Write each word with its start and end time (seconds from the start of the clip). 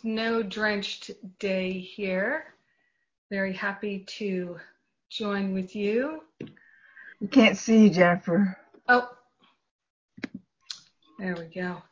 snow 0.00 0.42
drenched 0.42 1.10
day 1.38 1.72
here. 1.72 2.44
Very 3.30 3.52
happy 3.52 4.04
to 4.18 4.58
join 5.10 5.54
with 5.54 5.74
you. 5.74 6.22
We 7.20 7.26
can't 7.28 7.56
see 7.56 7.84
you, 7.84 7.90
Jennifer. 7.90 8.56
Oh, 8.88 9.08
there 11.18 11.34
we 11.36 11.46
go. 11.46 11.82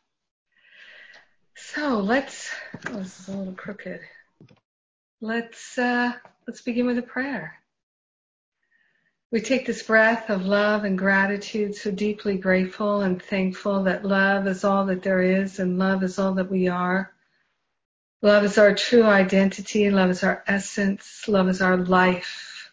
So 1.57 1.99
let's, 1.99 2.51
oh, 2.89 2.99
this 2.99 3.19
is 3.19 3.29
a 3.29 3.37
little 3.37 3.55
crooked. 3.55 4.01
Let's, 5.21 5.77
uh, 5.77 6.13
let's 6.47 6.63
begin 6.63 6.87
with 6.87 6.99
a 6.99 7.03
prayer. 7.03 7.55
We 9.33 9.41
take 9.41 9.67
this 9.67 9.83
breath 9.83 10.31
of 10.31 10.47
love 10.47 10.85
and 10.85 10.97
gratitude, 10.97 11.75
so 11.75 11.91
deeply 11.91 12.39
grateful 12.39 13.01
and 13.01 13.21
thankful 13.21 13.83
that 13.85 14.05
love 14.05 14.47
is 14.47 14.63
all 14.63 14.87
that 14.87 15.03
there 15.03 15.23
is 15.23 15.59
and 15.59 15.79
love 15.79 16.05
is 16.05 16.19
all 16.21 16.35
that 16.35 16.51
we 16.51 16.69
are. 16.69 17.13
Love 18.23 18.45
is 18.45 18.59
our 18.59 18.75
true 18.75 19.05
identity. 19.05 19.91
Love 19.91 20.11
is 20.11 20.23
our 20.23 20.43
essence. 20.47 21.29
Love 21.29 21.49
is 21.49 21.61
our 21.61 21.77
life. 21.77 22.73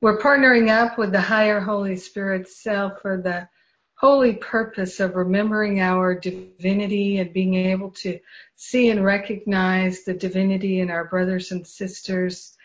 We're 0.00 0.18
partnering 0.18 0.70
up 0.70 0.96
with 0.96 1.12
the 1.12 1.20
higher 1.20 1.60
Holy 1.60 1.96
Spirit 1.96 2.48
self 2.48 3.00
for 3.02 3.20
the 3.20 3.48
holy 3.94 4.34
purpose 4.34 4.98
of 4.98 5.14
remembering 5.14 5.80
our 5.80 6.14
divinity 6.14 7.18
and 7.18 7.32
being 7.32 7.54
able 7.54 7.90
to 7.90 8.18
see 8.56 8.88
and 8.88 9.04
recognize 9.04 10.04
the 10.04 10.14
divinity 10.14 10.80
in 10.80 10.90
our 10.90 11.04
brothers 11.04 11.52
and 11.52 11.66
sisters 11.66 12.56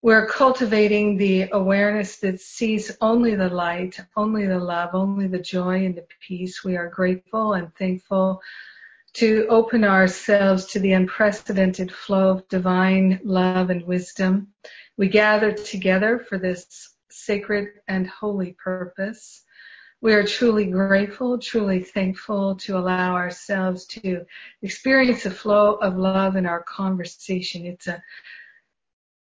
we're 0.00 0.26
cultivating 0.28 1.16
the 1.16 1.48
awareness 1.50 2.18
that 2.18 2.40
sees 2.40 2.96
only 3.00 3.34
the 3.34 3.48
light, 3.48 3.98
only 4.16 4.46
the 4.46 4.58
love, 4.58 4.90
only 4.92 5.26
the 5.26 5.40
joy 5.40 5.84
and 5.84 5.96
the 5.96 6.06
peace. 6.20 6.62
We 6.62 6.76
are 6.76 6.88
grateful 6.88 7.54
and 7.54 7.74
thankful 7.74 8.40
to 9.14 9.46
open 9.48 9.84
ourselves 9.84 10.66
to 10.66 10.80
the 10.80 10.92
unprecedented 10.92 11.92
flow 11.92 12.30
of 12.30 12.48
divine 12.48 13.20
love 13.24 13.70
and 13.70 13.84
wisdom. 13.84 14.48
We 14.96 15.08
gather 15.08 15.52
together 15.52 16.18
for 16.18 16.38
this 16.38 16.94
sacred 17.10 17.68
and 17.88 18.06
holy 18.06 18.52
purpose. 18.52 19.44
We 20.00 20.14
are 20.14 20.24
truly 20.24 20.66
grateful, 20.66 21.38
truly 21.38 21.82
thankful 21.82 22.54
to 22.56 22.78
allow 22.78 23.14
ourselves 23.14 23.86
to 23.86 24.24
experience 24.62 25.24
the 25.24 25.30
flow 25.30 25.74
of 25.76 25.96
love 25.96 26.36
in 26.36 26.46
our 26.46 26.62
conversation. 26.62 27.66
It's 27.66 27.88
a 27.88 28.02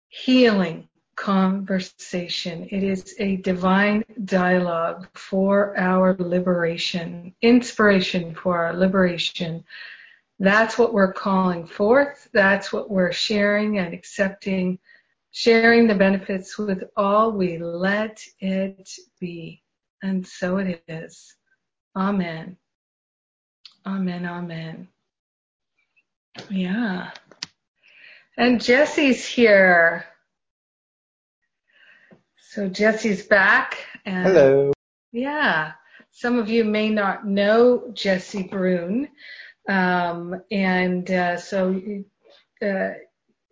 healing 0.09 0.89
conversation. 1.21 2.67
It 2.71 2.83
is 2.83 3.15
a 3.19 3.37
divine 3.37 4.03
dialogue 4.25 5.07
for 5.13 5.79
our 5.79 6.17
liberation, 6.19 7.35
inspiration 7.43 8.35
for 8.35 8.65
our 8.65 8.73
liberation. 8.75 9.63
That's 10.39 10.79
what 10.79 10.95
we're 10.95 11.13
calling 11.13 11.67
forth. 11.67 12.27
That's 12.33 12.73
what 12.73 12.91
we're 12.91 13.13
sharing 13.13 13.79
and 13.79 13.93
accepting, 13.93 14.79
sharing 15.31 15.87
the 15.87 15.95
benefits 15.95 16.57
with 16.57 16.85
all. 16.97 17.33
We 17.33 17.59
let 17.59 18.25
it 18.39 18.91
be. 19.21 19.63
And 20.03 20.27
so 20.27 20.57
it 20.57 20.83
is. 20.89 21.37
Amen. 21.95 22.57
Amen. 23.85 24.25
Amen. 24.25 24.89
Yeah. 26.49 27.11
And 28.39 28.59
Jesse's 28.59 29.27
here. 29.27 30.07
So 32.51 32.69
Jesse's 32.69 33.23
back. 33.23 33.79
And 34.05 34.27
Hello. 34.27 34.73
Yeah. 35.13 35.75
Some 36.11 36.37
of 36.37 36.49
you 36.49 36.65
may 36.65 36.89
not 36.91 37.25
know 37.25 37.93
Jesse 37.93 38.43
Brune. 38.43 39.09
Um, 39.69 40.43
and 40.51 41.09
uh, 41.09 41.37
so 41.37 41.81
uh, 42.61 42.91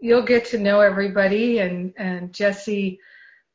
you'll 0.01 0.25
get 0.25 0.47
to 0.47 0.59
know 0.59 0.81
everybody. 0.81 1.61
And, 1.61 1.95
and 1.97 2.33
Jesse 2.33 2.99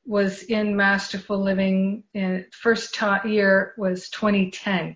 was 0.05 0.43
in 0.43 0.77
Masterful 0.77 1.43
Living. 1.43 2.05
In, 2.13 2.45
first 2.51 2.95
taught 2.95 3.27
year 3.27 3.73
was 3.77 4.07
2010. 4.11 4.95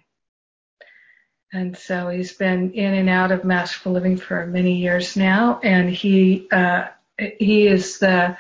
And 1.52 1.78
so 1.78 2.08
he's 2.08 2.32
been 2.32 2.72
in 2.72 2.94
and 2.94 3.10
out 3.10 3.34
of 3.34 3.44
masterful 3.44 3.92
living 3.92 4.16
for 4.16 4.46
many 4.46 4.78
years 4.78 5.18
now, 5.18 5.60
and 5.64 5.90
he 5.90 6.46
uh, 6.52 6.88
he 7.18 7.68
is 7.68 8.00
the 8.00 8.38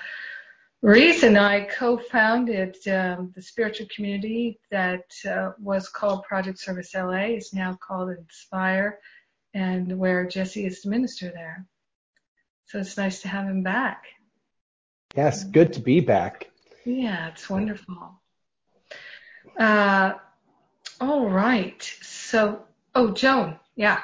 reason 0.91 1.37
I 1.37 1.61
co-founded 1.61 2.77
um, 2.87 3.31
the 3.35 3.41
spiritual 3.41 3.87
community 3.93 4.59
that 4.71 5.05
uh, 5.29 5.51
was 5.59 5.89
called 5.89 6.23
Project 6.23 6.59
Service 6.59 6.93
LA 6.95 7.35
is 7.35 7.53
now 7.53 7.77
called 7.81 8.09
Inspire, 8.09 8.99
and 9.53 9.97
where 9.97 10.27
Jesse 10.27 10.65
is 10.65 10.81
the 10.81 10.89
minister 10.89 11.31
there. 11.33 11.65
So 12.65 12.79
it's 12.79 12.97
nice 12.97 13.21
to 13.21 13.27
have 13.27 13.45
him 13.47 13.63
back. 13.63 14.03
Yes, 15.15 15.43
good 15.43 15.73
to 15.73 15.79
be 15.79 15.99
back. 15.99 16.49
Yeah, 16.85 17.29
it's 17.29 17.49
wonderful. 17.49 18.21
Uh, 19.57 20.13
all 20.99 21.29
right, 21.29 21.81
so 22.01 22.67
Oh, 22.97 23.11
Joan. 23.11 23.59
Yeah. 23.75 24.01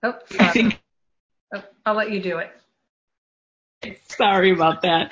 Oh, 0.00 0.14
sorry. 0.30 0.78
oh, 1.54 1.64
I'll 1.84 1.96
let 1.96 2.12
you 2.12 2.22
do 2.22 2.38
it. 2.38 2.52
Sorry 4.08 4.50
about 4.50 4.82
that. 4.82 5.10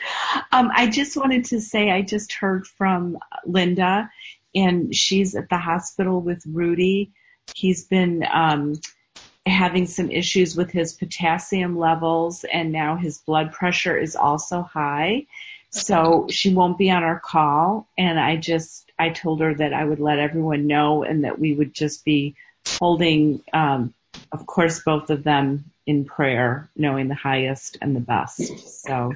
Um, 0.53 0.71
I 0.75 0.89
just 0.89 1.17
wanted 1.17 1.47
to 1.47 1.61
say 1.61 1.91
I 1.91 2.03
just 2.03 2.33
heard 2.33 2.67
from 2.67 3.19
Linda, 3.45 4.11
and 4.55 4.95
she's 4.95 5.35
at 5.35 5.49
the 5.49 5.59
hospital 5.59 6.21
with 6.21 6.43
Rudy. 6.47 7.13
He's 7.55 7.85
been 7.85 8.27
um, 8.31 8.81
having 9.47 9.87
some 9.87 10.11
issues 10.11 10.57
with 10.57 10.71
his 10.71 10.93
potassium 10.93 11.79
levels, 11.79 12.45
and 12.45 12.73
now 12.73 12.97
his 12.97 13.19
blood 13.19 13.53
pressure 13.53 13.97
is 13.97 14.17
also 14.17 14.63
high. 14.63 15.27
So 15.71 16.29
she 16.31 16.55
won't 16.55 16.79
be 16.79 16.91
on 16.91 17.03
our 17.03 17.21
call, 17.21 17.87
and 17.97 18.19
I 18.19 18.37
just 18.37 18.91
I 18.99 19.11
told 19.11 19.41
her 19.41 19.55
that 19.55 19.75
I 19.75 19.85
would 19.85 20.01
let 20.01 20.19
everyone 20.19 20.67
know 20.67 21.05
and 21.05 21.25
that 21.25 21.39
we 21.39 21.55
would 21.55 21.75
just 21.75 22.05
be 22.05 22.37
holding, 22.67 23.43
um, 23.53 23.93
of 24.33 24.47
course, 24.47 24.81
both 24.81 25.11
of 25.11 25.25
them 25.25 25.71
in 25.89 26.05
prayer, 26.05 26.69
knowing 26.77 27.09
the 27.09 27.15
highest 27.15 27.79
and 27.81 27.97
the 27.97 28.01
best. 28.01 28.85
So 28.85 29.15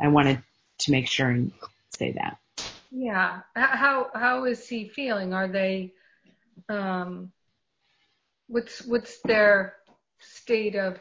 I 0.00 0.08
wanted 0.08 0.42
to 0.78 0.90
make 0.90 1.06
sure 1.06 1.28
and 1.28 1.52
say 1.90 2.12
that. 2.12 2.38
Yeah. 2.90 3.40
How 3.54 4.10
how 4.14 4.44
is 4.46 4.66
he 4.66 4.88
feeling? 4.88 5.34
Are 5.34 5.48
they 5.48 5.92
um 6.70 7.30
what's 8.48 8.82
what's 8.86 9.20
their 9.20 9.74
state 10.18 10.76
of 10.76 10.98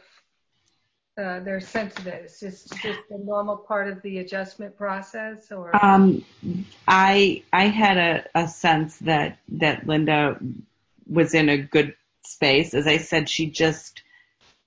uh, 1.18 1.40
they're 1.40 1.62
sensitive? 1.62 2.26
Is 2.26 2.40
this 2.42 2.66
just 2.82 3.00
a 3.10 3.18
normal 3.18 3.56
part 3.56 3.88
of 3.88 4.02
the 4.02 4.18
adjustment 4.18 4.76
process, 4.76 5.52
or? 5.54 5.74
Um, 5.74 6.26
I 6.86 7.44
I 7.54 7.68
had 7.68 7.98
a, 7.98 8.26
a 8.36 8.48
sense 8.50 8.98
that 8.98 9.38
that 9.50 9.88
Linda 9.88 10.38
was 11.08 11.34
in 11.34 11.48
a 11.48 11.58
good 11.58 11.96
space. 12.26 12.74
As 12.74 12.88
I 12.88 12.98
said, 12.98 13.30
she 13.30 13.50
just 13.50 14.03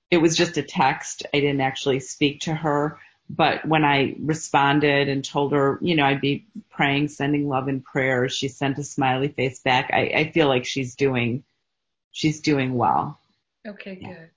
it 0.09 0.17
was 0.17 0.35
just 0.35 0.57
a 0.57 0.63
text. 0.63 1.25
I 1.33 1.39
didn't 1.39 1.61
actually 1.61 1.99
speak 1.99 2.41
to 2.41 2.53
her, 2.53 2.99
but 3.29 3.65
when 3.65 3.83
I 3.83 4.15
responded 4.19 5.09
and 5.09 5.23
told 5.23 5.51
her, 5.51 5.77
you 5.81 5.95
know, 5.95 6.05
I'd 6.05 6.21
be 6.21 6.47
praying, 6.69 7.09
sending 7.09 7.47
love 7.47 7.67
and 7.67 7.83
prayers, 7.83 8.33
she 8.33 8.47
sent 8.47 8.77
a 8.77 8.83
smiley 8.83 9.27
face 9.27 9.59
back. 9.59 9.89
I, 9.91 10.11
I 10.15 10.31
feel 10.31 10.47
like 10.47 10.65
she's 10.65 10.95
doing 10.95 11.43
she's 12.11 12.41
doing 12.41 12.73
well. 12.73 13.19
Okay, 13.67 13.95
good. 13.95 14.29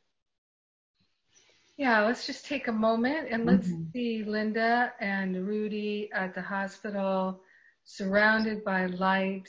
Yeah, 1.76 2.02
let's 2.02 2.26
just 2.26 2.44
take 2.44 2.68
a 2.68 2.72
moment 2.72 3.28
and 3.30 3.46
let's 3.46 3.68
mm-hmm. 3.68 3.90
see 3.92 4.22
Linda 4.24 4.92
and 5.00 5.46
Rudy 5.46 6.10
at 6.12 6.34
the 6.34 6.42
hospital 6.42 7.40
surrounded 7.84 8.62
by 8.64 8.84
light, 8.86 9.48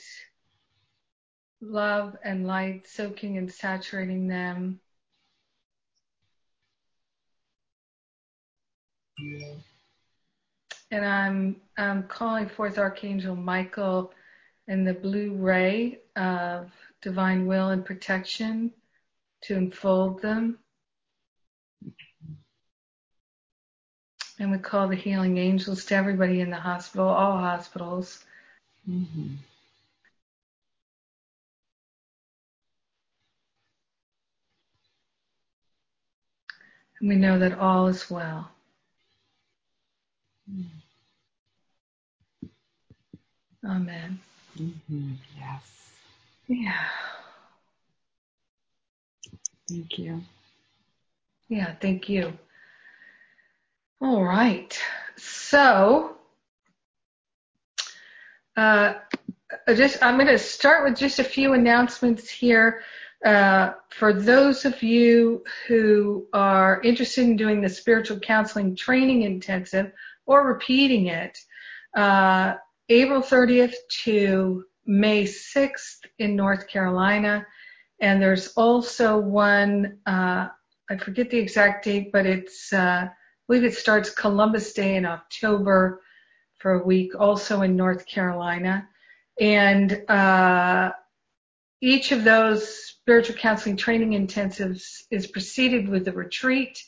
love 1.60 2.16
and 2.24 2.46
light 2.46 2.88
soaking 2.88 3.36
and 3.36 3.52
saturating 3.52 4.28
them. 4.28 4.80
And 10.90 11.04
I'm 11.04 11.56
I'm 11.76 12.02
calling 12.04 12.48
forth 12.48 12.78
Archangel 12.78 13.34
Michael 13.34 14.12
and 14.68 14.86
the 14.86 14.94
blue 14.94 15.34
ray 15.34 15.98
of 16.16 16.70
divine 17.00 17.46
will 17.46 17.70
and 17.70 17.84
protection 17.84 18.72
to 19.42 19.56
enfold 19.56 20.22
them. 20.22 20.58
And 24.38 24.50
we 24.50 24.58
call 24.58 24.88
the 24.88 24.96
healing 24.96 25.38
angels 25.38 25.84
to 25.86 25.94
everybody 25.94 26.40
in 26.40 26.50
the 26.50 26.56
hospital, 26.56 27.06
all 27.06 27.38
hospitals. 27.38 28.24
Mm-hmm. 28.88 29.34
And 37.00 37.08
we 37.08 37.16
know 37.16 37.38
that 37.40 37.58
all 37.58 37.88
is 37.88 38.08
well. 38.08 38.51
Amen. 43.64 44.20
Mm-hmm. 44.58 45.12
Yes. 45.38 45.92
Yeah. 46.48 46.84
Thank 49.68 49.98
you. 49.98 50.22
Yeah, 51.48 51.74
thank 51.80 52.08
you. 52.08 52.32
All 54.00 54.24
right. 54.24 54.76
So, 55.16 56.16
uh, 58.56 58.94
just 59.68 60.02
I'm 60.02 60.16
going 60.16 60.26
to 60.26 60.38
start 60.38 60.84
with 60.84 60.98
just 60.98 61.18
a 61.20 61.24
few 61.24 61.52
announcements 61.52 62.28
here. 62.28 62.82
Uh, 63.24 63.74
for 63.90 64.12
those 64.12 64.64
of 64.64 64.82
you 64.82 65.44
who 65.68 66.26
are 66.32 66.80
interested 66.82 67.22
in 67.22 67.36
doing 67.36 67.60
the 67.60 67.68
spiritual 67.68 68.18
counseling 68.18 68.74
training 68.74 69.22
intensive 69.22 69.92
or 70.26 70.46
repeating 70.46 71.06
it, 71.06 71.38
uh, 71.96 72.54
April 72.88 73.22
30th 73.22 73.74
to 74.04 74.64
May 74.86 75.24
6th 75.24 76.00
in 76.18 76.36
North 76.36 76.68
Carolina. 76.68 77.46
And 78.00 78.20
there's 78.20 78.48
also 78.54 79.18
one, 79.18 79.98
uh, 80.06 80.48
I 80.90 80.96
forget 80.98 81.30
the 81.30 81.38
exact 81.38 81.84
date, 81.84 82.10
but 82.12 82.26
it's, 82.26 82.72
uh, 82.72 83.06
I 83.06 83.10
believe 83.46 83.64
it 83.64 83.74
starts 83.74 84.10
Columbus 84.10 84.72
Day 84.72 84.96
in 84.96 85.06
October 85.06 86.02
for 86.58 86.72
a 86.72 86.84
week, 86.84 87.12
also 87.18 87.62
in 87.62 87.76
North 87.76 88.06
Carolina. 88.06 88.88
And 89.40 90.08
uh, 90.08 90.92
each 91.80 92.12
of 92.12 92.24
those 92.24 92.68
spiritual 92.68 93.36
counseling 93.36 93.76
training 93.76 94.10
intensives 94.10 95.02
is 95.10 95.26
preceded 95.26 95.88
with 95.88 96.06
a 96.08 96.12
retreat. 96.12 96.82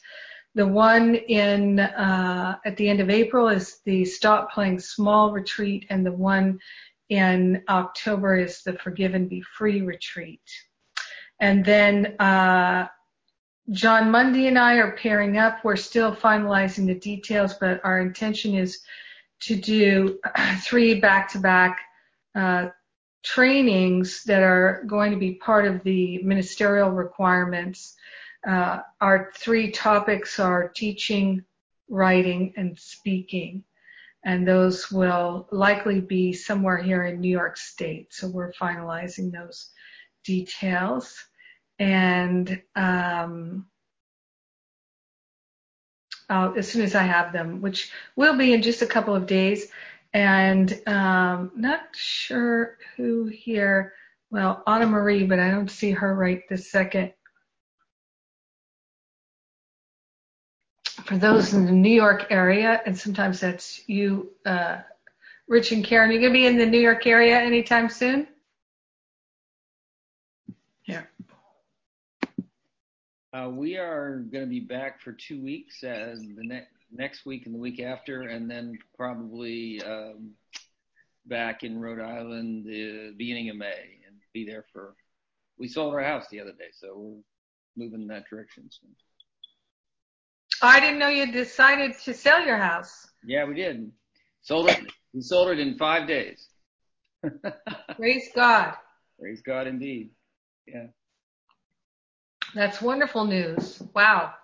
The 0.55 0.67
one 0.67 1.17
in 1.17 1.81
uh, 1.81 2.57
at 2.65 2.77
the 2.77 2.89
end 2.89 3.01
of 3.01 3.11
April 3.11 3.49
is 3.49 3.81
the 3.85 4.05
Stop 4.05 4.53
Playing 4.53 4.79
Small 4.79 5.33
retreat, 5.33 5.87
and 5.91 6.07
the 6.07 6.13
one 6.13 6.61
in 7.09 7.63
October 7.69 8.37
is 8.37 8.63
the 8.63 8.75
Forgive 8.75 9.15
and 9.15 9.29
Be 9.29 9.43
Free 9.43 9.83
retreat. 9.83 10.43
And 11.41 11.65
then 11.65 12.15
uh, 12.21 12.87
Jon 13.71 14.11
Mundy 14.11 14.47
and 14.47 14.59
I 14.59 14.77
are 14.77 14.97
pairing 14.97 15.39
up. 15.39 15.65
We're 15.65 15.77
still 15.77 16.15
finalizing 16.15 16.87
the 16.87 16.95
details, 16.95 17.55
but 17.55 17.81
our 17.85 18.01
intention 18.01 18.55
is 18.55 18.81
to 19.41 19.57
do 19.57 20.19
three 20.63 21.01
back-to-back 21.01 21.79
uh, 22.35 22.69
trainings 23.25 24.23
that 24.25 24.43
are 24.43 24.85
going 24.87 25.11
to 25.11 25.19
be 25.19 25.33
part 25.35 25.67
of 25.67 25.83
the 25.83 26.23
ministerial 26.23 26.91
requirements. 26.91 27.97
Uh, 28.47 28.81
our 29.01 29.33
three 29.37 29.71
topics 29.71 30.39
are 30.39 30.69
teaching, 30.69 31.43
writing, 31.89 32.53
and 32.57 32.79
speaking. 32.79 33.65
And 34.25 34.47
those 34.47 34.91
will 34.91 35.49
likely 35.51 36.01
be 36.01 36.33
somewhere 36.33 36.79
here 36.79 37.05
in 37.05 37.21
New 37.21 37.31
York 37.31 37.57
State. 37.57 38.13
So 38.13 38.29
we're 38.29 38.53
finalizing 38.53 39.33
those 39.33 39.71
details. 40.25 41.17
And 41.79 42.63
um, 42.77 43.67
uh, 46.29 46.53
as 46.57 46.71
soon 46.71 46.83
as 46.83 46.95
I 46.95 47.03
have 47.03 47.33
them, 47.33 47.61
which 47.61 47.91
will 48.17 48.37
be 48.37 48.53
in 48.53 48.63
just 48.63 48.83
a 48.83 48.87
couple 48.87 49.15
of 49.15 49.27
days. 49.27 49.69
And 50.15 50.81
um, 50.87 51.51
not 51.57 51.81
sure 51.93 52.79
who 52.97 53.27
here. 53.27 53.93
Well, 54.31 54.63
Anna 54.67 54.87
Marie, 54.87 55.25
but 55.25 55.39
I 55.39 55.51
don't 55.51 55.71
see 55.71 55.91
her 55.91 56.15
right 56.15 56.43
this 56.49 56.71
second. 56.71 57.13
For 61.05 61.19
those 61.19 61.53
in 61.53 61.67
the 61.67 61.73
New 61.73 61.93
York 61.93 62.29
area, 62.31 62.81
and 62.87 62.97
sometimes 62.97 63.41
that's 63.41 63.87
you, 63.89 64.31
uh, 64.47 64.79
Rich 65.49 65.73
and 65.73 65.85
Karen, 65.85 66.11
you 66.11 66.21
gonna 66.21 66.33
be 66.33 66.47
in 66.47 66.57
the 66.57 66.65
New 66.65 66.81
York 66.81 67.07
area 67.07 67.37
anytime 67.39 67.91
soon? 67.91 68.27
Uh, 73.35 73.49
we 73.49 73.77
are 73.77 74.19
going 74.31 74.45
to 74.45 74.49
be 74.49 74.61
back 74.61 75.01
for 75.01 75.11
two 75.11 75.43
weeks, 75.43 75.83
uh, 75.83 76.15
the 76.37 76.45
ne- 76.45 76.69
next 76.95 77.27
week 77.27 77.47
and 77.47 77.55
the 77.55 77.59
week 77.59 77.81
after, 77.81 78.23
and 78.23 78.51
then 78.51 78.79
probably 78.97 79.83
um, 79.83 80.31
back 81.27 81.63
in 81.63 81.81
Rhode 81.81 82.01
Island 82.01 82.65
the 82.65 83.15
beginning 83.17 83.51
of 83.51 83.57
May 83.57 83.99
and 84.07 84.17
be 84.33 84.47
there 84.47 84.65
for. 84.73 84.95
We 85.59 85.69
sold 85.69 85.95
our 85.95 86.03
house 86.03 86.27
the 86.31 86.41
other 86.41 86.51
day, 86.53 86.71
so 86.73 86.97
we're 86.97 87.85
moving 87.85 88.03
in 88.03 88.09
that 88.09 88.25
direction. 88.29 88.69
So. 88.71 88.89
I 90.63 90.81
didn't 90.81 90.99
know 90.99 91.09
you 91.09 91.31
decided 91.31 91.97
to 92.05 92.15
sell 92.15 92.45
your 92.45 92.57
house. 92.57 93.09
Yeah, 93.25 93.45
we 93.45 93.55
did. 93.55 93.91
Sold 94.43 94.69
it. 94.71 94.81
We 95.13 95.21
sold 95.21 95.51
it 95.51 95.61
in 95.61 95.77
five 95.79 96.09
days. 96.09 96.49
Praise 97.97 98.29
God. 98.35 98.75
Praise 99.21 99.43
God, 99.43 99.67
indeed. 99.67 100.11
Yeah. 100.67 100.87
That's 102.55 102.83
wonderful 102.83 103.25
news. 103.25 103.83
Wow. 103.95 104.35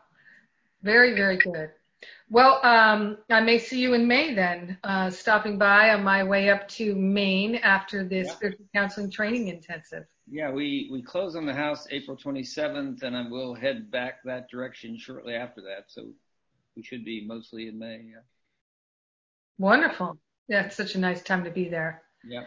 Very, 0.82 1.14
very 1.14 1.36
good. 1.36 1.70
Well, 2.28 2.64
um, 2.64 3.18
I 3.28 3.40
may 3.40 3.58
see 3.58 3.80
you 3.80 3.94
in 3.94 4.06
May 4.06 4.34
then, 4.34 4.78
uh, 4.84 5.10
stopping 5.10 5.58
by 5.58 5.90
on 5.90 6.04
my 6.04 6.22
way 6.22 6.48
up 6.48 6.68
to 6.68 6.94
Maine 6.94 7.56
after 7.56 8.04
the 8.04 8.18
Yeah. 8.18 8.32
spiritual 8.32 8.66
counseling 8.74 9.10
training 9.10 9.48
intensive. 9.48 10.06
Yeah, 10.30 10.50
we, 10.50 10.88
we 10.92 11.02
close 11.02 11.34
on 11.34 11.44
the 11.44 11.54
house 11.54 11.88
April 11.90 12.16
27th, 12.16 13.02
and 13.02 13.16
I 13.16 13.28
will 13.28 13.54
head 13.54 13.90
back 13.90 14.22
that 14.24 14.48
direction 14.48 14.96
shortly 14.96 15.34
after 15.34 15.60
that. 15.62 15.86
So 15.88 16.12
we 16.76 16.82
should 16.84 17.04
be 17.04 17.26
mostly 17.26 17.68
in 17.68 17.78
May. 17.78 18.04
Yeah. 18.12 18.20
Wonderful. 19.58 20.18
Yeah, 20.46 20.66
it's 20.66 20.76
such 20.76 20.94
a 20.94 20.98
nice 20.98 21.22
time 21.22 21.44
to 21.44 21.50
be 21.50 21.68
there. 21.68 22.02
Yeah. 22.24 22.44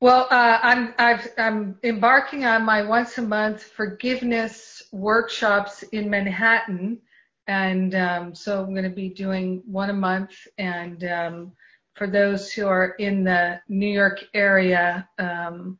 Well, 0.00 0.26
uh, 0.32 0.58
I'm 0.62 0.94
I've, 0.98 1.28
I'm 1.38 1.78
embarking 1.84 2.44
on 2.44 2.64
my 2.64 2.82
once 2.82 3.18
a 3.18 3.22
month 3.22 3.62
forgiveness 3.62 4.82
workshops 4.90 5.84
in 5.84 6.10
Manhattan, 6.10 7.00
and 7.46 7.94
um, 7.94 8.34
so 8.34 8.62
I'm 8.62 8.72
going 8.74 8.84
to 8.84 8.90
be 8.90 9.08
doing 9.10 9.62
one 9.66 9.90
a 9.90 9.94
month. 9.94 10.32
And 10.58 11.02
um, 11.04 11.52
for 11.94 12.06
those 12.06 12.52
who 12.52 12.66
are 12.66 12.90
in 12.98 13.24
the 13.24 13.60
New 13.68 13.88
York 13.88 14.24
area 14.34 15.08
um, 15.18 15.78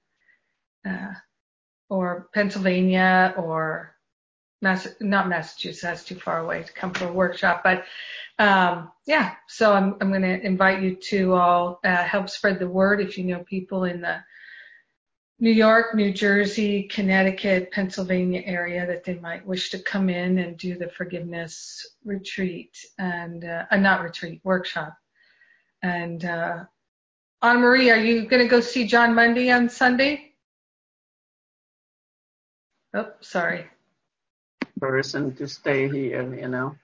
uh, 0.89 1.15
or 1.89 2.29
Pennsylvania 2.35 3.35
or 3.37 3.95
Mass- 4.63 4.97
not 5.01 5.29
Massachusetts, 5.29 6.05
too 6.05 6.17
far 6.17 6.41
away 6.41 6.63
to 6.63 6.73
come 6.73 6.93
for 6.93 7.07
a 7.07 7.13
workshop, 7.13 7.63
but 7.65 7.85
um, 8.39 8.91
yeah, 9.07 9.35
so 9.49 9.73
I'm, 9.75 9.97
I'm 10.01 10.11
going 10.11 10.23
to 10.23 10.45
invite 10.45 10.83
you 10.83 10.97
to 10.97 11.35
all 11.35 11.81
uh, 11.85 11.97
help 12.05 12.31
spread 12.31 12.59
the 12.59 12.69
word 12.69 13.01
if 13.01 13.19
you 13.19 13.25
know 13.25 13.41
people 13.45 13.85
in 13.85 14.01
the 14.01 14.19
New 15.43 15.51
York, 15.51 15.97
New 15.97 16.13
Jersey, 16.13 16.85
Connecticut, 16.85 17.73
Pennsylvania 17.73 18.43
area 18.45 18.87
that 18.87 19.03
they 19.03 19.15
might 19.15 19.45
wish 19.45 19.71
to 19.71 19.79
come 19.81 20.09
in 20.09 20.39
and 20.39 20.57
do 20.57 20.79
the 20.79 20.89
forgiveness 20.89 21.85
retreat 22.05 22.79
and 22.97 23.45
uh, 23.45 23.65
uh, 23.69 23.77
not 23.77 24.05
retreat 24.05 24.41
workshop. 24.45 24.97
And 25.83 26.25
uh, 26.25 26.63
Anna 27.43 27.59
Marie, 27.59 27.91
are 27.91 27.97
you 27.97 28.29
going 28.29 28.45
to 28.45 28.49
go 28.49 28.61
see 28.61 28.87
Jon 28.87 29.17
Mundy 29.17 29.51
on 29.51 29.69
Sunday? 29.69 30.33
Oh, 32.95 33.11
sorry. 33.21 33.67
person 34.79 35.35
to 35.35 35.49
stay 35.49 35.89
here, 35.89 36.23
you 36.37 36.47
know. 36.47 36.77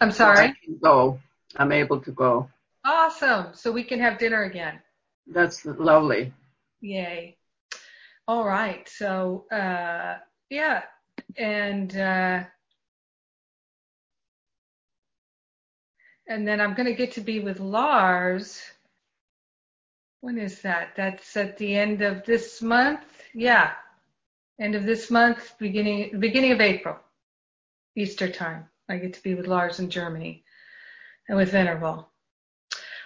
I'm 0.00 0.12
sorry. 0.12 0.54
can 0.64 0.78
go. 0.82 1.20
I'm 1.56 1.72
able 1.72 2.00
to 2.00 2.10
go. 2.10 2.48
Awesome. 2.86 3.48
So 3.52 3.70
we 3.70 3.84
can 3.84 4.00
have 4.00 4.16
dinner 4.16 4.44
again. 4.44 4.80
That's 5.26 5.66
lovely. 5.66 6.32
Yay. 6.84 7.38
All 8.28 8.44
right. 8.44 8.86
So, 8.90 9.46
uh, 9.50 10.18
yeah. 10.50 10.82
And, 11.38 11.96
uh, 11.96 12.44
and 16.28 16.46
then 16.46 16.60
I'm 16.60 16.74
going 16.74 16.86
to 16.86 16.94
get 16.94 17.12
to 17.12 17.22
be 17.22 17.40
with 17.40 17.58
Lars. 17.58 18.60
When 20.20 20.36
is 20.36 20.60
that? 20.60 20.90
That's 20.94 21.34
at 21.38 21.56
the 21.56 21.74
end 21.74 22.02
of 22.02 22.26
this 22.26 22.60
month. 22.60 23.00
Yeah. 23.32 23.72
End 24.60 24.74
of 24.74 24.84
this 24.84 25.10
month, 25.10 25.54
beginning, 25.58 26.20
beginning 26.20 26.52
of 26.52 26.60
April, 26.60 26.98
Easter 27.96 28.28
time. 28.28 28.68
I 28.90 28.98
get 28.98 29.14
to 29.14 29.22
be 29.22 29.34
with 29.34 29.46
Lars 29.46 29.80
in 29.80 29.88
Germany 29.88 30.44
and 31.30 31.38
with 31.38 31.50
Venerable. 31.50 32.10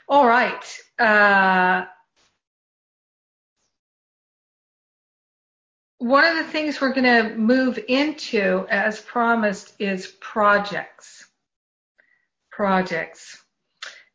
All 0.08 0.26
right. 0.26 0.80
Uh, 0.98 1.86
one 5.98 6.24
of 6.24 6.36
the 6.36 6.50
things 6.50 6.80
we're 6.80 6.92
going 6.92 7.04
to 7.04 7.36
move 7.36 7.78
into, 7.88 8.66
as 8.70 9.00
promised, 9.00 9.74
is 9.78 10.06
projects. 10.20 11.26
Projects. 12.50 13.42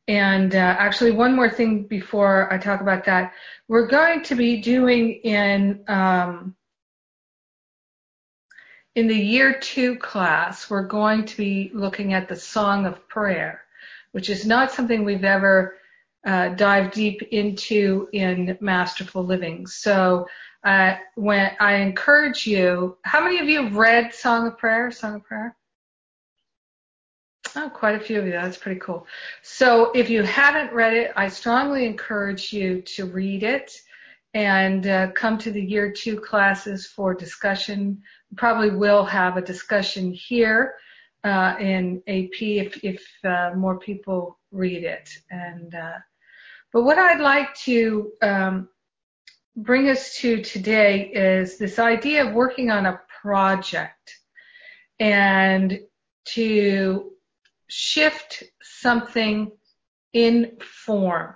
And 0.08 0.54
uh, 0.54 0.58
actually, 0.58 1.12
one 1.12 1.36
more 1.36 1.50
thing 1.50 1.84
before 1.84 2.52
I 2.52 2.58
talk 2.58 2.82
about 2.82 3.06
that, 3.06 3.34
we're 3.68 3.88
going 3.88 4.24
to 4.24 4.36
be 4.36 4.62
doing 4.62 5.12
in 5.24 5.84
um, 5.88 6.56
in 8.96 9.08
the 9.08 9.16
year 9.16 9.58
two 9.60 9.96
class, 9.98 10.70
we're 10.70 10.88
going 10.88 11.26
to 11.26 11.38
be 11.38 11.72
looking 11.74 12.14
at 12.14 12.28
the 12.28 12.36
Song 12.36 12.86
of 12.86 13.08
Prayer, 13.08 13.62
which 14.12 14.30
is 14.30 14.46
not 14.46 14.72
something 14.72 15.04
we've 15.04 15.24
ever 15.24 15.78
uh, 16.26 16.50
dive 16.50 16.92
deep 16.92 17.22
into 17.32 18.08
in 18.14 18.58
Masterful 18.62 19.26
Living. 19.26 19.66
So 19.66 20.28
uh, 20.64 20.96
when 21.16 21.52
I 21.60 21.76
encourage 21.76 22.48
you, 22.48 22.98
how 23.04 23.24
many 23.24 23.40
of 23.40 23.50
you 23.50 23.64
have 23.64 23.76
read 23.76 24.14
Song 24.14 24.48
of 24.48 24.58
Prayer? 24.58 24.92
Song 24.92 25.16
of 25.16 25.24
Prayer? 25.24 25.56
Oh, 27.56 27.70
quite 27.70 27.96
a 27.96 28.00
few 28.00 28.20
of 28.20 28.26
you. 28.26 28.32
That's 28.32 28.58
pretty 28.58 28.80
cool. 28.80 29.06
So 29.44 29.92
if 29.92 30.10
you 30.10 30.24
haven't 30.24 30.74
read 30.74 30.94
it, 30.94 31.12
I 31.16 31.28
strongly 31.28 31.86
encourage 31.86 32.52
you 32.52 32.82
to 32.82 33.06
read 33.06 33.44
it 33.44 33.72
and 34.34 34.88
uh, 34.88 35.12
come 35.12 35.38
to 35.40 35.52
the 35.52 35.62
year 35.62 35.92
two 35.92 36.20
classes 36.20 36.88
for 36.88 37.14
discussion. 37.14 38.02
We 38.32 38.36
probably 38.38 38.72
will 38.72 39.06
have 39.06 39.38
a 39.38 39.42
discussion 39.42 40.12
here 40.12 40.76
uh, 41.24 41.56
in 41.60 42.02
AP 42.08 42.42
if, 42.42 42.84
if 42.84 43.06
uh, 43.24 43.52
more 43.56 43.78
people 43.78 44.40
read 44.52 44.84
it. 44.84 45.10
And 45.30 45.76
uh, 45.76 46.00
but 46.72 46.84
what 46.84 46.98
I'd 46.98 47.22
like 47.22 47.54
to 47.66 48.12
um, 48.24 48.70
bring 49.56 49.90
us 49.90 50.16
to 50.18 50.42
today 50.42 51.12
is 51.14 51.58
this 51.58 51.80
idea 51.80 52.26
of 52.26 52.34
working 52.34 52.72
on 52.72 52.86
a 52.86 53.00
project 53.22 54.20
and 55.00 55.80
to 56.26 57.12
shift 57.68 58.44
something 58.62 59.52
in 60.14 60.58
form 60.62 61.36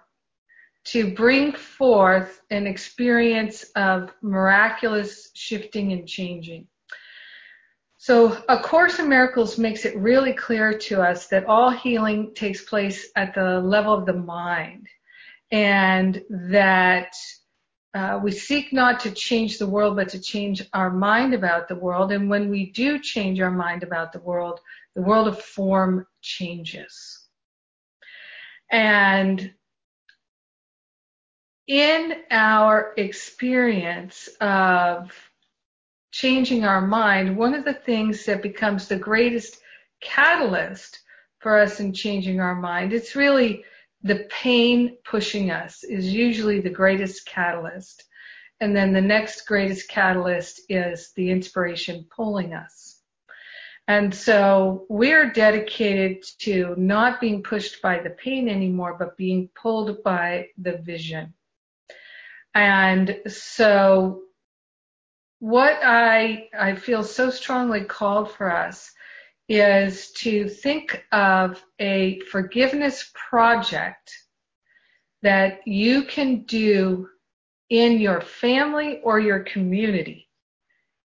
to 0.88 1.13
bring 1.13 1.51
forth 1.51 2.41
an 2.50 2.65
experience 2.65 3.65
of 3.75 4.13
miraculous 4.21 5.31
shifting 5.33 5.91
and 5.91 6.07
changing. 6.07 6.65
So 7.97 8.41
A 8.47 8.57
Course 8.57 9.00
in 9.00 9.09
Miracles 9.09 9.57
makes 9.57 9.83
it 9.83 9.97
really 9.97 10.31
clear 10.31 10.77
to 10.77 11.01
us 11.01 11.27
that 11.27 11.45
all 11.45 11.71
healing 11.71 12.33
takes 12.36 12.63
place 12.63 13.09
at 13.17 13.36
the 13.36 13.59
level 13.59 13.93
of 13.93 14.05
the 14.05 14.13
mind 14.13 14.88
and 15.51 16.24
that 16.29 17.13
uh, 17.98 18.20
we 18.22 18.32
seek 18.32 18.72
not 18.72 19.00
to 19.00 19.10
change 19.10 19.58
the 19.58 19.66
world, 19.66 19.96
but 19.96 20.10
to 20.10 20.20
change 20.20 20.62
our 20.74 20.92
mind 20.92 21.34
about 21.34 21.68
the 21.68 21.75
world. 21.75 22.12
And 22.12 22.30
when 22.30 22.48
we 22.48 22.70
do 22.70 23.00
change 23.00 23.42
our 23.42 23.50
mind 23.50 23.82
about 23.82 24.13
the 24.13 24.20
world, 24.20 24.60
the 24.96 25.01
world 25.01 25.27
of 25.27 25.42
form 25.42 26.06
changes. 26.22 26.94
And 28.72 29.51
in 31.66 32.13
our 32.30 32.94
experience 32.98 34.30
of 34.42 35.12
changing 36.12 36.66
our 36.66 36.82
mind, 36.82 37.36
one 37.36 37.56
of 37.56 37.66
the 37.66 37.74
things 37.74 38.25
that 38.25 38.44
becomes 38.44 38.88
the 38.88 38.98
greatest 38.98 39.58
catalyst 40.01 41.00
for 41.39 41.58
us 41.58 41.80
in 41.80 41.94
changing 41.94 42.42
our 42.42 42.56
mind, 42.56 42.94
it's 42.94 43.16
really 43.16 43.63
the 44.04 44.27
pain 44.30 44.98
pushing 45.04 45.51
us 45.51 45.84
is 45.84 46.13
usually 46.13 46.62
the 46.62 46.70
greatest 46.70 47.25
catalyst. 47.25 48.04
And 48.60 48.75
then 48.75 48.94
the 48.94 49.01
next 49.01 49.48
greatest 49.48 49.89
catalyst 49.89 50.62
is 50.70 51.12
the 51.16 51.30
inspiration 51.30 52.06
pulling 52.16 52.54
us. 52.54 53.01
And 53.88 54.13
so 54.13 54.86
we're 54.89 55.32
dedicated 55.32 56.24
to 56.39 56.75
not 56.77 57.22
being 57.22 57.42
pushed 57.42 57.82
by 57.82 58.00
the 58.00 58.10
pain 58.10 58.50
anymore, 58.50 58.98
but 59.00 59.16
being 59.16 59.50
pulled 59.56 60.04
by 60.04 60.48
the 60.58 60.77
vision. 60.77 61.34
And 62.54 63.22
so 63.27 64.24
what 65.39 65.80
I, 65.84 66.50
I 66.58 66.75
feel 66.75 67.04
so 67.04 67.30
strongly 67.30 67.84
called 67.84 68.32
for 68.32 68.51
us 68.51 68.92
is 69.50 70.12
to 70.12 70.50
think 70.50 71.06
of 71.12 71.63
a 71.80 72.20
forgiveness 72.32 73.12
project 73.13 74.12
that 75.24 75.66
you 75.66 76.04
can 76.04 76.44
do 76.44 77.08
in 77.70 78.00
your 78.00 78.22
family 78.22 79.00
or 79.04 79.20
your 79.20 79.39
community. 79.39 80.27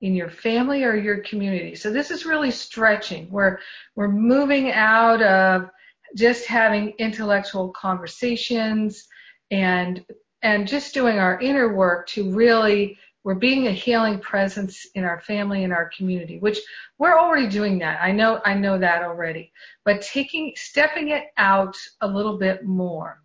In 0.01 0.15
your 0.15 0.29
family 0.29 0.83
or 0.83 0.95
your 0.95 1.19
community. 1.19 1.75
So 1.75 1.91
this 1.91 2.10
is 2.10 2.25
really 2.25 2.50
stretching. 2.50 3.29
We're, 3.29 3.60
we're 3.95 4.12
moving 4.12 4.71
out 4.71 5.21
of 5.21 5.69
just 6.17 6.48
having 6.48 6.93
intellectual 6.98 7.69
conversations 7.69 9.07
and, 9.51 10.03
and 10.41 10.67
just 10.67 10.95
doing 10.95 11.19
our 11.19 11.39
inner 11.39 11.74
work 11.74 12.07
to 12.07 12.31
really 12.31 12.98
we're 13.23 13.35
being 13.35 13.67
a 13.67 13.71
healing 13.71 14.19
presence 14.19 14.85
in 14.95 15.03
our 15.03 15.21
family 15.21 15.63
and 15.63 15.73
our 15.73 15.89
community, 15.95 16.39
which 16.39 16.59
we're 16.97 17.17
already 17.17 17.47
doing 17.47 17.79
that. 17.79 18.01
I 18.01 18.11
know, 18.11 18.41
I 18.45 18.53
know 18.55 18.77
that 18.79 19.03
already, 19.03 19.51
but 19.85 20.01
taking, 20.01 20.53
stepping 20.55 21.09
it 21.09 21.25
out 21.37 21.75
a 22.01 22.07
little 22.07 22.37
bit 22.37 22.65
more. 22.65 23.21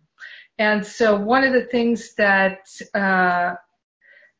And 0.59 0.85
so 0.85 1.15
one 1.15 1.43
of 1.43 1.53
the 1.53 1.65
things 1.65 2.13
that, 2.15 2.67
uh, 2.93 3.55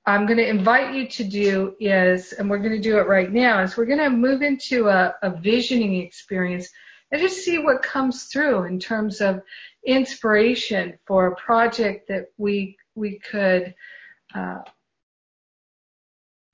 I'm 0.07 0.25
going 0.25 0.37
to 0.37 0.47
invite 0.47 0.95
you 0.95 1.05
to 1.05 1.23
do 1.25 1.75
is, 1.81 2.31
and 2.31 2.49
we're 2.49 2.59
going 2.59 2.71
to 2.71 2.79
do 2.79 2.97
it 2.97 3.07
right 3.07 3.31
now, 3.31 3.61
is 3.61 3.75
we're 3.75 3.85
going 3.85 3.99
to 3.99 4.09
move 4.09 4.41
into 4.41 4.87
a, 4.87 5.13
a 5.21 5.31
visioning 5.31 5.95
experience 6.01 6.69
and 7.11 7.21
just 7.21 7.43
see 7.43 7.57
what 7.57 7.83
comes 7.83 8.25
through 8.25 8.63
in 8.63 8.79
terms 8.79 9.19
of 9.19 9.41
inspiration 9.85 10.97
for 11.05 11.27
a 11.27 11.35
project 11.35 12.07
that 12.07 12.27
we 12.37 12.77
we 12.95 13.19
could 13.19 13.75
uh, 14.33 14.59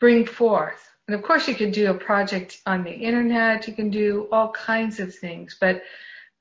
bring 0.04 0.26
forth. 0.26 0.86
And 1.08 1.16
of 1.16 1.24
course, 1.24 1.48
you 1.48 1.56
can 1.56 1.72
do 1.72 1.90
a 1.90 1.94
project 1.94 2.60
on 2.66 2.84
the 2.84 2.92
internet. 2.92 3.70
You 3.70 3.74
can 3.74 3.90
do 3.90 4.28
all 4.34 4.52
kinds 4.52 5.00
of 5.00 5.16
things, 5.16 5.56
but 5.58 5.82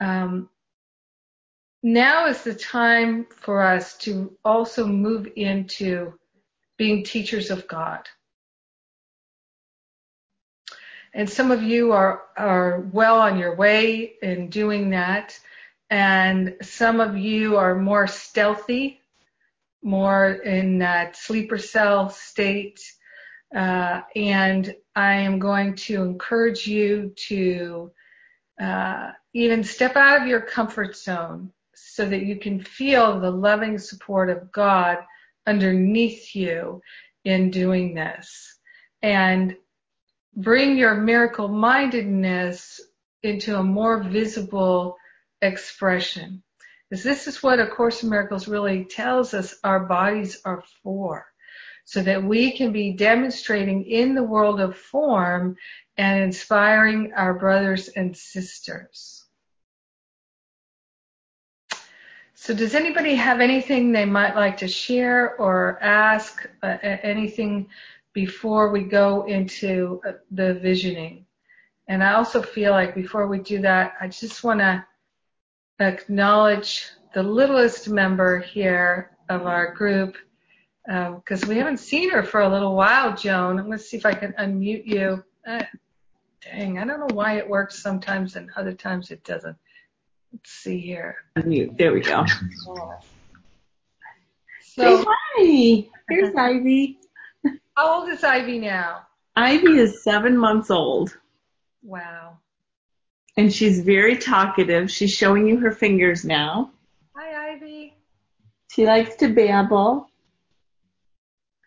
um, 0.00 0.48
now 1.80 2.26
is 2.26 2.42
the 2.42 2.56
time 2.56 3.24
for 3.30 3.62
us 3.62 3.96
to 3.98 4.36
also 4.44 4.84
move 4.84 5.28
into 5.36 6.14
being 6.76 7.04
teachers 7.04 7.50
of 7.50 7.68
God. 7.68 8.08
And 11.14 11.30
some 11.30 11.52
of 11.52 11.62
you 11.62 11.92
are, 11.92 12.22
are 12.36 12.80
well 12.80 13.20
on 13.20 13.38
your 13.38 13.54
way 13.54 14.14
in 14.22 14.48
doing 14.48 14.90
that. 14.90 15.38
And 15.88 16.56
some 16.62 16.98
of 16.98 17.16
you 17.16 17.58
are 17.58 17.76
more 17.76 18.08
stealthy, 18.08 19.00
more 19.84 20.32
in 20.32 20.78
that 20.80 21.16
sleeper 21.16 21.58
cell 21.58 22.10
state 22.10 22.80
uh, 23.54 24.02
and 24.16 24.74
I 24.94 25.14
am 25.14 25.38
going 25.38 25.74
to 25.76 26.02
encourage 26.02 26.66
you 26.66 27.12
to 27.28 27.90
uh, 28.60 29.10
even 29.34 29.64
step 29.64 29.96
out 29.96 30.20
of 30.20 30.28
your 30.28 30.40
comfort 30.40 30.96
zone 30.96 31.52
so 31.74 32.08
that 32.08 32.22
you 32.22 32.36
can 32.36 32.62
feel 32.62 33.20
the 33.20 33.30
loving 33.30 33.78
support 33.78 34.30
of 34.30 34.52
God 34.52 34.98
underneath 35.46 36.34
you 36.34 36.80
in 37.24 37.50
doing 37.50 37.94
this. 37.94 38.58
And 39.02 39.56
bring 40.34 40.76
your 40.76 40.94
miracle 40.94 41.48
mindedness 41.48 42.80
into 43.22 43.58
a 43.58 43.62
more 43.62 44.02
visible 44.02 44.96
expression. 45.40 46.42
Because 46.88 47.04
this 47.04 47.26
is 47.26 47.42
what 47.42 47.60
A 47.60 47.66
Course 47.66 48.02
in 48.02 48.10
Miracles 48.10 48.48
really 48.48 48.84
tells 48.84 49.34
us 49.34 49.54
our 49.64 49.80
bodies 49.80 50.40
are 50.44 50.62
for 50.82 51.31
so 51.84 52.02
that 52.02 52.22
we 52.22 52.52
can 52.56 52.72
be 52.72 52.92
demonstrating 52.92 53.84
in 53.84 54.14
the 54.14 54.22
world 54.22 54.60
of 54.60 54.76
form 54.76 55.56
and 55.96 56.22
inspiring 56.22 57.12
our 57.14 57.34
brothers 57.34 57.88
and 57.88 58.16
sisters. 58.16 59.24
So 62.34 62.54
does 62.54 62.74
anybody 62.74 63.14
have 63.14 63.40
anything 63.40 63.92
they 63.92 64.04
might 64.04 64.34
like 64.34 64.56
to 64.58 64.68
share 64.68 65.36
or 65.36 65.78
ask 65.80 66.44
uh, 66.62 66.76
anything 66.82 67.68
before 68.14 68.72
we 68.72 68.82
go 68.82 69.24
into 69.26 70.00
uh, 70.04 70.12
the 70.32 70.54
visioning? 70.54 71.24
And 71.86 72.02
I 72.02 72.14
also 72.14 72.42
feel 72.42 72.72
like 72.72 72.94
before 72.94 73.28
we 73.28 73.38
do 73.38 73.60
that, 73.62 73.94
I 74.00 74.08
just 74.08 74.42
want 74.42 74.58
to 74.60 74.84
acknowledge 75.78 76.86
the 77.14 77.22
littlest 77.22 77.88
member 77.88 78.40
here 78.40 79.16
of 79.28 79.46
our 79.46 79.72
group, 79.74 80.16
because 80.86 81.42
um, 81.44 81.48
we 81.48 81.56
haven't 81.56 81.78
seen 81.78 82.10
her 82.10 82.22
for 82.22 82.40
a 82.40 82.48
little 82.48 82.74
while, 82.74 83.16
Joan. 83.16 83.58
I'm 83.58 83.66
going 83.66 83.78
to 83.78 83.84
see 83.84 83.96
if 83.96 84.06
I 84.06 84.14
can 84.14 84.32
unmute 84.32 84.86
you. 84.86 85.22
Uh, 85.46 85.62
dang, 86.42 86.78
I 86.78 86.84
don't 86.84 87.00
know 87.00 87.14
why 87.14 87.36
it 87.36 87.48
works 87.48 87.82
sometimes 87.82 88.36
and 88.36 88.50
other 88.56 88.72
times 88.72 89.10
it 89.10 89.22
doesn't. 89.24 89.56
Let's 90.32 90.50
see 90.50 90.80
here. 90.80 91.16
Unmute. 91.36 91.76
There 91.78 91.92
we 91.92 92.00
go. 92.00 92.24
So, 92.64 93.00
Say 94.60 95.04
hi. 95.06 95.88
Here's 96.08 96.34
Ivy. 96.36 96.98
How 97.76 98.00
old 98.00 98.08
is 98.08 98.24
Ivy 98.24 98.58
now? 98.58 99.06
Ivy 99.36 99.78
is 99.78 100.02
seven 100.02 100.36
months 100.36 100.70
old. 100.70 101.16
Wow. 101.82 102.38
And 103.36 103.52
she's 103.52 103.80
very 103.80 104.16
talkative. 104.16 104.90
She's 104.90 105.12
showing 105.12 105.46
you 105.46 105.58
her 105.58 105.72
fingers 105.72 106.24
now. 106.24 106.70
Hi, 107.16 107.52
Ivy. 107.52 107.94
She 108.70 108.86
likes 108.86 109.16
to 109.16 109.28
babble. 109.28 110.08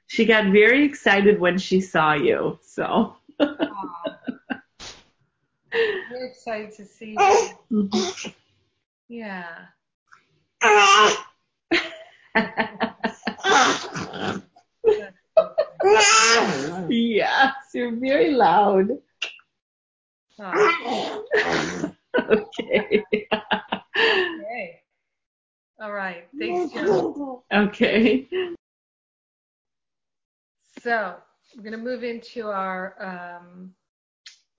She 0.07 0.25
got 0.25 0.51
very 0.51 0.83
excited 0.85 1.39
when 1.39 1.57
she 1.57 1.81
saw 1.81 2.13
you. 2.13 2.59
So. 2.61 3.15
Very 5.71 6.29
excited 6.29 6.71
to 6.77 6.85
see 6.85 7.11
you. 7.11 7.17
Mm-hmm. 7.71 8.29
Yeah. 9.09 9.65
yes, 16.89 17.53
you're 17.73 17.95
very 17.95 18.31
loud. 18.31 18.89
Oh, 20.39 21.23
Okay. 22.17 23.03
okay. 23.13 24.81
All 25.79 25.91
right. 25.91 26.27
Thanks, 26.39 26.73
Joe. 26.73 27.43
Okay. 27.51 28.27
So 30.85 31.15
we're 31.55 31.63
going 31.63 31.71
to 31.71 31.79
move 31.79 32.03
into 32.03 32.47
our 32.47 33.41
um, 33.41 33.71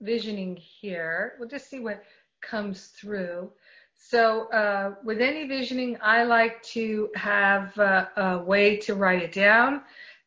visioning 0.01 0.57
here. 0.57 1.35
We'll 1.39 1.47
just 1.47 1.69
see 1.69 1.79
what 1.79 2.03
comes 2.41 2.87
through. 2.87 3.49
So 3.95 4.49
uh, 4.51 4.95
with 5.05 5.21
any 5.21 5.47
visioning, 5.47 5.97
I 6.01 6.23
like 6.23 6.61
to 6.63 7.09
have 7.15 7.79
uh, 7.79 8.07
a 8.17 8.39
way 8.39 8.75
to 8.75 8.95
write 8.95 9.21
it 9.21 9.31
down, 9.31 9.83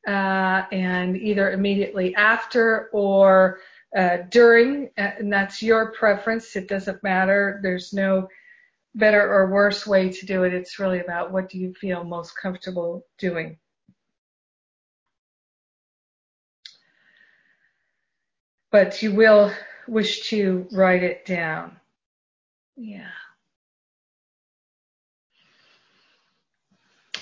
uh, 0.08 0.62
and 0.72 1.18
either 1.18 1.52
immediately 1.52 2.14
after 2.14 2.88
or 2.94 3.58
uh, 3.94 4.20
during, 4.30 4.88
uh, 4.96 5.10
and 5.18 5.30
that's 5.30 5.62
your 5.62 5.92
preference. 5.92 6.56
It 6.56 6.66
doesn't 6.66 7.02
matter. 7.02 7.60
There's 7.62 7.92
no 7.92 8.26
better 8.94 9.30
or 9.30 9.52
worse 9.52 9.86
way 9.86 10.08
to 10.08 10.24
do 10.24 10.44
it. 10.44 10.54
It's 10.54 10.78
really 10.78 11.00
about 11.00 11.30
what 11.30 11.50
do 11.50 11.58
you 11.58 11.74
feel 11.74 12.04
most 12.04 12.38
comfortable 12.40 13.04
doing. 13.18 13.58
But 18.70 19.02
you 19.02 19.12
will 19.12 19.52
wish 19.88 20.28
to 20.30 20.66
write 20.70 21.02
it 21.02 21.26
down. 21.26 21.76
Yeah. 22.76 23.08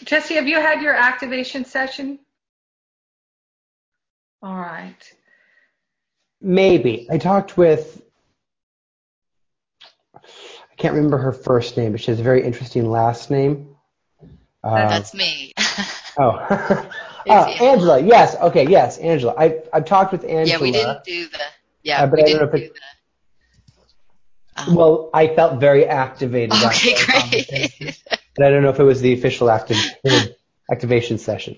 Jesse, 0.04 0.34
have 0.34 0.46
you 0.46 0.56
had 0.56 0.82
your 0.82 0.94
activation 0.94 1.64
session? 1.64 2.18
All 4.42 4.56
right. 4.56 5.12
Maybe. 6.40 7.08
I 7.10 7.18
talked 7.18 7.56
with, 7.56 8.00
I 10.14 10.20
can't 10.76 10.94
remember 10.94 11.18
her 11.18 11.32
first 11.32 11.76
name, 11.76 11.92
but 11.92 12.00
she 12.00 12.10
has 12.10 12.20
a 12.20 12.22
very 12.22 12.44
interesting 12.44 12.88
last 12.88 13.30
name. 13.30 13.74
Uh, 14.62 14.88
That's 14.88 15.14
me. 15.14 15.52
oh. 16.18 16.90
oh, 17.30 17.44
Angela. 17.64 18.00
Yes. 18.00 18.34
Okay. 18.36 18.66
Yes, 18.68 18.98
Angela. 18.98 19.34
I've, 19.36 19.68
I've 19.72 19.84
talked 19.84 20.12
with 20.12 20.24
Angela. 20.24 20.46
yeah, 20.46 20.60
we 20.60 20.70
didn't 20.72 21.04
do 21.04 21.28
the. 21.28 21.38
Yeah, 21.82 22.02
Uh, 22.02 22.06
but 22.06 22.16
we 22.18 22.22
I 22.22 22.26
don't 22.26 22.40
know 22.40 22.46
didn't 22.50 22.54
if 22.62 22.70
do 22.72 22.74
it- 22.76 22.80
the. 24.56 24.62
Um, 24.70 24.74
Well, 24.74 25.10
I 25.14 25.28
felt 25.34 25.60
very 25.60 25.86
activated. 25.86 26.52
okay, 26.64 26.94
after 26.94 27.12
our 27.12 27.20
conversation, 27.20 27.70
great. 27.78 28.02
But 28.36 28.46
I 28.46 28.50
don't 28.50 28.62
know 28.62 28.70
if 28.70 28.80
it 28.80 28.84
was 28.84 29.00
the 29.00 29.12
official 29.12 29.50
active, 29.50 29.76
activation 30.70 31.16
session. 31.18 31.56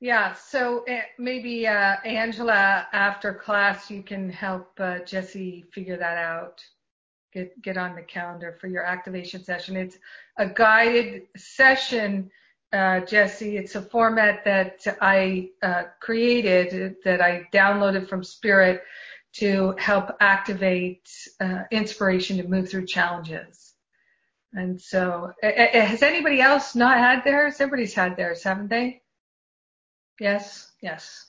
Yeah, 0.00 0.34
so 0.34 0.84
uh, 0.86 1.00
maybe 1.18 1.66
uh, 1.66 1.96
Angela, 2.04 2.86
after 2.92 3.32
class, 3.32 3.90
you 3.90 4.02
can 4.02 4.28
help 4.30 4.68
uh, 4.78 4.98
Jesse 5.00 5.64
figure 5.72 5.96
that 5.96 6.18
out. 6.18 6.62
Get 7.32 7.60
get 7.62 7.76
on 7.76 7.94
the 7.96 8.02
calendar 8.02 8.56
for 8.60 8.66
your 8.68 8.84
activation 8.84 9.42
session. 9.42 9.76
It's 9.76 9.98
a 10.38 10.46
guided 10.46 11.22
session, 11.36 12.30
uh, 12.74 13.00
Jesse. 13.00 13.56
It's 13.56 13.76
a 13.76 13.82
format 13.82 14.44
that 14.44 14.84
I 15.00 15.50
uh, 15.62 15.84
created 16.00 16.96
that 17.04 17.20
I 17.20 17.48
downloaded 17.52 18.08
from 18.08 18.24
Spirit 18.24 18.82
to 19.34 19.74
help 19.78 20.10
activate 20.20 21.08
uh, 21.40 21.62
inspiration 21.70 22.36
to 22.38 22.48
move 22.48 22.68
through 22.68 22.86
challenges. 22.86 23.72
And 24.52 24.80
so, 24.80 25.32
has 25.42 26.02
anybody 26.02 26.40
else 26.40 26.74
not 26.74 26.98
had 26.98 27.24
theirs? 27.24 27.60
Everybody's 27.60 27.94
had 27.94 28.16
theirs, 28.16 28.42
haven't 28.42 28.68
they? 28.70 29.02
Yes, 30.20 30.70
yes. 30.80 31.26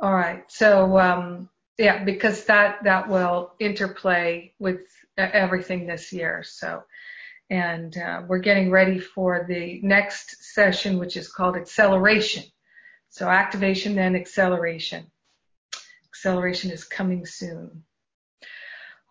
All 0.00 0.12
right. 0.12 0.44
So, 0.48 0.98
um, 0.98 1.48
yeah, 1.78 2.04
because 2.04 2.44
that, 2.44 2.84
that 2.84 3.08
will 3.08 3.54
interplay 3.58 4.52
with 4.58 4.80
everything 5.16 5.86
this 5.86 6.12
year. 6.12 6.42
So, 6.44 6.82
and, 7.52 7.98
uh, 7.98 8.22
we're 8.26 8.38
getting 8.38 8.70
ready 8.70 8.98
for 8.98 9.44
the 9.46 9.78
next 9.82 10.54
session, 10.54 10.98
which 10.98 11.18
is 11.18 11.30
called 11.30 11.54
acceleration. 11.54 12.44
So 13.10 13.28
activation, 13.28 13.94
then 13.94 14.16
acceleration. 14.16 15.10
Acceleration 16.08 16.70
is 16.70 16.84
coming 16.84 17.26
soon. 17.26 17.84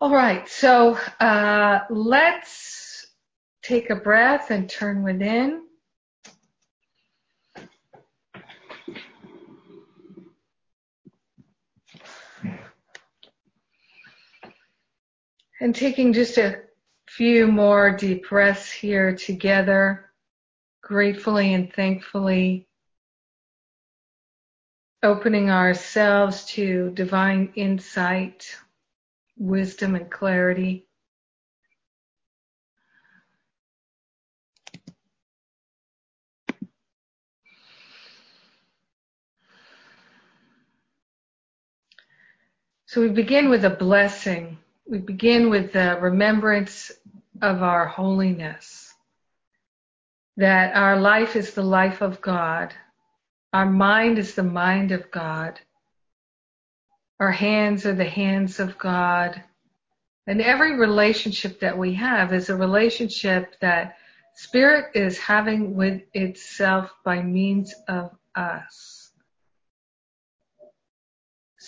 All 0.00 0.12
right. 0.12 0.48
So, 0.48 0.98
uh, 1.20 1.80
let's 1.88 3.06
take 3.62 3.90
a 3.90 3.94
breath 3.94 4.50
and 4.50 4.68
turn 4.68 5.04
within. 5.04 5.62
And 15.60 15.76
taking 15.76 16.12
just 16.12 16.38
a 16.38 16.62
few 17.16 17.46
more 17.46 17.94
deep 17.94 18.26
breaths 18.30 18.72
here 18.72 19.14
together, 19.14 20.10
gratefully 20.80 21.52
and 21.52 21.70
thankfully, 21.70 22.66
opening 25.02 25.50
ourselves 25.50 26.46
to 26.46 26.90
divine 26.94 27.52
insight, 27.54 28.56
wisdom, 29.36 29.94
and 29.94 30.10
clarity. 30.10 30.86
So 42.86 43.02
we 43.02 43.08
begin 43.10 43.50
with 43.50 43.66
a 43.66 43.70
blessing. 43.70 44.61
We 44.86 44.98
begin 44.98 45.50
with 45.50 45.72
the 45.72 45.98
remembrance 46.00 46.90
of 47.40 47.62
our 47.62 47.86
holiness. 47.86 48.92
That 50.36 50.74
our 50.74 50.98
life 50.98 51.36
is 51.36 51.54
the 51.54 51.62
life 51.62 52.00
of 52.00 52.20
God. 52.20 52.74
Our 53.52 53.66
mind 53.66 54.18
is 54.18 54.34
the 54.34 54.42
mind 54.42 54.92
of 54.92 55.10
God. 55.10 55.60
Our 57.20 57.32
hands 57.32 57.86
are 57.86 57.94
the 57.94 58.04
hands 58.04 58.58
of 58.58 58.78
God. 58.78 59.42
And 60.26 60.40
every 60.40 60.76
relationship 60.76 61.60
that 61.60 61.76
we 61.76 61.94
have 61.94 62.32
is 62.32 62.48
a 62.48 62.56
relationship 62.56 63.58
that 63.60 63.96
spirit 64.34 64.96
is 64.96 65.18
having 65.18 65.74
with 65.74 66.02
itself 66.14 66.90
by 67.04 67.22
means 67.22 67.74
of 67.88 68.10
us. 68.34 69.01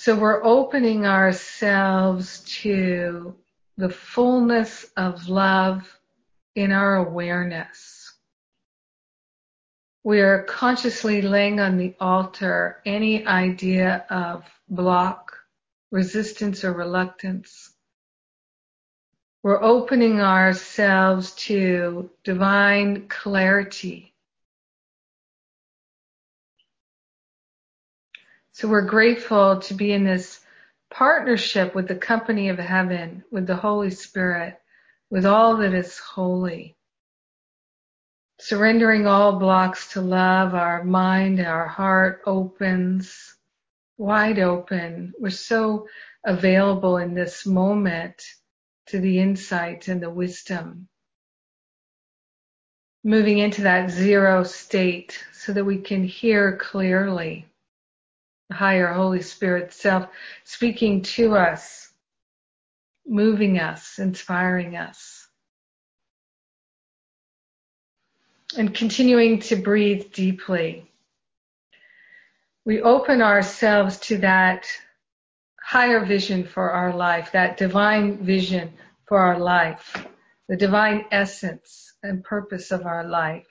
So 0.04 0.14
we're 0.14 0.44
opening 0.44 1.06
ourselves 1.06 2.40
to 2.60 3.34
the 3.78 3.88
fullness 3.88 4.84
of 4.98 5.30
love 5.30 5.98
in 6.54 6.72
our 6.72 6.96
awareness. 6.96 8.12
We 10.02 10.20
are 10.20 10.42
consciously 10.42 11.22
laying 11.22 11.58
on 11.58 11.78
the 11.78 11.94
altar 12.00 12.82
any 12.84 13.26
idea 13.26 14.04
of 14.10 14.44
block, 14.68 15.38
resistance, 15.90 16.64
or 16.64 16.74
reluctance. 16.74 17.72
We're 19.42 19.62
opening 19.62 20.20
ourselves 20.20 21.32
to 21.46 22.10
divine 22.24 23.08
clarity. 23.08 24.13
So 28.54 28.68
we're 28.68 28.82
grateful 28.82 29.58
to 29.62 29.74
be 29.74 29.90
in 29.90 30.04
this 30.04 30.38
partnership 30.88 31.74
with 31.74 31.88
the 31.88 31.96
company 31.96 32.50
of 32.50 32.58
heaven, 32.58 33.24
with 33.32 33.48
the 33.48 33.56
Holy 33.56 33.90
Spirit, 33.90 34.56
with 35.10 35.26
all 35.26 35.56
that 35.56 35.74
is 35.74 35.98
holy. 35.98 36.76
Surrendering 38.38 39.08
all 39.08 39.40
blocks 39.40 39.92
to 39.94 40.00
love, 40.00 40.54
our 40.54 40.84
mind, 40.84 41.40
our 41.40 41.66
heart 41.66 42.22
opens 42.26 43.36
wide 43.98 44.38
open. 44.38 45.14
We're 45.18 45.30
so 45.30 45.88
available 46.24 46.98
in 46.98 47.12
this 47.12 47.44
moment 47.44 48.22
to 48.86 49.00
the 49.00 49.18
insight 49.18 49.88
and 49.88 50.00
the 50.00 50.10
wisdom. 50.10 50.86
Moving 53.02 53.38
into 53.38 53.62
that 53.62 53.90
zero 53.90 54.44
state 54.44 55.24
so 55.32 55.52
that 55.52 55.64
we 55.64 55.78
can 55.78 56.04
hear 56.04 56.56
clearly 56.56 57.48
higher 58.54 58.92
Holy 58.92 59.22
Spirit 59.22 59.72
self 59.72 60.08
speaking 60.44 61.02
to 61.02 61.36
us, 61.36 61.90
moving 63.06 63.58
us, 63.58 63.98
inspiring 63.98 64.76
us. 64.76 65.26
And 68.56 68.74
continuing 68.74 69.40
to 69.40 69.56
breathe 69.56 70.12
deeply. 70.12 70.90
We 72.64 72.80
open 72.80 73.20
ourselves 73.20 73.98
to 74.08 74.18
that 74.18 74.66
higher 75.60 76.04
vision 76.04 76.44
for 76.44 76.70
our 76.70 76.94
life, 76.94 77.32
that 77.32 77.56
divine 77.56 78.24
vision 78.24 78.72
for 79.06 79.18
our 79.18 79.38
life, 79.38 80.06
the 80.48 80.56
divine 80.56 81.06
essence 81.10 81.92
and 82.02 82.22
purpose 82.22 82.70
of 82.70 82.86
our 82.86 83.04
life. 83.06 83.46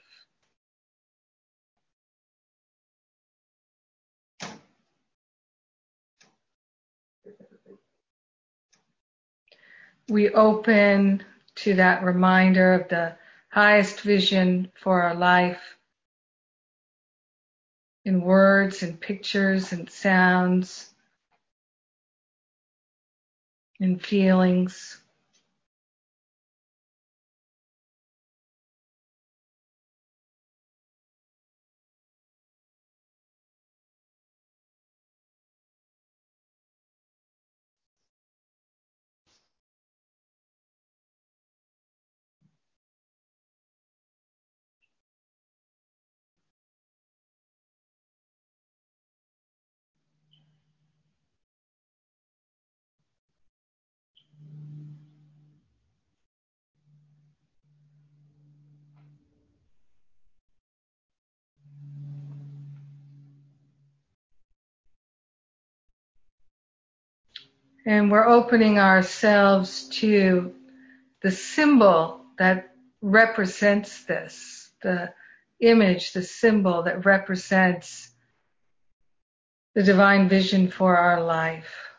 We 10.08 10.30
open 10.30 11.24
to 11.56 11.74
that 11.76 12.04
reminder 12.04 12.74
of 12.74 12.88
the 12.88 13.16
highest 13.50 14.02
vision 14.02 14.70
for 14.82 15.02
our 15.02 15.14
life 15.14 15.62
in 18.04 18.20
words 18.20 18.82
and 18.82 19.00
pictures 19.00 19.72
and 19.72 19.88
sounds, 19.90 20.90
in 23.80 23.98
feelings. 23.98 25.03
And 67.86 68.10
we're 68.10 68.26
opening 68.26 68.78
ourselves 68.78 69.88
to 70.00 70.54
the 71.22 71.30
symbol 71.30 72.24
that 72.38 72.74
represents 73.02 74.04
this, 74.04 74.70
the 74.82 75.12
image, 75.60 76.12
the 76.12 76.22
symbol 76.22 76.84
that 76.84 77.04
represents 77.04 78.10
the 79.74 79.82
divine 79.82 80.28
vision 80.28 80.70
for 80.70 80.96
our 80.96 81.22
life. 81.22 81.93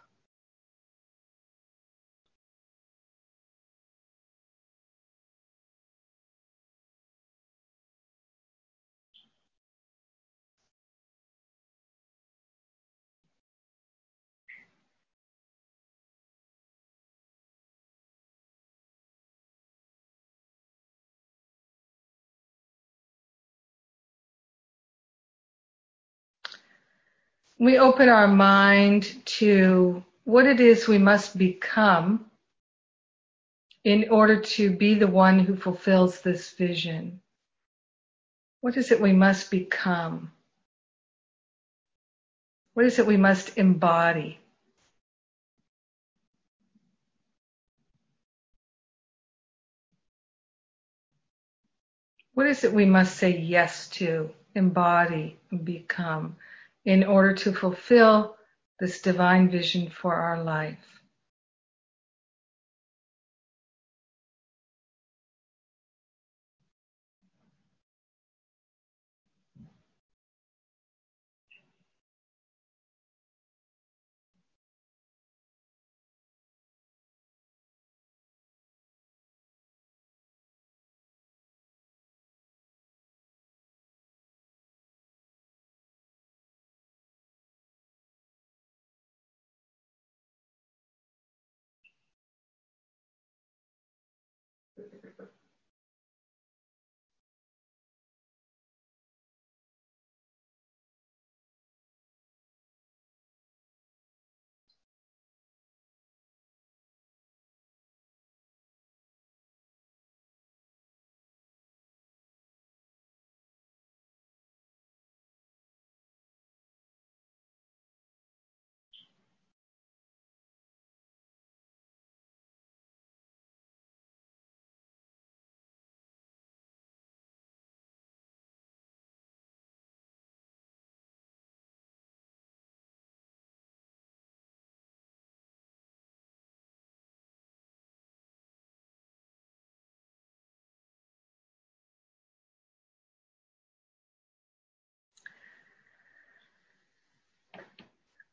We 27.57 27.77
open 27.77 28.09
our 28.09 28.27
mind 28.27 29.15
to 29.25 30.03
what 30.25 30.45
it 30.45 30.59
is 30.59 30.87
we 30.87 30.97
must 30.97 31.37
become 31.37 32.25
in 33.83 34.09
order 34.09 34.41
to 34.41 34.75
be 34.75 34.95
the 34.95 35.07
one 35.07 35.39
who 35.39 35.55
fulfills 35.55 36.21
this 36.21 36.51
vision. 36.51 37.21
What 38.61 38.75
is 38.77 38.91
it 38.91 38.99
we 38.99 39.13
must 39.13 39.51
become? 39.51 40.31
What 42.73 42.85
is 42.87 42.99
it 42.99 43.05
we 43.05 43.15
must 43.15 43.57
embody? 43.57 44.39
What 52.33 52.47
is 52.47 52.65
it 52.65 52.73
we 52.73 52.83
must 52.83 53.15
say 53.15 53.37
yes 53.37 53.87
to, 53.91 54.29
embody, 54.55 55.37
and 55.51 55.63
become? 55.63 56.35
In 56.85 57.03
order 57.03 57.33
to 57.33 57.53
fulfill 57.53 58.35
this 58.79 59.01
divine 59.01 59.49
vision 59.49 59.89
for 59.89 60.13
our 60.15 60.43
life. 60.43 60.94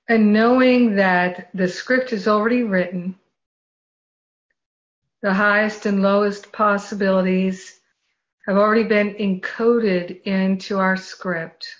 And 0.09 0.33
knowing 0.33 0.97
that 0.97 1.51
the 1.55 1.69
script 1.69 2.13
is 2.13 2.27
already 2.27 2.65
written, 2.65 3.17
the 5.23 5.33
highest 5.33 5.87
and 5.87 6.03
lowest 6.03 6.53
possibilities 6.53 7.79
have 8.47 8.57
already 8.57 8.83
been 8.83 9.15
encoded 9.15 10.23
into 10.23 10.79
our 10.79 10.97
script. 10.97 11.77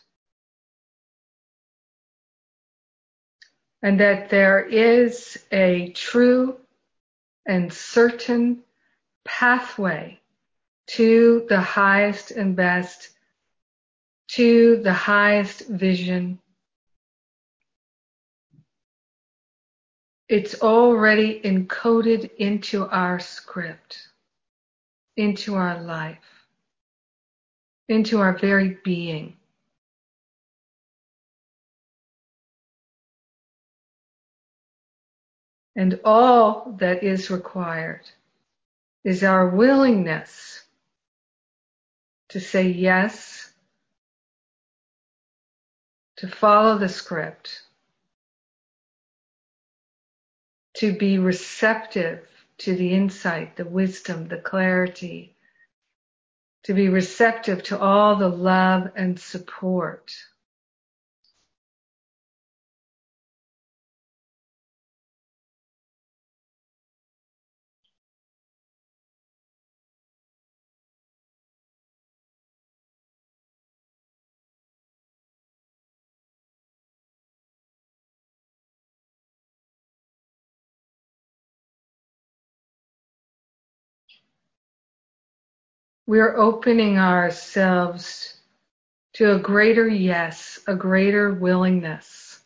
And 3.83 3.99
that 3.99 4.31
there 4.31 4.61
is 4.61 5.37
a 5.51 5.91
true 5.91 6.57
and 7.45 7.73
certain 7.73 8.63
pathway 9.25 10.21
to 10.87 11.45
the 11.49 11.61
highest 11.61 12.31
and 12.31 12.55
best, 12.55 13.09
to 14.29 14.81
the 14.85 14.93
highest 14.93 15.67
vision 15.67 16.39
It's 20.29 20.61
already 20.63 21.41
encoded 21.41 22.31
into 22.37 22.87
our 22.89 23.21
script, 23.21 24.09
into 25.17 25.55
our 25.57 25.83
life, 25.83 26.47
into 27.89 28.21
our 28.21 28.37
very 28.39 28.79
being. 28.85 29.37
And 35.77 36.01
all 36.05 36.77
that 36.79 37.03
is 37.03 37.31
required 37.31 38.03
is 39.05 39.25
our 39.25 39.49
willingness 39.49 40.63
to 42.29 42.41
say 42.41 42.69
yes, 42.69 43.53
to 46.17 46.29
follow 46.29 46.79
the 46.79 46.89
script, 46.89 47.63
to 50.83 50.93
be 50.93 51.17
receptive 51.17 52.27
to 52.59 52.75
the 52.75 52.93
insight, 52.93 53.55
the 53.55 53.65
wisdom, 53.65 54.27
the 54.27 54.37
clarity, 54.37 55.33
to 56.65 56.75
be 56.75 56.89
receptive 56.89 57.63
to 57.63 57.79
all 57.79 58.17
the 58.17 58.29
love 58.29 58.91
and 58.97 59.21
support. 59.21 60.13
We're 86.13 86.37
opening 86.37 86.99
ourselves 86.99 88.35
to 89.15 89.35
a 89.35 89.39
greater 89.39 89.89
yes, 89.89 90.61
a 90.67 90.75
greater 90.75 91.33
willingness 91.33 92.39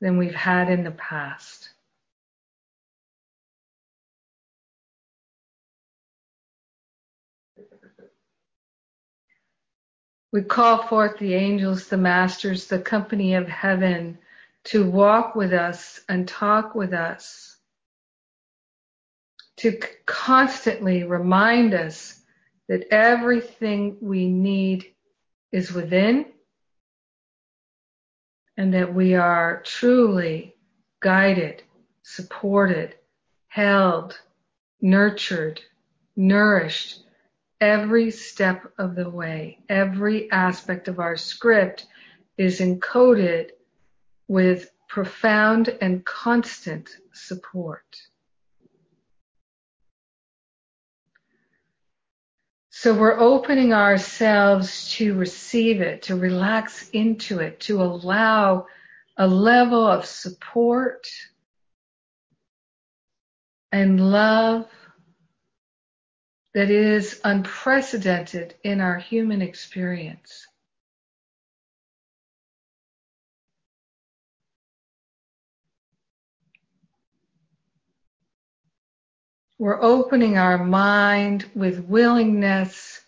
than 0.00 0.16
we've 0.16 0.34
had 0.34 0.70
in 0.70 0.84
the 0.84 0.90
past. 0.92 1.68
We 10.32 10.40
call 10.40 10.84
forth 10.84 11.18
the 11.18 11.34
angels, 11.34 11.88
the 11.88 11.98
masters, 11.98 12.68
the 12.68 12.78
company 12.78 13.34
of 13.34 13.46
heaven 13.46 14.16
to 14.64 14.90
walk 14.90 15.34
with 15.34 15.52
us 15.52 16.00
and 16.08 16.26
talk 16.26 16.74
with 16.74 16.94
us, 16.94 17.47
to 19.58 19.78
constantly 20.06 21.04
remind 21.04 21.74
us 21.74 22.20
that 22.68 22.86
everything 22.92 23.96
we 24.00 24.28
need 24.28 24.86
is 25.52 25.72
within 25.72 26.26
and 28.56 28.74
that 28.74 28.94
we 28.94 29.14
are 29.14 29.62
truly 29.64 30.54
guided, 31.00 31.62
supported, 32.02 32.94
held, 33.48 34.18
nurtured, 34.80 35.60
nourished 36.16 37.04
every 37.60 38.10
step 38.10 38.72
of 38.78 38.94
the 38.94 39.10
way. 39.10 39.58
Every 39.68 40.30
aspect 40.30 40.86
of 40.88 41.00
our 41.00 41.16
script 41.16 41.86
is 42.36 42.60
encoded 42.60 43.50
with 44.28 44.70
profound 44.88 45.76
and 45.80 46.04
constant 46.04 46.90
support. 47.12 48.07
So 52.80 52.94
we're 52.94 53.18
opening 53.18 53.72
ourselves 53.72 54.92
to 54.92 55.12
receive 55.14 55.80
it, 55.80 56.02
to 56.02 56.14
relax 56.14 56.88
into 56.90 57.40
it, 57.40 57.58
to 57.62 57.82
allow 57.82 58.68
a 59.16 59.26
level 59.26 59.84
of 59.84 60.06
support 60.06 61.08
and 63.72 64.12
love 64.12 64.68
that 66.54 66.70
is 66.70 67.20
unprecedented 67.24 68.54
in 68.62 68.80
our 68.80 68.98
human 68.98 69.42
experience. 69.42 70.46
We're 79.58 79.82
opening 79.82 80.38
our 80.38 80.58
mind 80.64 81.50
with 81.54 81.80
willingness 81.86 83.00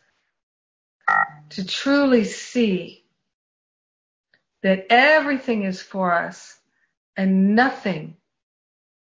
to 1.50 1.66
truly 1.66 2.24
see 2.24 3.04
that 4.62 4.86
everything 4.90 5.64
is 5.64 5.82
for 5.82 6.12
us 6.12 6.58
and 7.16 7.56
nothing 7.56 8.16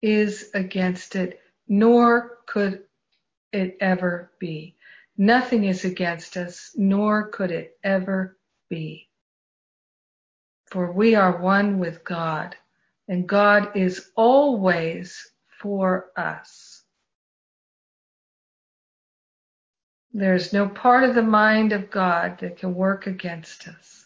is 0.03 0.51
against 0.55 1.17
it, 1.17 1.41
nor 1.69 2.39
could 2.47 2.85
it 3.53 3.77
ever 3.81 4.31
be. 4.39 4.77
Nothing 5.19 5.65
is 5.65 5.85
against 5.85 6.37
us, 6.37 6.73
nor 6.77 7.29
could 7.29 7.51
it 7.51 7.79
ever 7.85 8.39
be. 8.71 9.09
For 10.67 10.93
we 10.93 11.15
are 11.15 11.41
one 11.43 11.79
with 11.79 12.05
God, 12.05 12.57
and 13.09 13.29
God 13.29 13.77
is 13.77 14.11
always 14.17 15.33
for 15.61 16.11
us. 16.17 16.78
There's 20.19 20.53
no 20.53 20.69
part 20.69 21.05
of 21.05 21.15
the 21.15 21.23
mind 21.23 21.73
of 21.73 21.91
God 21.91 22.39
that 22.41 22.59
can 22.59 22.75
work 22.75 23.07
against 23.07 23.69
us. 23.69 23.98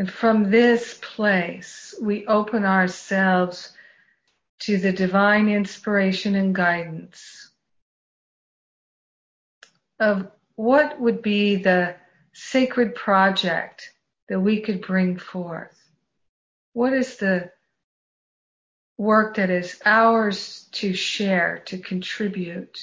And 0.00 0.10
from 0.10 0.50
this 0.50 0.98
place, 1.02 1.94
we 2.00 2.26
open 2.26 2.64
ourselves 2.64 3.70
to 4.60 4.78
the 4.78 4.92
divine 4.92 5.46
inspiration 5.46 6.36
and 6.36 6.54
guidance 6.54 7.50
of 9.98 10.30
what 10.54 10.98
would 10.98 11.20
be 11.20 11.56
the 11.56 11.96
sacred 12.32 12.94
project 12.94 13.90
that 14.30 14.40
we 14.40 14.62
could 14.62 14.80
bring 14.80 15.18
forth. 15.18 15.78
What 16.72 16.94
is 16.94 17.18
the 17.18 17.52
work 18.96 19.36
that 19.36 19.50
is 19.50 19.82
ours 19.84 20.66
to 20.72 20.94
share, 20.94 21.58
to 21.66 21.76
contribute? 21.76 22.78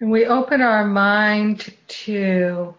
And 0.00 0.10
we 0.10 0.26
open 0.26 0.60
our 0.60 0.84
mind 0.84 1.74
to 2.04 2.74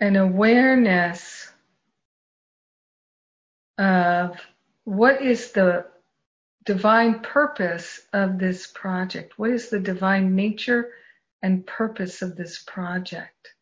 an 0.00 0.16
awareness 0.16 1.50
of 3.76 4.36
what 4.84 5.20
is 5.20 5.52
the 5.52 5.86
divine 6.64 7.20
purpose 7.20 8.00
of 8.12 8.38
this 8.38 8.66
project? 8.66 9.34
What 9.38 9.50
is 9.50 9.68
the 9.68 9.80
divine 9.80 10.34
nature 10.34 10.92
and 11.42 11.66
purpose 11.66 12.22
of 12.22 12.34
this 12.36 12.62
project? 12.62 13.54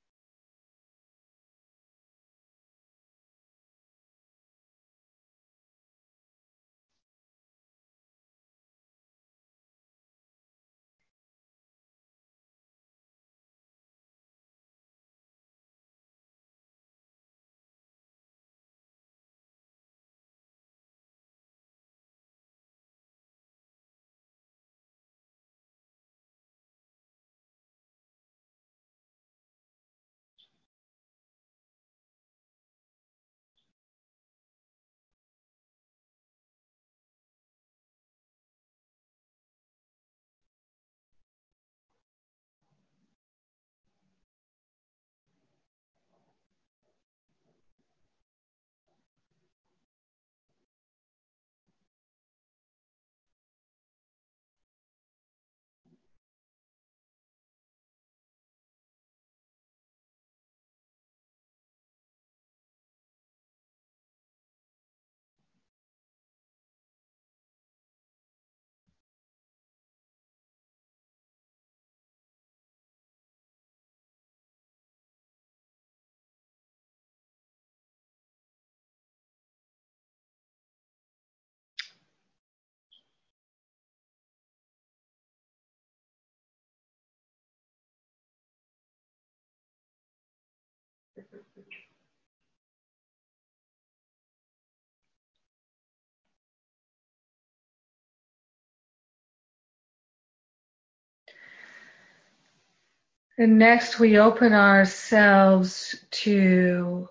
And 103.38 103.58
next 103.58 103.98
we 103.98 104.18
open 104.18 104.54
ourselves 104.54 105.94
to 106.10 107.08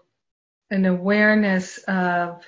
an 0.71 0.85
awareness 0.85 1.77
of 1.87 2.43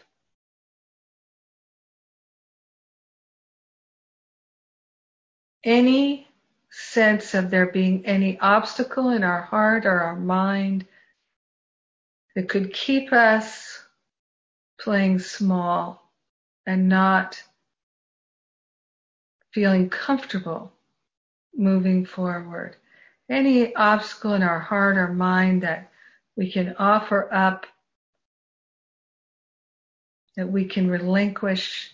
any 5.63 6.27
sense 6.71 7.35
of 7.35 7.51
there 7.51 7.67
being 7.67 8.05
any 8.05 8.39
obstacle 8.39 9.09
in 9.09 9.23
our 9.23 9.41
heart 9.41 9.85
or 9.85 9.99
our 9.99 10.15
mind 10.15 10.85
that 12.37 12.47
could 12.47 12.71
keep 12.71 13.11
us 13.11 13.81
playing 14.79 15.17
small 15.17 16.11
and 16.67 16.87
not 16.87 17.41
feeling 19.51 19.89
comfortable 19.89 20.71
moving 21.55 22.05
forward. 22.05 22.75
Any 23.27 23.75
obstacle 23.75 24.35
in 24.35 24.43
our 24.43 24.59
heart 24.59 24.97
or 24.97 25.07
mind 25.07 25.63
that 25.63 25.89
we 26.35 26.51
can 26.51 26.75
offer 26.77 27.27
up, 27.33 27.65
that 30.35 30.47
we 30.47 30.65
can 30.65 30.91
relinquish 30.91 31.91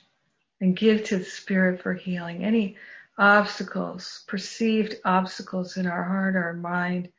and 0.60 0.76
give 0.76 1.06
to 1.06 1.20
the 1.20 1.24
Spirit 1.24 1.82
for 1.82 1.94
healing. 1.94 2.44
Any 2.44 2.76
obstacles, 3.18 4.26
perceived 4.28 4.96
obstacles 5.06 5.78
in 5.78 5.88
our 5.88 6.04
heart 6.04 6.36
or 6.36 6.52
mind 6.52 7.13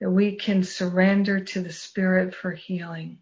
that 0.00 0.10
we 0.10 0.36
can 0.36 0.64
surrender 0.64 1.40
to 1.40 1.62
the 1.62 1.72
Spirit 1.72 2.34
for 2.34 2.52
healing. 2.52 3.20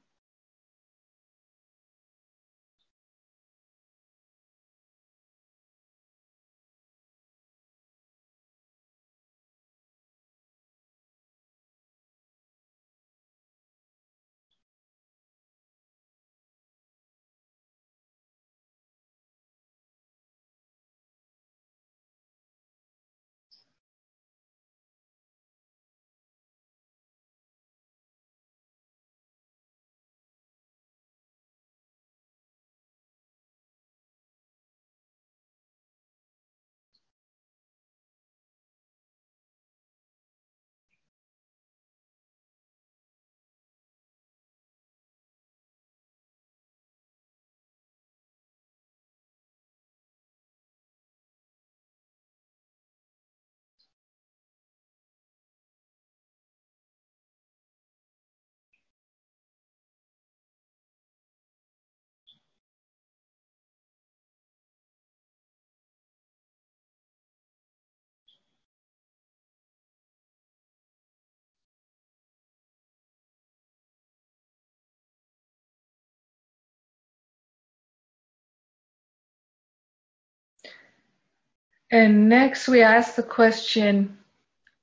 And 81.93 82.31
next 82.31 82.69
we 82.69 82.81
ask 82.81 83.17
the 83.17 83.23
question, 83.23 84.17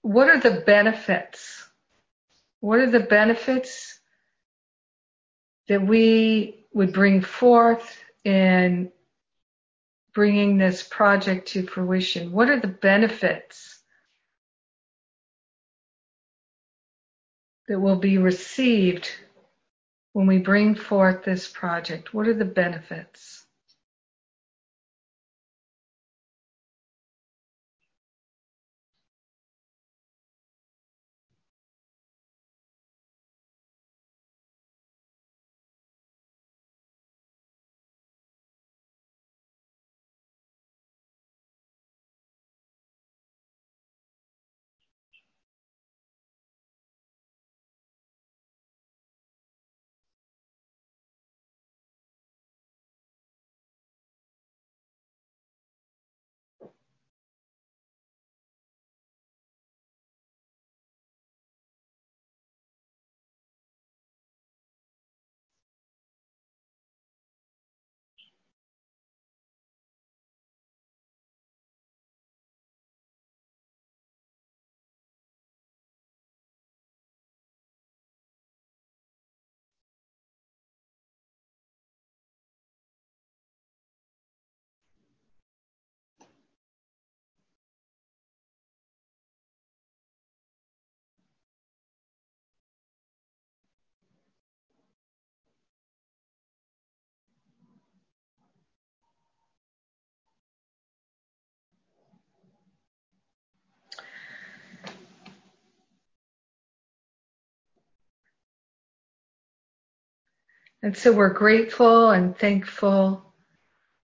what 0.04 0.30
are 0.30 0.39
the 0.39 0.62
benefits? 0.62 1.67
What 2.60 2.78
are 2.78 2.91
the 2.91 3.00
benefits 3.00 4.00
that 5.67 5.82
we 5.82 6.67
would 6.72 6.93
bring 6.93 7.22
forth 7.22 8.00
in 8.24 8.91
bringing 10.13 10.60
this 10.60 10.84
project 10.84 11.48
to 11.50 11.65
fruition? 11.65 12.32
What 12.32 12.48
are 12.48 12.60
the 12.60 12.67
benefits 12.67 13.80
that 17.67 17.80
will 17.80 17.95
be 17.95 18.19
received 18.19 19.10
when 20.13 20.28
we 20.28 20.38
bring 20.38 20.76
forth 20.76 21.24
this 21.24 21.48
project? 21.48 22.13
What 22.13 22.28
are 22.28 22.36
the 22.36 22.45
benefits? 22.45 23.48
And 110.82 110.95
so 110.95 111.11
we're 111.11 111.34
grateful 111.34 112.11
and 112.11 112.38
thankful 112.38 113.34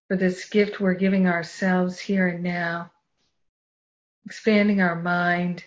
for 0.07 0.17
this 0.17 0.49
gift 0.49 0.79
we're 0.79 0.93
giving 0.93 1.25
ourselves 1.25 1.97
here 1.97 2.27
and 2.27 2.43
now, 2.43 2.91
expanding 4.25 4.81
our 4.81 5.01
mind, 5.01 5.63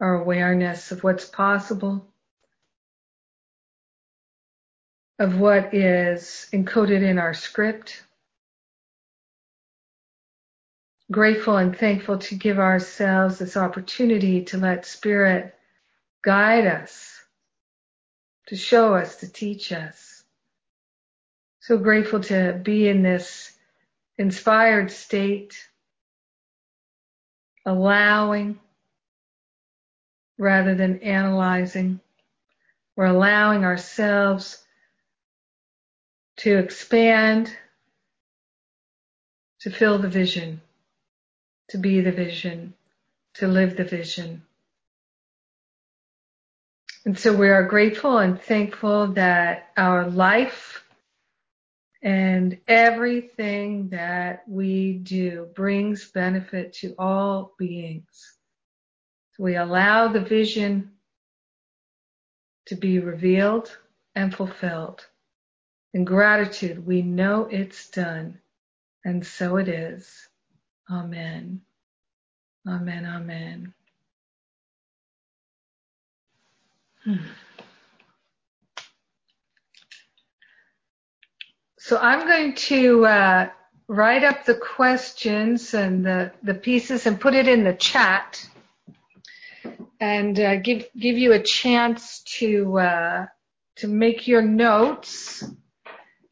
our 0.00 0.14
awareness 0.20 0.92
of 0.92 1.02
what's 1.02 1.24
possible, 1.24 2.06
of 5.18 5.40
what 5.40 5.72
is 5.72 6.46
encoded 6.52 7.02
in 7.02 7.18
our 7.18 7.32
script. 7.32 8.02
Grateful 11.10 11.56
and 11.56 11.76
thankful 11.76 12.18
to 12.18 12.34
give 12.34 12.58
ourselves 12.58 13.38
this 13.38 13.56
opportunity 13.56 14.44
to 14.44 14.58
let 14.58 14.84
Spirit 14.84 15.54
guide 16.22 16.66
us, 16.66 17.18
to 18.48 18.56
show 18.56 18.94
us, 18.94 19.16
to 19.16 19.32
teach 19.32 19.72
us. 19.72 20.17
So 21.68 21.76
grateful 21.76 22.20
to 22.20 22.58
be 22.62 22.88
in 22.88 23.02
this 23.02 23.52
inspired 24.16 24.90
state, 24.90 25.68
allowing 27.66 28.58
rather 30.38 30.74
than 30.74 31.00
analyzing, 31.00 32.00
We're 32.96 33.04
allowing 33.04 33.66
ourselves 33.66 34.64
to 36.38 36.56
expand, 36.56 37.54
to 39.60 39.70
fill 39.70 39.98
the 39.98 40.08
vision, 40.08 40.62
to 41.68 41.76
be 41.76 42.00
the 42.00 42.12
vision, 42.12 42.72
to 43.34 43.46
live 43.46 43.76
the 43.76 43.84
vision. 43.84 44.40
And 47.04 47.18
so 47.18 47.36
we 47.36 47.50
are 47.50 47.64
grateful 47.64 48.16
and 48.16 48.40
thankful 48.40 49.08
that 49.08 49.68
our 49.76 50.08
life 50.08 50.82
and 52.02 52.58
everything 52.68 53.88
that 53.90 54.44
we 54.48 54.94
do 54.94 55.48
brings 55.54 56.10
benefit 56.10 56.72
to 56.74 56.94
all 56.98 57.54
beings. 57.58 58.36
So 59.36 59.44
we 59.44 59.56
allow 59.56 60.08
the 60.08 60.20
vision 60.20 60.92
to 62.66 62.76
be 62.76 63.00
revealed 63.00 63.76
and 64.14 64.34
fulfilled. 64.34 65.06
In 65.94 66.04
gratitude, 66.04 66.86
we 66.86 67.02
know 67.02 67.48
it's 67.50 67.90
done, 67.90 68.40
and 69.04 69.26
so 69.26 69.56
it 69.56 69.68
is. 69.68 70.28
Amen. 70.90 71.62
Amen. 72.68 73.06
Amen. 73.06 73.74
Hmm. 77.04 77.16
So 81.88 81.96
I'm 81.96 82.26
going 82.26 82.54
to 82.54 83.06
uh, 83.06 83.48
write 83.88 84.22
up 84.22 84.44
the 84.44 84.56
questions 84.56 85.72
and 85.72 86.04
the, 86.04 86.32
the 86.42 86.52
pieces 86.52 87.06
and 87.06 87.18
put 87.18 87.32
it 87.32 87.48
in 87.48 87.64
the 87.64 87.72
chat 87.72 88.46
and 89.98 90.38
uh, 90.38 90.56
give 90.56 90.84
give 90.98 91.16
you 91.16 91.32
a 91.32 91.42
chance 91.42 92.20
to 92.40 92.78
uh, 92.78 93.26
to 93.76 93.88
make 93.88 94.28
your 94.28 94.42
notes 94.42 95.42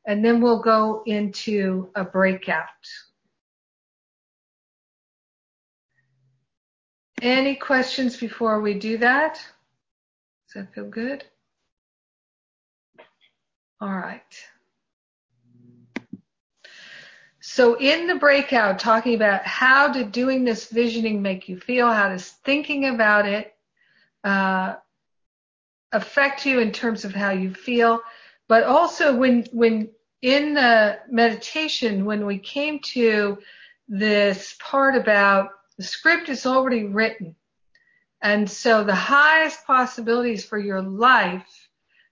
and 0.07 0.23
then 0.23 0.43
we'll 0.43 0.61
go 0.61 1.03
into 1.07 1.89
a 1.95 2.05
breakout. 2.05 2.67
Any 7.23 7.57
questions 7.57 8.19
before 8.19 8.61
we 8.61 8.75
do 8.75 8.99
that? 8.99 9.37
Does 10.53 10.67
that 10.67 10.75
feel 10.75 10.91
good? 10.91 11.25
All 13.81 13.89
right. 13.89 14.21
So 17.57 17.73
in 17.79 18.07
the 18.07 18.17
breakout, 18.17 18.79
talking 18.81 19.15
about 19.15 19.47
how 19.47 19.91
did 19.91 20.13
doing 20.13 20.45
this 20.45 20.67
visioning 20.67 21.23
make 21.23 21.49
you 21.49 21.59
feel? 21.59 21.91
How 21.91 22.11
does 22.11 22.29
thinking 22.29 22.85
about 22.85 23.27
it 23.27 23.55
uh, 24.23 24.75
affect 25.91 26.45
you 26.45 26.61
in 26.61 26.71
terms 26.71 27.07
of 27.07 27.15
how 27.15 27.31
you 27.31 27.55
feel? 27.55 28.03
But 28.47 28.65
also 28.65 29.17
when 29.17 29.47
when 29.53 29.89
in 30.21 30.53
the 30.53 30.99
meditation, 31.09 32.05
when 32.05 32.27
we 32.27 32.39
came 32.39 32.81
to 32.93 33.39
this 33.89 34.55
part 34.61 34.95
about 34.95 35.49
the 35.79 35.85
script 35.85 36.29
is 36.29 36.45
already 36.45 36.85
written. 36.85 37.37
And 38.21 38.51
so 38.51 38.85
the 38.85 38.95
highest 38.95 39.67
possibilities 39.67 40.45
for 40.45 40.59
your 40.59 40.83
life, 40.83 41.71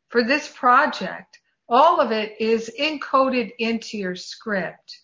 for 0.08 0.24
this 0.24 0.48
project, 0.48 1.38
all 1.68 2.00
of 2.00 2.12
it 2.12 2.40
is 2.40 2.70
encoded 2.80 3.50
into 3.58 3.98
your 3.98 4.16
script. 4.16 5.02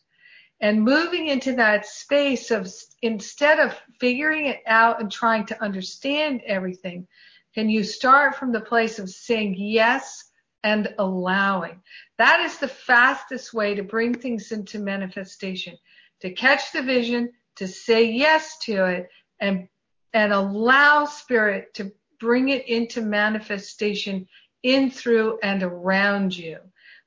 And 0.61 0.83
moving 0.83 1.29
into 1.29 1.55
that 1.57 1.87
space 1.87 2.51
of 2.51 2.71
instead 3.01 3.59
of 3.59 3.75
figuring 3.99 4.47
it 4.47 4.61
out 4.67 5.01
and 5.01 5.11
trying 5.11 5.47
to 5.47 5.63
understand 5.63 6.43
everything, 6.45 7.07
can 7.55 7.71
you 7.71 7.83
start 7.83 8.37
from 8.37 8.53
the 8.53 8.61
place 8.61 8.99
of 8.99 9.09
saying 9.09 9.57
yes 9.57 10.31
and 10.63 10.95
allowing? 10.99 11.81
That 12.19 12.41
is 12.41 12.59
the 12.59 12.69
fastest 12.69 13.55
way 13.55 13.75
to 13.75 13.83
bring 13.83 14.15
things 14.15 14.53
into 14.53 14.79
manifestation, 14.79 15.79
to 16.21 16.31
catch 16.31 16.73
the 16.73 16.83
vision, 16.83 17.33
to 17.57 17.67
say 17.67 18.11
yes 18.11 18.59
to 18.59 18.85
it 18.85 19.09
and, 19.41 19.67
and 20.13 20.33
allow 20.33 21.07
spirit 21.07 21.73
to 21.75 21.91
bring 22.21 22.51
it 22.51 22.69
into 22.69 23.01
manifestation 23.01 24.29
in, 24.63 24.91
through, 24.91 25.39
and 25.43 25.63
around 25.63 26.37
you. 26.37 26.59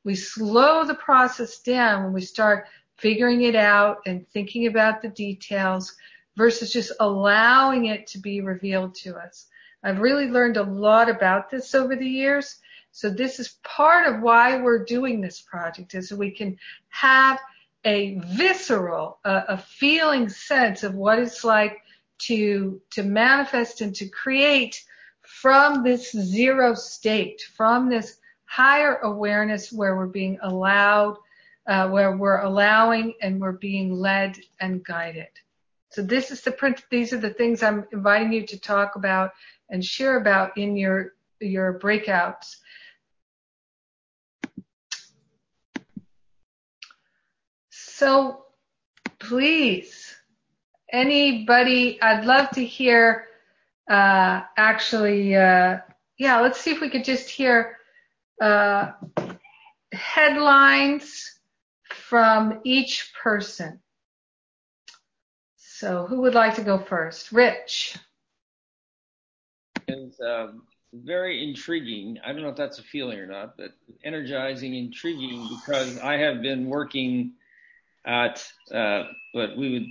We 0.03 0.15
slow 0.15 0.83
the 0.83 0.95
process 0.95 1.59
down 1.59 2.03
when 2.03 2.13
we 2.13 2.21
start 2.21 2.67
figuring 3.03 3.43
it 3.43 3.55
out 3.55 3.99
and 4.07 4.27
thinking 4.29 4.65
about 4.65 5.03
the 5.03 5.09
details 5.09 5.95
versus 6.35 6.73
just 6.73 6.91
allowing 6.99 7.85
it 7.85 8.07
to 8.07 8.17
be 8.17 8.41
revealed 8.41 8.95
to 8.95 9.15
us. 9.15 9.45
I've 9.83 9.99
really 9.99 10.27
learned 10.27 10.57
a 10.57 10.63
lot 10.63 11.07
about 11.07 11.51
this 11.51 11.75
over 11.75 11.95
the 11.95 12.07
years 12.07 12.59
so 12.95 13.09
this 13.09 13.39
is 13.39 13.55
part 13.63 14.07
of 14.07 14.21
why 14.21 14.61
we're 14.61 14.85
doing 14.85 15.19
this 15.19 15.41
project 15.41 15.95
is 15.95 16.09
so 16.09 16.15
we 16.15 16.29
can 16.29 16.59
have 16.89 17.39
a 17.83 18.19
visceral, 18.19 19.17
a, 19.25 19.43
a 19.49 19.57
feeling 19.57 20.29
sense 20.29 20.83
of 20.83 20.93
what 20.93 21.17
it's 21.17 21.43
like 21.43 21.81
to, 22.19 22.79
to 22.91 23.01
manifest 23.01 23.81
and 23.81 23.95
to 23.95 24.07
create 24.07 24.85
from 25.21 25.83
this 25.83 26.11
zero 26.11 26.75
state, 26.75 27.41
from 27.57 27.89
this 27.89 28.19
higher 28.45 28.97
awareness 28.97 29.73
where 29.73 29.95
we're 29.95 30.05
being 30.05 30.37
allowed, 30.43 31.17
uh, 31.67 31.87
where 31.89 32.15
we're 32.15 32.41
allowing 32.41 33.13
and 33.21 33.39
we're 33.39 33.53
being 33.53 33.93
led 33.93 34.37
and 34.59 34.83
guided. 34.83 35.29
So 35.89 36.01
this 36.01 36.31
is 36.31 36.41
the 36.41 36.51
print. 36.51 36.83
These 36.89 37.13
are 37.13 37.19
the 37.19 37.29
things 37.29 37.61
I'm 37.61 37.85
inviting 37.93 38.33
you 38.33 38.45
to 38.47 38.59
talk 38.59 38.95
about 38.95 39.31
and 39.69 39.83
share 39.83 40.17
about 40.17 40.57
in 40.57 40.75
your 40.75 41.13
your 41.39 41.79
breakouts. 41.79 42.55
So 47.69 48.45
please, 49.19 50.15
anybody, 50.91 52.01
I'd 52.01 52.25
love 52.25 52.49
to 52.51 52.65
hear, 52.65 53.25
uh, 53.89 54.41
actually, 54.57 55.35
uh, 55.35 55.77
yeah, 56.17 56.39
let's 56.41 56.59
see 56.59 56.71
if 56.71 56.81
we 56.81 56.89
could 56.89 57.03
just 57.05 57.29
hear, 57.29 57.77
uh, 58.41 58.91
headlines 59.91 61.39
from 62.13 62.59
each 62.63 63.11
person. 63.23 63.79
So 65.57 66.05
who 66.05 66.21
would 66.21 66.35
like 66.35 66.53
to 66.57 66.61
go 66.61 66.77
first? 66.77 67.31
Rich. 67.31 67.97
Is 69.87 70.21
um, 70.21 70.61
very 70.93 71.43
intriguing. 71.43 72.19
I 72.23 72.31
don't 72.31 72.43
know 72.43 72.49
if 72.49 72.55
that's 72.55 72.77
a 72.77 72.83
feeling 72.83 73.17
or 73.17 73.25
not, 73.25 73.57
but 73.57 73.71
energizing, 74.03 74.75
intriguing 74.75 75.49
because 75.49 75.97
I 75.97 76.17
have 76.17 76.43
been 76.43 76.69
working 76.69 77.31
at 78.05 78.47
uh, 78.71 79.05
what 79.31 79.57
we 79.57 79.73
would 79.73 79.87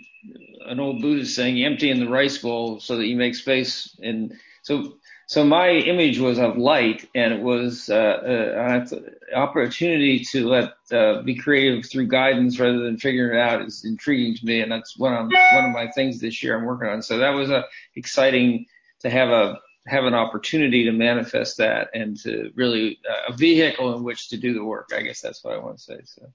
an 0.70 0.79
old 0.79 1.03
Buddhist 1.03 1.35
saying, 1.35 1.64
emptying 1.64 1.99
the 1.99 2.09
rice 2.09 2.39
bowl 2.39 2.79
so 2.79 2.99
that 2.99 3.07
you 3.07 3.16
make 3.16 3.35
space. 3.35 3.99
And 4.01 4.33
so, 4.62 4.99
so 5.33 5.43
my 5.45 5.70
image 5.70 6.18
was 6.18 6.39
of 6.39 6.59
light, 6.59 7.09
and 7.14 7.33
it 7.33 7.41
was 7.41 7.89
uh, 7.89 8.85
uh, 8.85 9.35
opportunity 9.35 10.18
to 10.26 10.47
let 10.47 10.74
uh, 10.93 11.22
be 11.22 11.35
creative 11.35 11.87
through 11.87 12.09
guidance 12.09 12.61
rather 12.61 12.80
than 12.80 12.99
figuring 12.99 13.39
it 13.39 13.41
out 13.41 13.62
is 13.62 13.87
intriguing 13.87 14.37
to 14.37 14.45
me, 14.45 14.61
and 14.61 14.70
that's 14.70 14.99
one 14.99 15.14
of 15.14 15.30
one 15.55 15.64
of 15.64 15.72
my 15.72 15.91
things 15.93 16.20
this 16.20 16.43
year 16.43 16.59
I'm 16.59 16.66
working 16.66 16.91
on. 16.91 17.01
So 17.01 17.16
that 17.16 17.30
was 17.30 17.49
a 17.49 17.64
exciting 17.95 18.66
to 19.01 19.09
have 19.09 19.30
a 19.30 19.59
have 19.87 20.05
an 20.05 20.12
opportunity 20.12 20.85
to 20.85 20.93
manifest 20.93 21.57
that 21.57 21.89
and 21.95 22.14
to 22.24 22.53
really 22.55 22.99
uh, 23.09 23.33
a 23.33 23.35
vehicle 23.35 23.97
in 23.97 24.05
which 24.05 24.28
to 24.28 24.37
do 24.37 24.53
the 24.53 24.62
work. 24.62 24.91
I 24.95 25.01
guess 25.01 25.22
that's 25.22 25.43
what 25.43 25.55
I 25.55 25.59
want 25.61 25.78
to 25.78 25.83
say. 25.83 26.01
So 26.05 26.30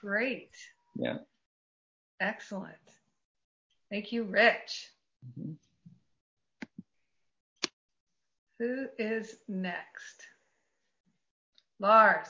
great. 0.00 0.52
Yeah. 0.94 1.18
Excellent. 2.18 2.76
Thank 3.90 4.10
you, 4.10 4.22
Rich. 4.22 4.88
Mm-hmm. 5.38 5.52
Who 8.58 8.86
is 8.98 9.36
next? 9.48 10.22
Lars. 11.78 12.28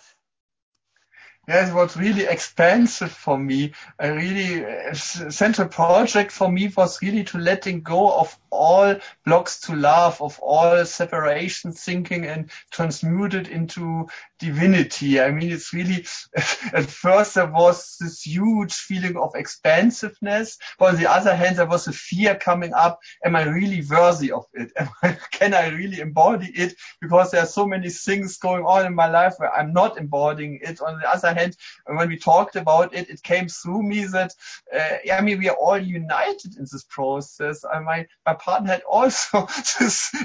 Yeah, 1.48 1.68
it 1.68 1.74
was 1.74 1.96
really 1.96 2.24
expensive 2.24 3.12
for 3.12 3.38
me. 3.38 3.72
A 4.00 4.12
really 4.12 4.64
uh, 4.66 4.94
central 4.94 5.68
project 5.68 6.32
for 6.32 6.50
me 6.50 6.72
was 6.76 7.00
really 7.00 7.22
to 7.24 7.38
letting 7.38 7.82
go 7.82 8.12
of 8.18 8.36
all 8.50 8.96
blocks 9.24 9.60
to 9.60 9.76
love, 9.76 10.20
of 10.20 10.40
all 10.40 10.84
separation 10.84 11.70
thinking 11.72 12.24
and 12.24 12.50
transmute 12.72 13.34
it 13.34 13.48
into 13.48 14.08
divinity. 14.40 15.20
I 15.20 15.30
mean, 15.30 15.50
it's 15.52 15.72
really, 15.72 16.06
at 16.72 16.86
first 16.86 17.34
there 17.34 17.46
was 17.46 17.96
this 18.00 18.22
huge 18.22 18.74
feeling 18.74 19.16
of 19.16 19.36
expansiveness. 19.36 20.58
But 20.78 20.94
on 20.94 20.96
the 21.00 21.10
other 21.10 21.34
hand, 21.34 21.56
there 21.56 21.66
was 21.66 21.86
a 21.86 21.92
fear 21.92 22.34
coming 22.34 22.72
up. 22.74 22.98
Am 23.24 23.36
I 23.36 23.44
really 23.44 23.84
worthy 23.88 24.32
of 24.32 24.46
it? 24.52 24.72
I, 25.02 25.16
can 25.30 25.54
I 25.54 25.68
really 25.68 26.00
embody 26.00 26.48
it? 26.48 26.74
Because 27.00 27.30
there 27.30 27.42
are 27.42 27.46
so 27.46 27.66
many 27.66 27.90
things 27.90 28.38
going 28.38 28.64
on 28.64 28.86
in 28.86 28.94
my 28.94 29.08
life 29.08 29.34
where 29.36 29.52
I'm 29.54 29.72
not 29.72 29.96
embodying 29.96 30.60
it. 30.62 30.80
On 30.80 30.98
the 30.98 31.08
other 31.08 31.34
hand, 31.36 31.56
when 31.86 32.08
we 32.08 32.18
talked 32.18 32.56
about 32.56 32.94
it, 32.94 33.10
it 33.10 33.22
came 33.22 33.48
through 33.48 33.82
me 33.82 34.04
that, 34.06 34.32
uh, 34.74 35.12
I 35.12 35.20
mean, 35.20 35.38
we 35.38 35.48
are 35.48 35.56
all 35.56 35.78
united 35.78 36.56
in 36.56 36.66
this 36.70 36.84
process. 36.88 37.64
I, 37.64 37.80
my, 37.80 38.06
my 38.24 38.34
partner 38.34 38.72
had 38.72 38.82
also 38.82 39.46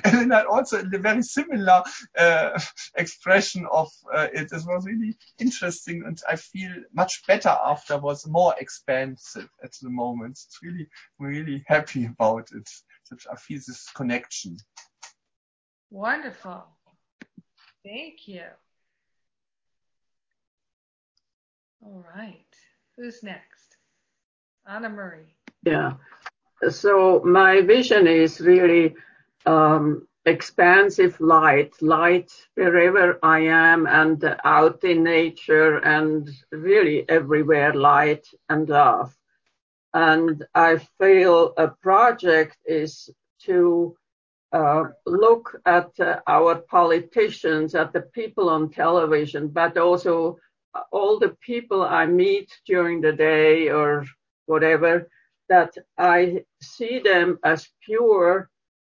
and 0.04 0.32
had 0.32 0.46
also 0.46 0.80
a 0.80 0.98
very 0.98 1.24
similar, 1.24 1.84
uh, 2.18 2.60
expression 2.96 3.68
of 3.72 3.90
uh, 4.14 4.28
it. 4.34 4.52
It 4.52 4.66
was 4.66 4.86
really 4.86 5.18
interesting 5.40 6.04
and 6.06 6.22
I 6.30 6.36
feel 6.36 6.72
much 6.94 7.26
better 7.28 7.50
afterwards, 7.50 8.28
more 8.28 8.56
expansive 8.60 9.50
at 9.64 9.74
the 9.82 9.90
moment. 9.90 10.40
It's 10.46 10.60
really, 10.64 10.88
really 11.20 11.64
happy 11.68 12.06
about 12.06 12.50
it. 12.52 12.70
I 13.32 13.36
feel 13.36 13.60
this 13.60 13.90
connection. 13.94 14.58
Wonderful. 15.90 16.64
Thank 17.84 18.28
you. 18.28 18.44
All 21.84 22.04
right. 22.16 22.46
Who's 22.96 23.24
next? 23.24 23.78
Anna 24.68 24.90
Marie. 24.90 25.36
Yeah. 25.64 25.94
So 26.70 27.22
my 27.26 27.62
vision 27.62 28.06
is 28.06 28.40
really 28.40 28.94
um, 29.46 30.08
expansive 30.26 31.20
light, 31.20 31.74
light 31.82 32.32
wherever 32.54 33.18
I 33.24 33.40
am 33.40 33.88
and 33.88 34.24
out 34.44 34.84
in 34.84 35.04
nature 35.04 35.78
and 35.78 36.30
really 36.52 37.10
everywhere, 37.10 37.74
light 37.74 38.28
and 38.50 38.70
love. 38.70 39.18
And 39.94 40.46
I 40.54 40.78
feel 41.00 41.54
a 41.58 41.70
project 41.70 42.58
is 42.66 43.10
to 43.46 43.98
uh, 44.54 44.84
look 45.06 45.60
at 45.66 46.00
uh, 46.00 46.20
our 46.28 46.56
politicians, 46.56 47.74
at 47.74 47.92
the 47.92 48.02
people 48.02 48.50
on 48.50 48.70
television, 48.70 49.48
but 49.48 49.78
also 49.78 50.38
all 50.92 51.20
the 51.20 51.36
people 51.42 51.84
I 51.84 52.06
meet 52.06 52.50
during 52.66 53.02
the 53.02 53.12
day 53.12 53.70
or 53.70 54.06
whatever, 54.46 55.10
that 55.50 55.74
I 55.98 56.46
see 56.62 57.00
them 57.00 57.40
as 57.44 57.68
pure 57.84 58.50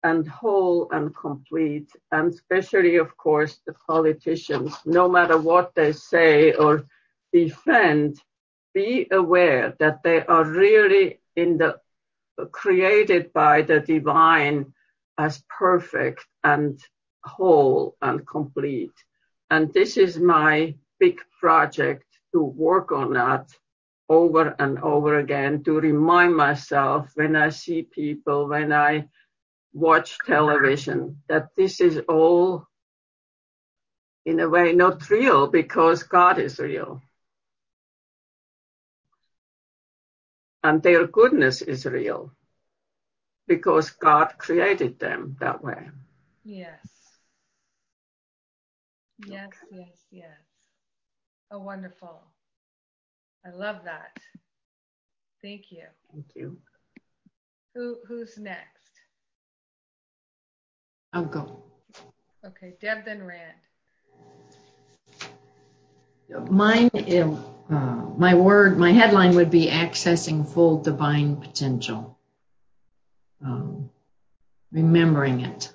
and 0.03 0.27
whole 0.27 0.87
and 0.91 1.15
complete, 1.15 1.89
and 2.11 2.31
especially, 2.31 2.97
of 2.97 3.17
course, 3.17 3.59
the 3.65 3.73
politicians, 3.87 4.75
no 4.85 5.09
matter 5.09 5.37
what 5.37 5.73
they 5.75 5.91
say 5.91 6.53
or 6.53 6.85
defend, 7.33 8.21
be 8.73 9.07
aware 9.11 9.75
that 9.79 10.03
they 10.03 10.23
are 10.25 10.45
really 10.45 11.19
in 11.35 11.57
the 11.57 11.79
created 12.51 13.31
by 13.33 13.61
the 13.61 13.79
divine 13.79 14.73
as 15.17 15.43
perfect 15.49 16.25
and 16.43 16.79
whole 17.23 17.95
and 18.01 18.27
complete. 18.27 18.91
And 19.49 19.73
this 19.73 19.97
is 19.97 20.19
my 20.19 20.75
big 20.99 21.19
project 21.39 22.05
to 22.33 22.41
work 22.41 22.91
on 22.91 23.13
that 23.13 23.47
over 24.09 24.55
and 24.59 24.79
over 24.79 25.19
again 25.19 25.63
to 25.63 25.79
remind 25.79 26.35
myself 26.35 27.11
when 27.15 27.35
I 27.35 27.49
see 27.49 27.83
people, 27.83 28.47
when 28.47 28.71
I 28.71 29.07
watch 29.73 30.17
television 30.25 31.21
that 31.27 31.49
this 31.57 31.81
is 31.81 31.99
all 32.07 32.67
in 34.25 34.39
a 34.39 34.49
way 34.49 34.73
not 34.73 35.09
real 35.09 35.47
because 35.47 36.03
God 36.03 36.39
is 36.39 36.59
real. 36.59 37.01
And 40.63 40.81
their 40.81 41.05
goodness 41.05 41.61
is 41.61 41.85
real 41.85 42.31
because 43.47 43.91
God 43.91 44.33
created 44.37 44.99
them 44.99 45.37
that 45.39 45.63
way. 45.63 45.89
Yes. 46.43 46.79
Yes, 49.27 49.49
yes, 49.71 50.05
yes. 50.11 50.54
Oh, 51.51 51.59
wonderful. 51.59 52.21
I 53.45 53.51
love 53.51 53.81
that. 53.85 54.17
Thank 55.41 55.71
you. 55.71 55.83
Thank 56.11 56.25
you. 56.35 56.57
Who 57.75 57.97
who's 58.07 58.37
next? 58.37 58.91
I'll 61.13 61.25
go. 61.25 61.63
Okay, 62.43 62.73
Deb, 62.81 63.05
then 63.05 63.23
Rand. 63.23 63.53
Mine, 66.49 66.89
uh, 67.69 67.73
my 68.17 68.33
word, 68.33 68.77
my 68.77 68.91
headline 68.91 69.35
would 69.35 69.51
be 69.51 69.67
accessing 69.67 70.51
full 70.51 70.81
divine 70.81 71.35
potential. 71.35 72.17
Um, 73.45 73.91
remembering 74.71 75.41
it, 75.41 75.74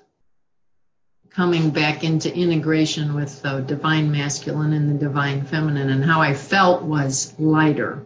coming 1.33 1.69
back 1.69 2.03
into 2.03 2.33
integration 2.33 3.13
with 3.13 3.41
the 3.41 3.61
divine 3.61 4.11
masculine 4.11 4.73
and 4.73 4.89
the 4.89 5.05
divine 5.05 5.45
feminine, 5.45 5.89
and 5.89 6.03
how 6.03 6.21
I 6.21 6.33
felt 6.33 6.83
was 6.83 7.33
lighter. 7.39 8.05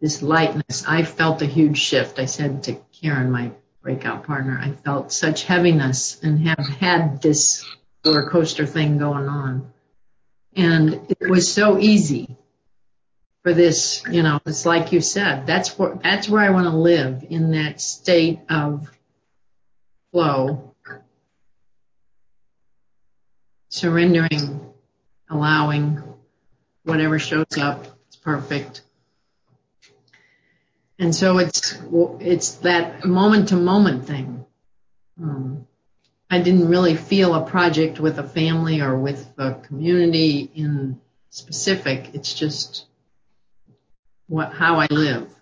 This 0.00 0.22
lightness, 0.22 0.84
I 0.86 1.02
felt 1.02 1.42
a 1.42 1.46
huge 1.46 1.78
shift. 1.78 2.18
I 2.18 2.26
said 2.26 2.64
to 2.64 2.74
Karen, 3.00 3.30
my 3.30 3.50
breakout 3.82 4.24
partner, 4.24 4.58
I 4.60 4.72
felt 4.84 5.12
such 5.12 5.44
heaviness 5.44 6.22
and 6.22 6.46
have 6.48 6.66
had 6.66 7.20
this 7.20 7.64
roller 8.04 8.28
coaster 8.28 8.66
thing 8.66 8.98
going 8.98 9.28
on. 9.28 9.72
And 10.54 11.06
it 11.08 11.30
was 11.30 11.52
so 11.52 11.78
easy 11.78 12.36
for 13.42 13.54
this, 13.54 14.02
you 14.08 14.22
know, 14.22 14.40
it's 14.46 14.66
like 14.66 14.92
you 14.92 15.00
said, 15.00 15.46
that's 15.46 15.76
where, 15.78 15.96
that's 15.96 16.28
where 16.28 16.42
I 16.42 16.50
want 16.50 16.66
to 16.66 16.76
live 16.76 17.24
in 17.28 17.52
that 17.52 17.80
state 17.80 18.40
of 18.48 18.88
flow, 20.12 20.71
surrendering, 23.72 24.60
allowing 25.30 26.02
whatever 26.84 27.18
shows 27.18 27.56
up, 27.58 27.86
it's 28.06 28.16
perfect. 28.16 28.82
And 30.98 31.14
so 31.14 31.38
it's 31.38 31.78
it's 32.20 32.56
that 32.56 33.04
moment 33.04 33.48
to 33.48 33.56
moment 33.56 34.06
thing. 34.06 34.44
Um, 35.20 35.66
I 36.30 36.40
didn't 36.42 36.68
really 36.68 36.96
feel 36.96 37.34
a 37.34 37.46
project 37.48 37.98
with 37.98 38.18
a 38.18 38.22
family 38.22 38.82
or 38.82 38.96
with 38.98 39.26
a 39.38 39.54
community 39.54 40.50
in 40.54 41.00
specific. 41.30 42.10
It's 42.14 42.34
just 42.34 42.84
what 44.28 44.52
how 44.52 44.80
I 44.80 44.86
live. 44.90 45.34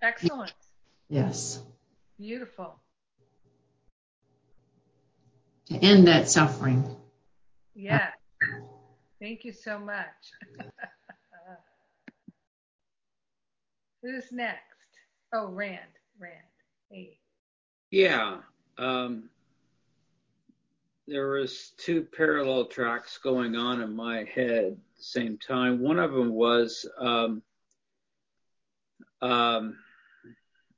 Excellent. 0.00 0.52
Yes. 1.08 1.60
Beautiful. 2.18 2.78
To 5.66 5.76
end 5.76 6.06
that 6.06 6.28
suffering. 6.28 6.84
Yeah. 7.74 8.08
Thank 9.20 9.44
you 9.44 9.52
so 9.52 9.78
much. 9.78 10.04
Who's 14.02 14.30
next? 14.30 14.60
Oh, 15.32 15.48
Rand. 15.48 15.80
Rand. 16.18 16.34
Hey. 16.90 17.18
Yeah. 17.90 18.38
Um, 18.76 19.30
there 21.06 21.28
was 21.30 21.72
two 21.78 22.06
parallel 22.16 22.66
tracks 22.66 23.18
going 23.18 23.56
on 23.56 23.80
in 23.80 23.96
my 23.96 24.24
head 24.24 24.64
at 24.64 24.76
the 24.96 25.02
same 25.02 25.38
time. 25.38 25.80
One 25.80 25.98
of 25.98 26.12
them 26.12 26.30
was 26.30 26.86
um, 26.98 27.42
um, 29.22 29.78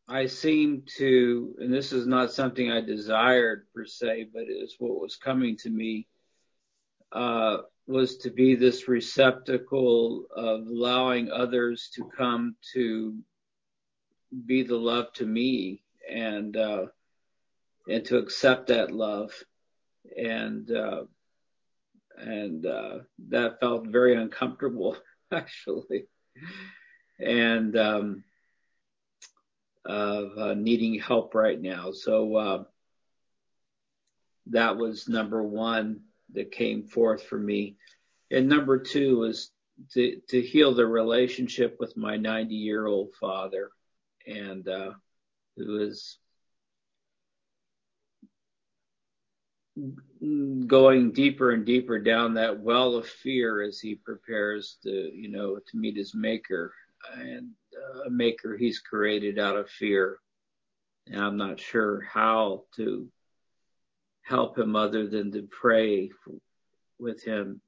I 0.09 0.27
seem 0.27 0.85
to, 0.99 1.57
and 1.59 1.73
this 1.73 1.93
is 1.93 2.07
not 2.07 2.33
something 2.33 2.71
I 2.71 2.81
desired 2.81 3.67
per 3.75 3.85
se, 3.87 4.29
but 4.33 4.43
it 4.43 4.53
is 4.53 4.77
what 4.79 5.01
was 5.01 5.17
coming 5.17 5.57
to 5.59 5.71
me. 5.71 6.07
Uh, 7.13 7.59
was 7.87 8.17
to 8.19 8.31
be 8.31 8.55
this 8.55 8.89
receptacle 8.89 10.27
of 10.35 10.67
allowing 10.67 11.31
others 11.31 11.91
to 11.95 12.11
come 12.17 12.57
to 12.73 13.17
be 14.45 14.63
the 14.63 14.77
love 14.77 15.13
to 15.15 15.25
me 15.25 15.83
and 16.11 16.57
uh, 16.57 16.87
and 17.89 18.05
to 18.05 18.19
accept 18.19 18.67
that 18.67 18.91
love 18.91 19.33
and 20.17 20.71
uh, 20.73 21.05
and 22.19 22.67
uh, 22.67 22.99
that 23.29 23.61
felt 23.61 23.87
very 23.87 24.17
uncomfortable 24.17 24.97
actually 25.33 26.07
and 27.21 27.77
um, 27.77 28.25
of 29.87 30.37
uh, 30.39 30.55
needing 30.55 30.99
help 30.99 31.35
right 31.35 31.61
now. 31.61 31.93
So 31.93 32.37
uh, 32.37 32.65
that 34.47 34.77
was 34.77 35.09
number 35.09 35.43
one 35.43 36.01
that 36.33 36.53
came 36.53 36.85
forth 36.85 37.23
for 37.23 37.39
me. 37.39 37.77
And 38.31 38.49
number 38.49 38.79
two 38.79 39.19
was 39.19 39.51
to, 39.93 40.21
to 40.29 40.41
heal 40.41 40.75
the 40.75 40.87
relationship 40.87 41.77
with 41.79 41.97
my 41.97 42.17
90 42.17 42.55
year 42.55 42.87
old 42.87 43.15
father. 43.21 43.71
And, 44.27 44.67
uh, 44.69 44.93
who 45.57 45.81
is 45.81 46.19
going 50.67 51.13
deeper 51.13 51.53
and 51.53 51.65
deeper 51.67 51.99
down 51.99 52.35
that 52.35 52.61
well 52.61 52.95
of 52.95 53.07
fear 53.07 53.63
as 53.63 53.79
he 53.79 53.95
prepares 53.95 54.79
to, 54.83 54.91
you 54.91 55.29
know, 55.29 55.57
to 55.57 55.77
meet 55.77 55.97
his 55.97 56.15
maker. 56.15 56.75
And 57.19 57.51
a 58.07 58.11
maker 58.11 58.57
he's 58.57 58.79
created 58.79 59.39
out 59.39 59.57
of 59.57 59.71
fear. 59.71 60.19
And 61.07 61.21
I'm 61.21 61.37
not 61.37 61.61
sure 61.61 62.03
how 62.03 62.65
to 62.77 63.09
help 64.23 64.59
him 64.59 64.75
other 64.75 65.07
than 65.07 65.31
to 65.33 65.43
pray 65.43 66.11
with 66.99 67.23
him 67.23 67.61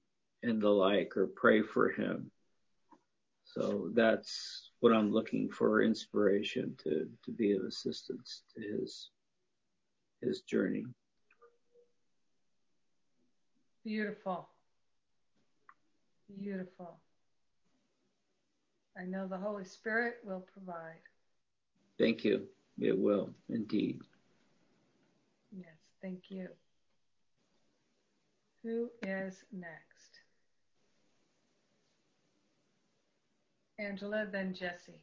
and 0.43 0.61
the 0.61 0.69
like 0.69 1.17
or 1.17 1.27
pray 1.27 1.63
for 1.63 1.91
him. 1.91 2.31
So 3.45 3.91
that's 3.95 4.71
what 4.81 4.93
I'm 4.93 5.13
looking 5.13 5.49
for 5.49 5.83
inspiration 5.83 6.77
to, 6.85 7.09
to 7.25 7.31
be 7.33 7.53
of 7.53 7.63
assistance 7.63 8.43
to 8.55 8.61
his 8.61 9.11
his 10.21 10.41
journey. 10.43 10.85
Beautiful. 13.85 14.49
Beautiful. 16.41 17.01
I 18.99 19.05
know 19.05 19.29
the 19.29 19.39
Holy 19.39 19.65
Spirit 19.65 20.17
will 20.25 20.45
provide. 20.53 21.01
Thank 21.99 22.25
you. 22.25 22.49
It 22.81 22.99
will 22.99 23.31
indeed. 23.49 24.01
Yes, 25.57 25.77
thank 26.03 26.31
you. 26.31 26.49
Who 28.65 28.91
is 29.03 29.45
next? 29.53 30.21
Angela, 33.79 34.27
then 34.31 34.53
Jesse. 34.55 35.01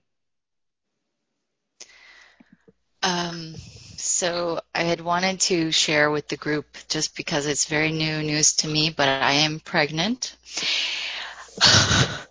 Um, 3.02 3.56
so 3.98 4.60
I 4.74 4.84
had 4.84 5.00
wanted 5.00 5.40
to 5.42 5.72
share 5.72 6.12
with 6.12 6.28
the 6.28 6.38
group 6.38 6.66
just 6.90 7.16
because 7.16 7.46
it's 7.46 7.66
very 7.66 7.92
new 7.92 8.22
news 8.24 8.56
to 8.58 8.68
me, 8.68 8.90
but 8.90 9.08
I 9.08 9.34
am 9.34 9.62
pregnant. 9.62 10.36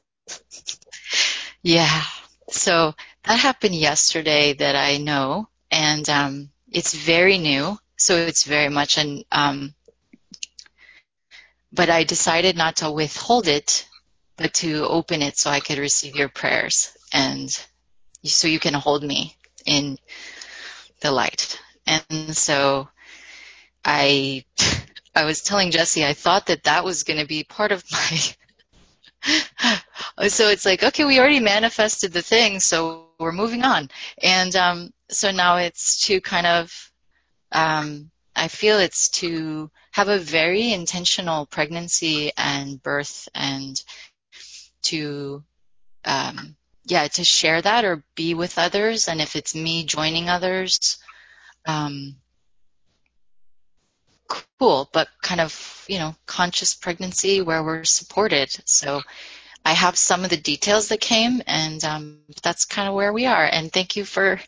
yeah. 1.65 2.03
So 2.51 2.95
that 3.25 3.39
happened 3.41 3.75
yesterday 3.75 4.53
that 4.53 4.77
I 4.77 4.99
know, 4.99 5.49
and 5.71 6.09
um, 6.09 6.51
it's 6.71 6.95
very 6.95 7.39
new. 7.39 7.77
So 7.97 8.17
it's 8.17 8.45
very 8.45 8.69
much 8.69 8.99
an. 8.99 9.25
Um, 9.33 9.75
but 11.73 11.91
I 11.91 12.05
decided 12.05 12.57
not 12.57 12.77
to 12.77 12.93
withhold 12.93 13.49
it, 13.49 13.89
but 14.37 14.55
to 14.55 14.87
open 14.87 15.23
it 15.23 15.39
so 15.39 15.51
I 15.51 15.61
could 15.61 15.79
receive 15.79 16.15
your 16.15 16.29
prayers, 16.29 16.93
and 17.13 17.51
so 18.23 18.47
you 18.47 18.61
can 18.61 18.75
hold 18.75 19.03
me 19.03 19.35
in 19.65 19.99
the 21.01 21.11
light. 21.11 21.59
And 21.87 22.37
so 22.37 22.89
I, 23.85 24.45
I 25.15 25.25
was 25.25 25.43
telling 25.43 25.71
Jesse, 25.71 26.05
I 26.05 26.13
thought 26.13 26.47
that 26.47 26.65
that 26.65 26.85
was 26.85 27.05
going 27.05 27.21
to 27.21 27.27
be 27.27 27.43
part 27.43 27.73
of 27.73 27.83
my. 27.93 28.19
so 30.29 30.49
it's 30.49 30.65
like, 30.65 30.83
okay, 30.83 31.05
we 31.05 31.19
already 31.19 31.41
manifested 31.41 32.13
the 32.13 32.23
thing, 32.23 32.61
so 32.61 33.07
we're 33.19 33.33
moving 33.33 33.63
on. 33.63 33.91
And 34.23 34.55
um, 34.57 34.93
so 35.11 35.31
now 35.31 35.57
it's 35.57 36.07
to 36.07 36.21
kind 36.21 36.47
of, 36.47 36.93
um, 37.53 38.11
I 38.37 38.49
feel 38.49 38.79
it's 38.79 39.11
to 39.21 39.71
have 39.93 40.09
a 40.09 40.19
very 40.19 40.73
intentional 40.73 41.47
pregnancy 41.47 42.33
and 42.37 42.83
birth 42.83 43.29
and 43.35 43.81
to 44.83 45.45
um, 46.05 46.57
yeah, 46.85 47.09
to 47.09 47.25
share 47.25 47.63
that 47.63 47.85
or 47.85 48.05
be 48.15 48.35
with 48.35 48.59
others. 48.59 49.09
And 49.09 49.21
if 49.21 49.37
it's 49.37 49.55
me 49.55 49.85
joining 49.85 50.29
others, 50.29 50.99
um, 51.67 52.17
cool, 54.29 54.89
but 54.93 55.09
kind 55.23 55.41
of, 55.41 55.85
you 55.89 55.99
know, 55.99 56.15
conscious 56.27 56.75
pregnancy 56.75 57.41
where 57.43 57.63
we're 57.63 57.85
supported. 57.85 58.51
So 58.67 59.03
I 59.65 59.73
have 59.73 59.97
some 59.97 60.25
of 60.25 60.31
the 60.31 60.37
details 60.37 60.89
that 60.89 61.01
came 61.01 61.43
and 61.47 61.83
um, 61.85 62.19
that's 62.43 62.65
kind 62.65 62.89
of 62.89 62.95
where 62.95 63.13
we 63.13 63.27
are. 63.27 63.45
And 63.45 63.73
thank 63.73 63.97
you 63.97 64.05
for 64.05 64.41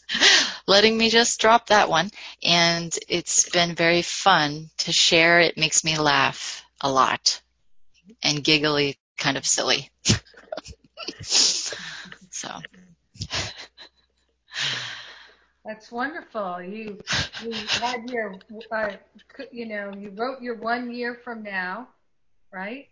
letting 0.66 0.96
me 0.96 1.10
just 1.10 1.40
drop 1.40 1.68
that 1.68 1.88
one. 1.88 2.10
And 2.42 2.96
it's 3.08 3.48
been 3.48 3.74
very 3.74 4.02
fun 4.02 4.70
to 4.78 4.92
share. 4.92 5.40
It 5.40 5.58
makes 5.58 5.84
me 5.84 5.98
laugh 5.98 6.64
a 6.80 6.90
lot 6.90 7.40
and 8.22 8.42
giggly, 8.42 8.98
kind 9.16 9.36
of 9.36 9.46
silly. 9.46 9.90
So. 12.30 12.48
That's 15.68 15.92
wonderful. 15.92 16.62
You 16.62 16.98
you 17.44 17.52
had 17.78 18.08
your 18.08 18.38
uh, 18.72 18.92
you 19.52 19.66
know 19.66 19.92
you 19.94 20.10
wrote 20.16 20.40
your 20.40 20.54
one 20.54 20.90
year 20.90 21.20
from 21.22 21.42
now, 21.42 21.88
right? 22.50 22.88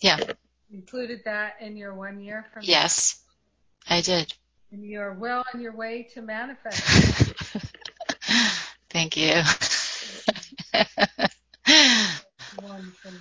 Yeah. 0.00 0.18
You 0.70 0.78
included 0.78 1.22
that 1.24 1.56
in 1.60 1.76
your 1.76 1.92
one 1.92 2.20
year 2.20 2.46
from 2.54 2.62
yes, 2.62 3.20
now. 3.88 3.96
I 3.96 4.00
did. 4.00 4.32
And 4.70 4.84
you're 4.84 5.14
well 5.14 5.44
on 5.52 5.60
your 5.60 5.74
way 5.74 6.06
to 6.14 6.22
manifest. 6.22 6.80
Thank 8.90 9.16
you. 9.16 9.42
wonderful. 12.62 13.10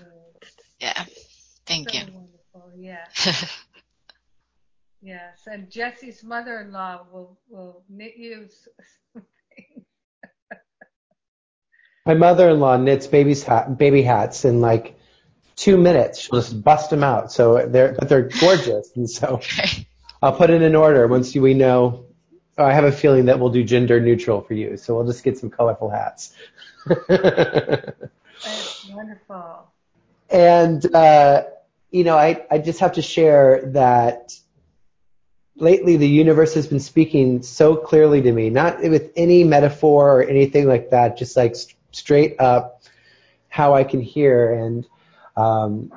Yeah. 0.79 1.05
Thank 1.65 1.93
so 1.93 1.97
you. 1.97 2.03
Wonderful. 2.13 2.73
Yeah. 2.77 3.05
Yes, 5.05 5.45
and 5.45 5.69
Jesse's 5.69 6.23
mother-in-law 6.23 7.05
will 7.13 7.37
will 7.47 7.83
knit 7.87 8.17
you 8.17 8.47
something. 9.13 9.85
My 12.07 12.15
mother-in-law 12.15 12.77
knits 12.77 13.05
baby's 13.05 13.43
hat, 13.43 13.77
baby 13.77 14.01
hats 14.01 14.45
in 14.45 14.61
like 14.61 14.97
two 15.55 15.77
minutes. 15.77 16.21
She'll 16.21 16.41
just 16.41 16.63
bust 16.63 16.89
them 16.89 17.03
out. 17.03 17.31
So 17.31 17.67
they're 17.67 17.93
but 17.93 18.09
they're 18.09 18.29
gorgeous, 18.39 18.89
and 18.95 19.07
so 19.07 19.41
I'll 20.23 20.35
put 20.35 20.49
it 20.49 20.63
in 20.63 20.75
order 20.75 21.05
once 21.05 21.35
we 21.35 21.53
know. 21.53 22.07
I 22.57 22.73
have 22.73 22.85
a 22.85 22.91
feeling 22.91 23.25
that 23.25 23.39
we'll 23.39 23.51
do 23.51 23.63
gender 23.63 23.99
neutral 23.99 24.41
for 24.41 24.55
you, 24.55 24.75
so 24.75 24.95
we'll 24.95 25.05
just 25.05 25.23
get 25.23 25.37
some 25.37 25.51
colorful 25.51 25.91
hats. 25.91 26.33
That's 27.07 27.93
wonderful. 28.89 29.67
And 30.31 30.95
uh, 30.95 31.43
you 31.91 32.03
know, 32.03 32.17
I 32.17 32.43
I 32.49 32.57
just 32.57 32.79
have 32.79 32.93
to 32.93 33.03
share 33.03 33.69
that 33.73 34.33
lately 35.57 35.97
the 35.97 36.07
universe 36.07 36.53
has 36.53 36.67
been 36.67 36.79
speaking 36.79 37.41
so 37.41 37.75
clearly 37.75 38.21
to 38.21 38.31
me, 38.31 38.49
not 38.49 38.81
with 38.81 39.11
any 39.15 39.43
metaphor 39.43 40.19
or 40.19 40.23
anything 40.23 40.67
like 40.67 40.89
that, 40.89 41.17
just 41.17 41.37
like 41.37 41.55
st- 41.55 41.75
straight 41.91 42.39
up 42.39 42.83
how 43.47 43.73
I 43.73 43.85
can 43.85 44.01
hear. 44.01 44.53
And, 44.53 44.85
um, 45.37 45.93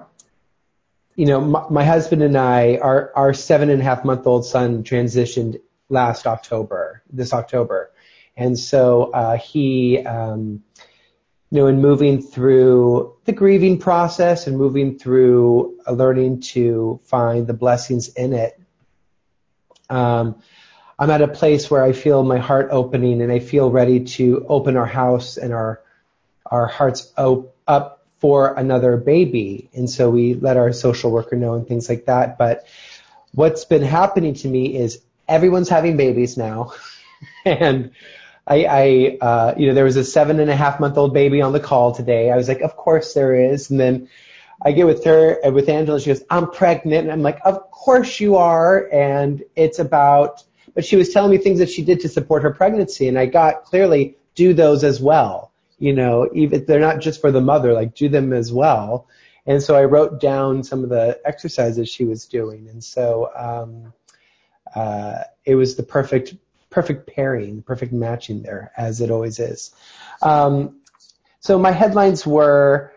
you 1.17 1.27
know, 1.27 1.41
my, 1.41 1.69
my, 1.69 1.85
husband 1.85 2.23
and 2.23 2.39
I, 2.39 2.77
our, 2.77 3.13
our 3.17 3.35
seven 3.35 3.69
and 3.71 3.81
a 3.81 3.85
half 3.85 4.05
month 4.05 4.27
old 4.27 4.47
son 4.47 4.85
transitioned 4.85 5.61
last 5.89 6.27
October, 6.27 7.03
this 7.11 7.33
October. 7.33 7.91
And 8.37 8.57
so, 8.57 9.11
uh, 9.11 9.37
he, 9.37 9.99
um, 10.07 10.63
you 11.51 11.59
know, 11.59 11.67
in 11.67 11.81
moving 11.81 12.23
through 12.23 13.17
the 13.25 13.33
grieving 13.33 13.79
process 13.79 14.47
and 14.47 14.57
moving 14.57 14.99
through 14.99 15.81
learning 15.91 16.43
to 16.43 17.01
find 17.05 17.47
the 17.47 17.55
blessings 17.55 18.09
in 18.11 18.35
it, 18.35 18.58
um, 19.91 20.43
I'm 20.99 21.11
at 21.11 21.23
a 21.23 21.29
place 21.29 21.71
where 21.71 21.83
I 21.83 21.93
feel 21.93 22.23
my 22.25 22.39
heart 22.39 22.69
opening 22.71 23.23
and 23.23 23.31
I 23.31 23.39
feel 23.39 23.71
ready 23.71 24.05
to 24.05 24.45
open 24.49 24.77
our 24.77 24.87
house 24.87 25.37
and 25.37 25.53
our 25.53 25.81
our 26.47 26.67
hearts 26.67 27.13
op- 27.17 27.55
up 27.67 28.07
for 28.19 28.55
another 28.55 28.97
baby. 28.97 29.69
And 29.75 29.89
so 29.89 30.11
we 30.11 30.35
let 30.35 30.57
our 30.57 30.73
social 30.73 31.11
worker 31.11 31.37
know 31.37 31.55
and 31.55 31.67
things 31.67 31.89
like 31.89 32.07
that. 32.07 32.39
But 32.39 32.67
what's 33.33 33.65
been 33.65 33.83
happening 33.83 34.35
to 34.35 34.49
me 34.49 34.77
is 34.77 35.01
everyone's 35.29 35.69
having 35.69 35.97
babies 35.97 36.37
now. 36.37 36.73
and 37.45 37.93
I, 38.47 38.65
I 38.65 39.19
uh, 39.21 39.55
you 39.57 39.69
know, 39.69 39.75
there 39.75 39.85
was 39.85 39.97
a 39.97 40.05
seven 40.05 40.41
and 40.41 40.51
a 40.51 40.57
half 40.57 40.81
month 40.81 40.97
old 40.97 41.15
baby 41.15 41.43
on 41.43 41.53
the 41.53 41.61
call 41.61 41.95
today. 41.95 42.31
I 42.31 42.37
was 42.37 42.49
like, 42.49 42.63
of 42.63 42.77
course 42.77 43.15
there 43.15 43.35
is. 43.53 43.71
And 43.71 43.79
then 43.79 44.09
I 44.63 44.73
get 44.73 44.87
with 44.87 45.05
her, 45.05 45.39
uh, 45.45 45.51
with 45.51 45.69
Angela, 45.69 46.01
she 46.01 46.11
goes, 46.11 46.25
I'm 46.31 46.51
pregnant. 46.51 47.05
And 47.05 47.13
I'm 47.13 47.23
like, 47.23 47.41
of 47.45 47.71
course 47.71 48.19
you 48.19 48.37
are. 48.37 48.89
And 48.93 49.43
it's 49.55 49.79
about, 49.79 50.43
but 50.75 50.85
she 50.85 50.97
was 50.97 51.13
telling 51.13 51.31
me 51.31 51.39
things 51.39 51.61
that 51.61 51.71
she 51.71 51.83
did 51.83 52.01
to 52.01 52.09
support 52.09 52.43
her 52.43 52.53
pregnancy. 52.53 53.09
And 53.09 53.19
I 53.19 53.27
got 53.27 53.65
clearly 53.65 54.17
do 54.35 54.55
those 54.55 54.85
as 54.85 55.01
well. 55.01 55.53
You 55.79 55.93
know, 55.93 56.29
even 56.35 56.65
they're 56.65 56.81
not 56.81 57.01
just 57.01 57.21
for 57.21 57.31
the 57.31 57.41
mother, 57.41 57.73
like 57.73 57.95
do 57.95 58.09
them 58.09 58.33
as 58.33 58.53
well. 58.53 59.07
And 59.47 59.63
so 59.63 59.77
I 59.77 59.85
wrote 59.85 60.21
down 60.21 60.65
some 60.65 60.83
of 60.83 60.91
the 60.91 61.21
exercises 61.25 61.89
she 61.89 62.05
was 62.05 62.27
doing. 62.27 62.69
And 62.69 62.83
so, 62.83 63.31
um, 63.37 63.93
uh, 64.75 65.23
it 65.45 65.55
was 65.55 65.77
the 65.77 65.83
perfect, 65.83 66.35
perfect 66.69 67.07
pairing, 67.15 67.63
perfect 67.63 67.93
matching 67.93 68.43
there, 68.43 68.73
as 68.77 69.01
it 69.01 69.11
always 69.11 69.39
is. 69.39 69.71
Um, 70.21 70.81
so 71.41 71.59
my 71.59 71.71
headlines 71.71 72.27
were, 72.27 72.93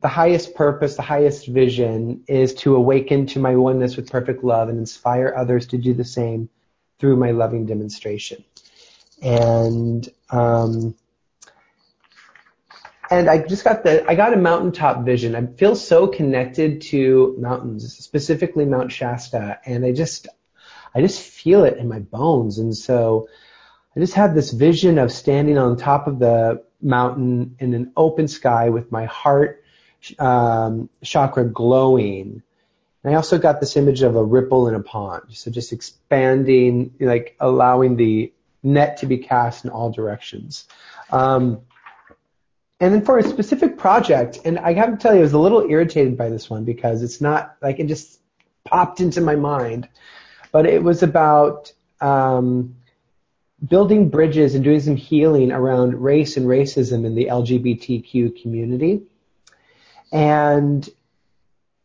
the 0.00 0.08
highest 0.08 0.54
purpose, 0.54 0.96
the 0.96 1.02
highest 1.02 1.48
vision 1.48 2.22
is 2.28 2.54
to 2.54 2.76
awaken 2.76 3.26
to 3.26 3.40
my 3.40 3.56
oneness 3.56 3.96
with 3.96 4.10
perfect 4.10 4.44
love 4.44 4.68
and 4.68 4.78
inspire 4.78 5.34
others 5.36 5.66
to 5.68 5.78
do 5.78 5.92
the 5.92 6.04
same 6.04 6.48
through 6.98 7.16
my 7.16 7.32
loving 7.32 7.66
demonstration. 7.66 8.44
And 9.20 10.08
um, 10.30 10.94
and 13.10 13.28
I 13.28 13.38
just 13.38 13.64
got 13.64 13.82
the 13.82 14.08
I 14.08 14.14
got 14.14 14.34
a 14.34 14.36
mountaintop 14.36 15.04
vision. 15.04 15.34
I 15.34 15.46
feel 15.46 15.74
so 15.74 16.06
connected 16.06 16.82
to 16.82 17.34
mountains, 17.38 17.96
specifically 17.96 18.66
Mount 18.66 18.92
Shasta, 18.92 19.58
and 19.64 19.84
I 19.84 19.92
just 19.92 20.28
I 20.94 21.00
just 21.00 21.20
feel 21.20 21.64
it 21.64 21.78
in 21.78 21.88
my 21.88 21.98
bones. 21.98 22.58
And 22.58 22.76
so 22.76 23.28
I 23.96 24.00
just 24.00 24.14
had 24.14 24.34
this 24.34 24.52
vision 24.52 24.98
of 24.98 25.10
standing 25.10 25.58
on 25.58 25.76
top 25.76 26.06
of 26.06 26.20
the 26.20 26.62
mountain 26.80 27.56
in 27.58 27.74
an 27.74 27.92
open 27.96 28.28
sky 28.28 28.68
with 28.68 28.92
my 28.92 29.06
heart 29.06 29.64
um, 30.18 30.88
chakra 31.02 31.44
glowing. 31.44 32.42
And 33.02 33.12
I 33.12 33.16
also 33.16 33.38
got 33.38 33.60
this 33.60 33.76
image 33.76 34.02
of 34.02 34.16
a 34.16 34.24
ripple 34.24 34.68
in 34.68 34.74
a 34.74 34.80
pond. 34.80 35.24
So 35.30 35.50
just 35.50 35.72
expanding, 35.72 36.94
like 37.00 37.36
allowing 37.40 37.96
the 37.96 38.32
net 38.62 38.98
to 38.98 39.06
be 39.06 39.18
cast 39.18 39.64
in 39.64 39.70
all 39.70 39.90
directions. 39.90 40.66
Um, 41.10 41.60
and 42.80 42.94
then 42.94 43.04
for 43.04 43.18
a 43.18 43.22
specific 43.22 43.76
project, 43.76 44.40
and 44.44 44.58
I 44.58 44.72
have 44.74 44.90
to 44.90 44.96
tell 44.96 45.12
you, 45.12 45.20
I 45.20 45.22
was 45.22 45.32
a 45.32 45.38
little 45.38 45.68
irritated 45.68 46.16
by 46.16 46.28
this 46.28 46.48
one 46.48 46.64
because 46.64 47.02
it's 47.02 47.20
not 47.20 47.56
like 47.60 47.80
it 47.80 47.86
just 47.86 48.20
popped 48.64 49.00
into 49.00 49.20
my 49.20 49.34
mind, 49.34 49.88
but 50.52 50.66
it 50.66 50.82
was 50.82 51.02
about 51.02 51.72
um, 52.00 52.76
building 53.66 54.10
bridges 54.10 54.54
and 54.54 54.62
doing 54.62 54.80
some 54.80 54.96
healing 54.96 55.50
around 55.50 56.00
race 56.00 56.36
and 56.36 56.46
racism 56.46 57.04
in 57.04 57.14
the 57.16 57.26
LGBTQ 57.26 58.40
community. 58.40 59.02
And, 60.12 60.88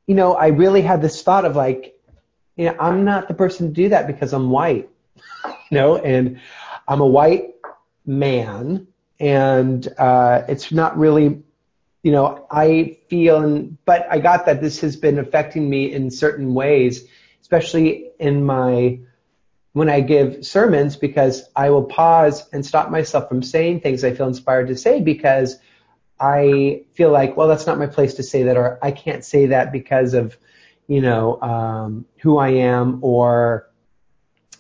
you 0.07 0.15
know, 0.15 0.35
I 0.35 0.47
really 0.47 0.81
had 0.81 1.01
this 1.01 1.21
thought 1.21 1.45
of 1.45 1.55
like, 1.55 1.99
you 2.55 2.65
know, 2.65 2.75
I'm 2.79 3.03
not 3.03 3.27
the 3.27 3.33
person 3.33 3.67
to 3.67 3.73
do 3.73 3.89
that 3.89 4.07
because 4.07 4.33
I'm 4.33 4.49
white, 4.49 4.89
you 5.45 5.77
know, 5.77 5.97
and 5.97 6.39
I'm 6.87 7.01
a 7.01 7.07
white 7.07 7.55
man. 8.05 8.87
And, 9.19 9.87
uh, 9.97 10.43
it's 10.47 10.71
not 10.71 10.97
really, 10.97 11.43
you 12.03 12.11
know, 12.11 12.45
I 12.51 12.97
feel, 13.09 13.41
and, 13.41 13.77
but 13.85 14.05
I 14.09 14.19
got 14.19 14.45
that 14.45 14.61
this 14.61 14.81
has 14.81 14.95
been 14.95 15.19
affecting 15.19 15.69
me 15.69 15.91
in 15.93 16.11
certain 16.11 16.53
ways, 16.53 17.05
especially 17.41 18.09
in 18.19 18.45
my, 18.45 18.99
when 19.73 19.89
I 19.89 20.01
give 20.01 20.45
sermons 20.45 20.95
because 20.95 21.49
I 21.55 21.69
will 21.69 21.85
pause 21.85 22.47
and 22.51 22.65
stop 22.65 22.89
myself 22.91 23.27
from 23.29 23.41
saying 23.41 23.81
things 23.81 24.03
I 24.03 24.13
feel 24.13 24.27
inspired 24.27 24.67
to 24.67 24.77
say 24.77 25.01
because 25.01 25.57
I 26.19 26.83
feel 26.93 27.11
like, 27.11 27.35
well, 27.35 27.47
that's 27.47 27.67
not 27.67 27.79
my 27.79 27.87
place 27.87 28.15
to 28.15 28.23
say 28.23 28.43
that, 28.43 28.57
or 28.57 28.79
I 28.81 28.91
can't 28.91 29.25
say 29.25 29.47
that 29.47 29.71
because 29.71 30.13
of, 30.13 30.37
you 30.87 31.01
know, 31.01 31.41
um, 31.41 32.05
who 32.21 32.37
I 32.37 32.49
am, 32.49 32.99
or 33.01 33.69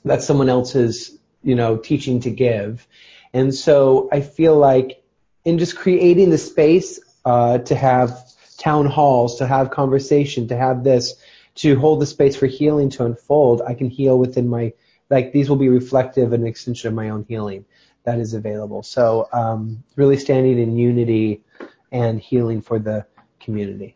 that's 0.03 0.25
someone 0.25 0.49
else's, 0.49 1.17
you 1.43 1.55
know, 1.55 1.77
teaching 1.77 2.21
to 2.21 2.31
give. 2.31 2.85
And 3.33 3.53
so 3.53 4.09
I 4.11 4.21
feel 4.21 4.55
like 4.55 5.03
in 5.45 5.57
just 5.59 5.75
creating 5.75 6.29
the 6.29 6.37
space 6.37 6.99
uh, 7.25 7.59
to 7.59 7.75
have 7.75 8.31
town 8.57 8.85
halls, 8.85 9.37
to 9.37 9.47
have 9.47 9.71
conversation, 9.71 10.47
to 10.49 10.57
have 10.57 10.83
this, 10.83 11.15
to 11.55 11.77
hold 11.79 12.01
the 12.01 12.05
space 12.05 12.35
for 12.35 12.47
healing 12.47 12.89
to 12.91 13.05
unfold, 13.05 13.61
I 13.61 13.73
can 13.73 13.89
heal 13.89 14.17
within 14.17 14.49
my 14.49 14.73
like 15.09 15.31
these 15.31 15.49
will 15.49 15.57
be 15.57 15.69
reflective 15.69 16.33
and 16.33 16.43
an 16.43 16.49
extension 16.49 16.87
of 16.87 16.93
my 16.93 17.09
own 17.09 17.25
healing 17.27 17.65
that 18.03 18.19
is 18.19 18.33
available. 18.33 18.83
So 18.83 19.27
um, 19.33 19.83
really 19.95 20.17
standing 20.17 20.59
in 20.59 20.77
unity 20.77 21.43
and 21.91 22.19
healing 22.19 22.61
for 22.61 22.79
the 22.79 23.05
community. 23.39 23.95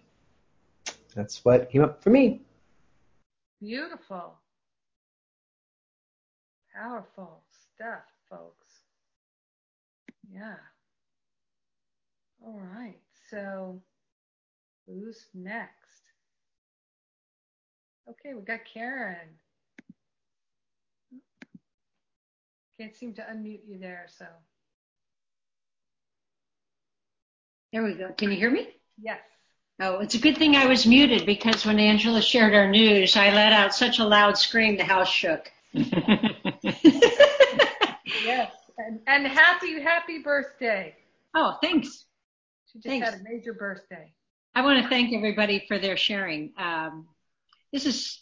That's 1.16 1.44
what 1.44 1.70
came 1.72 1.84
up 1.84 2.04
for 2.04 2.10
me. 2.10 2.42
Beautiful. 3.60 4.36
Powerful 6.74 7.44
stuff, 7.76 8.04
folks. 8.30 8.68
Yeah. 10.32 10.56
All 12.46 12.62
right. 12.76 13.00
So 13.30 13.82
who's 14.86 15.26
next? 15.34 16.04
Okay, 18.10 18.36
we 18.36 18.42
got 18.42 18.60
Karen. 18.72 19.28
Can't 22.80 22.96
seem 22.96 23.14
to 23.16 23.22
unmute 23.22 23.62
you 23.68 23.80
there, 23.80 24.06
so. 24.18 24.26
There 27.74 27.84
we 27.84 27.96
go. 27.96 28.12
Can 28.18 28.32
you 28.32 28.38
hear 28.38 28.52
me? 28.52 28.70
Yes. 29.02 29.20
Oh, 29.80 30.00
it's 30.00 30.16
a 30.16 30.20
good 30.20 30.38
thing 30.38 30.56
I 30.56 30.68
was 30.68 30.86
muted 30.86 31.26
because 31.26 31.66
when 31.66 31.80
Angela 31.80 32.22
shared 32.22 32.54
our 32.54 32.70
news, 32.70 33.16
I 33.16 33.34
let 33.34 33.52
out 33.52 33.76
such 33.76 34.00
a 34.00 34.04
loud 34.04 34.38
scream 34.38 34.78
the 34.78 34.84
house 34.84 35.10
shook. 35.10 35.52
yes. 35.74 35.92
And, 38.78 39.00
and 39.08 39.28
happy, 39.28 39.82
happy 39.82 40.20
birthday. 40.20 40.96
Oh, 41.34 41.58
thanks. 41.62 42.06
She 42.72 42.80
just 42.80 42.88
Thanks. 42.88 43.10
had 43.10 43.20
a 43.20 43.24
major 43.24 43.54
birthday. 43.54 44.14
I 44.56 44.62
want 44.62 44.82
to 44.82 44.90
thank 44.90 45.14
everybody 45.14 45.66
for 45.68 45.80
their 45.80 45.98
sharing. 45.98 46.54
Um, 46.58 47.08
this 47.72 47.86
is 47.86 48.20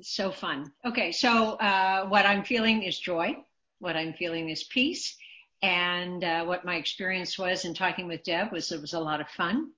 so 0.00 0.30
fun. 0.30 0.72
Okay, 0.84 1.12
so 1.12 1.52
uh, 1.54 2.06
what 2.06 2.26
I'm 2.26 2.44
feeling 2.44 2.82
is 2.82 2.98
joy. 2.98 3.36
What 3.78 3.96
I'm 3.96 4.12
feeling 4.14 4.48
is 4.48 4.64
peace. 4.64 5.16
And 5.62 6.22
uh, 6.22 6.44
what 6.44 6.64
my 6.64 6.76
experience 6.76 7.38
was 7.38 7.64
in 7.64 7.74
talking 7.74 8.06
with 8.06 8.24
Deb 8.24 8.52
was 8.52 8.70
it 8.72 8.80
was 8.80 8.92
a 8.92 9.00
lot 9.00 9.20
of 9.20 9.28
fun. 9.28 9.70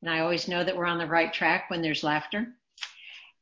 And 0.00 0.10
I 0.10 0.20
always 0.20 0.48
know 0.48 0.62
that 0.62 0.76
we're 0.76 0.86
on 0.86 0.98
the 0.98 1.06
right 1.06 1.32
track 1.32 1.68
when 1.68 1.82
there's 1.82 2.04
laughter. 2.04 2.48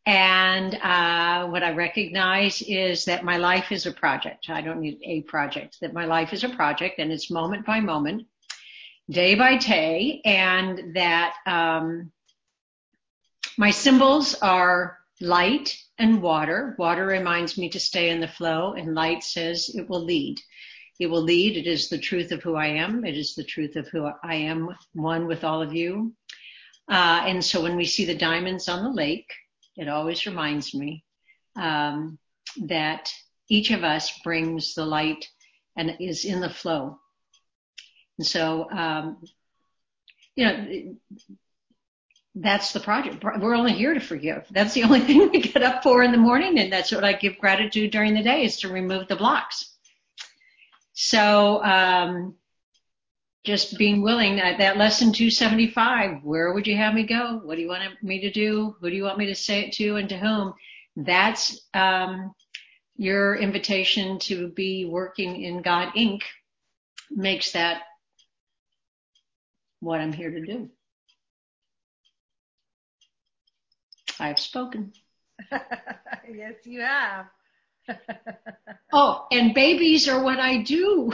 And 0.06 0.74
uh, 0.74 1.48
what 1.48 1.62
I 1.62 1.72
recognize 1.72 2.62
is 2.62 3.06
that 3.06 3.24
my 3.24 3.38
life 3.38 3.72
is 3.72 3.86
a 3.86 3.92
project. 3.92 4.50
I 4.50 4.60
don't 4.60 4.80
need 4.80 4.98
a 5.02 5.22
project. 5.22 5.78
That 5.80 5.94
my 5.94 6.04
life 6.04 6.32
is 6.32 6.44
a 6.44 6.50
project, 6.50 6.98
and 6.98 7.10
it's 7.10 7.30
moment 7.30 7.64
by 7.64 7.80
moment, 7.80 8.26
day 9.08 9.34
by 9.34 9.56
day, 9.56 10.20
and 10.24 10.94
that 10.94 11.36
um, 11.46 12.12
my 13.56 13.70
symbols 13.70 14.34
are 14.34 14.98
light 15.20 15.74
and 15.98 16.22
water. 16.22 16.74
Water 16.78 17.06
reminds 17.06 17.56
me 17.56 17.68
to 17.70 17.80
stay 17.80 18.10
in 18.10 18.20
the 18.20 18.28
flow, 18.28 18.72
and 18.72 18.94
light 18.94 19.22
says 19.22 19.70
it 19.74 19.88
will 19.88 20.04
lead. 20.04 20.40
It 20.98 21.06
will 21.06 21.22
lead. 21.22 21.56
It 21.56 21.66
is 21.66 21.88
the 21.88 21.98
truth 21.98 22.32
of 22.32 22.42
who 22.42 22.54
I 22.54 22.66
am. 22.66 23.04
It 23.04 23.16
is 23.16 23.34
the 23.34 23.44
truth 23.44 23.76
of 23.76 23.88
who 23.88 24.08
I 24.22 24.34
am, 24.34 24.68
one 24.92 25.26
with 25.26 25.44
all 25.44 25.60
of 25.62 25.74
you. 25.74 26.14
Uh, 26.88 27.22
and 27.26 27.44
so 27.44 27.62
when 27.62 27.76
we 27.76 27.84
see 27.84 28.04
the 28.04 28.14
diamonds 28.14 28.68
on 28.68 28.84
the 28.84 28.90
lake, 28.90 29.32
it 29.76 29.88
always 29.88 30.26
reminds 30.26 30.74
me 30.74 31.04
um, 31.56 32.18
that 32.66 33.12
each 33.48 33.70
of 33.70 33.82
us 33.82 34.20
brings 34.22 34.74
the 34.74 34.84
light 34.84 35.28
and 35.76 35.96
is 36.00 36.24
in 36.24 36.40
the 36.40 36.50
flow. 36.50 36.98
And 38.18 38.26
so, 38.26 38.70
um, 38.70 39.22
you 40.36 40.44
know, 40.44 40.96
that's 42.34 42.72
the 42.72 42.80
project. 42.80 43.22
We're 43.22 43.54
only 43.54 43.72
here 43.72 43.94
to 43.94 44.00
forgive. 44.00 44.44
That's 44.50 44.74
the 44.74 44.84
only 44.84 45.00
thing 45.06 45.30
we 45.30 45.40
get 45.40 45.62
up 45.62 45.82
for 45.82 46.02
in 46.02 46.12
the 46.12 46.18
morning, 46.18 46.58
and 46.58 46.72
that's 46.72 46.92
what 46.92 47.04
I 47.04 47.12
give 47.12 47.38
gratitude 47.38 47.92
during 47.92 48.14
the 48.14 48.22
day 48.22 48.44
is 48.44 48.58
to 48.58 48.68
remove 48.68 49.08
the 49.08 49.16
blocks. 49.16 49.76
So, 50.94 51.62
um, 51.64 52.34
just 53.44 53.76
being 53.76 54.02
willing 54.02 54.36
that, 54.36 54.58
that 54.58 54.78
lesson 54.78 55.12
275, 55.12 56.22
where 56.22 56.52
would 56.52 56.66
you 56.66 56.76
have 56.76 56.94
me 56.94 57.04
go? 57.04 57.40
What 57.44 57.56
do 57.56 57.60
you 57.60 57.68
want 57.68 58.02
me 58.02 58.20
to 58.22 58.30
do? 58.30 58.76
Who 58.80 58.90
do 58.90 58.96
you 58.96 59.04
want 59.04 59.18
me 59.18 59.26
to 59.26 59.34
say 59.34 59.66
it 59.66 59.72
to 59.74 59.96
and 59.96 60.08
to 60.08 60.16
whom? 60.16 60.54
That's, 60.96 61.60
um, 61.74 62.34
your 62.96 63.34
invitation 63.36 64.18
to 64.20 64.48
be 64.48 64.84
working 64.84 65.42
in 65.42 65.62
God 65.62 65.92
Inc. 65.96 66.22
makes 67.10 67.52
that 67.52 67.82
what 69.80 70.00
I'm 70.00 70.12
here 70.12 70.30
to 70.30 70.46
do. 70.46 70.70
I've 74.18 74.38
spoken. 74.38 74.92
yes, 75.50 76.54
you 76.64 76.80
have. 76.80 77.26
oh, 78.92 79.26
and 79.30 79.54
babies 79.54 80.08
are 80.08 80.22
what 80.22 80.38
I 80.38 80.62
do. 80.62 81.12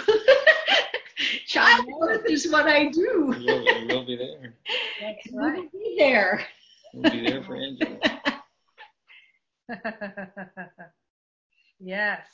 Childbirth 1.47 2.27
is 2.27 2.51
what 2.51 2.67
I 2.67 2.89
do. 2.89 3.35
We'll, 3.39 3.65
we'll 3.87 4.07
be 4.07 4.17
there. 4.17 4.55
That's 5.01 5.27
We'll 5.31 5.69
be 5.71 5.97
there. 5.99 6.47
We'll 6.95 7.11
be 7.11 7.21
there 7.27 7.43
for 7.43 7.57
Angela. 7.57 7.99
yes. 11.81 12.27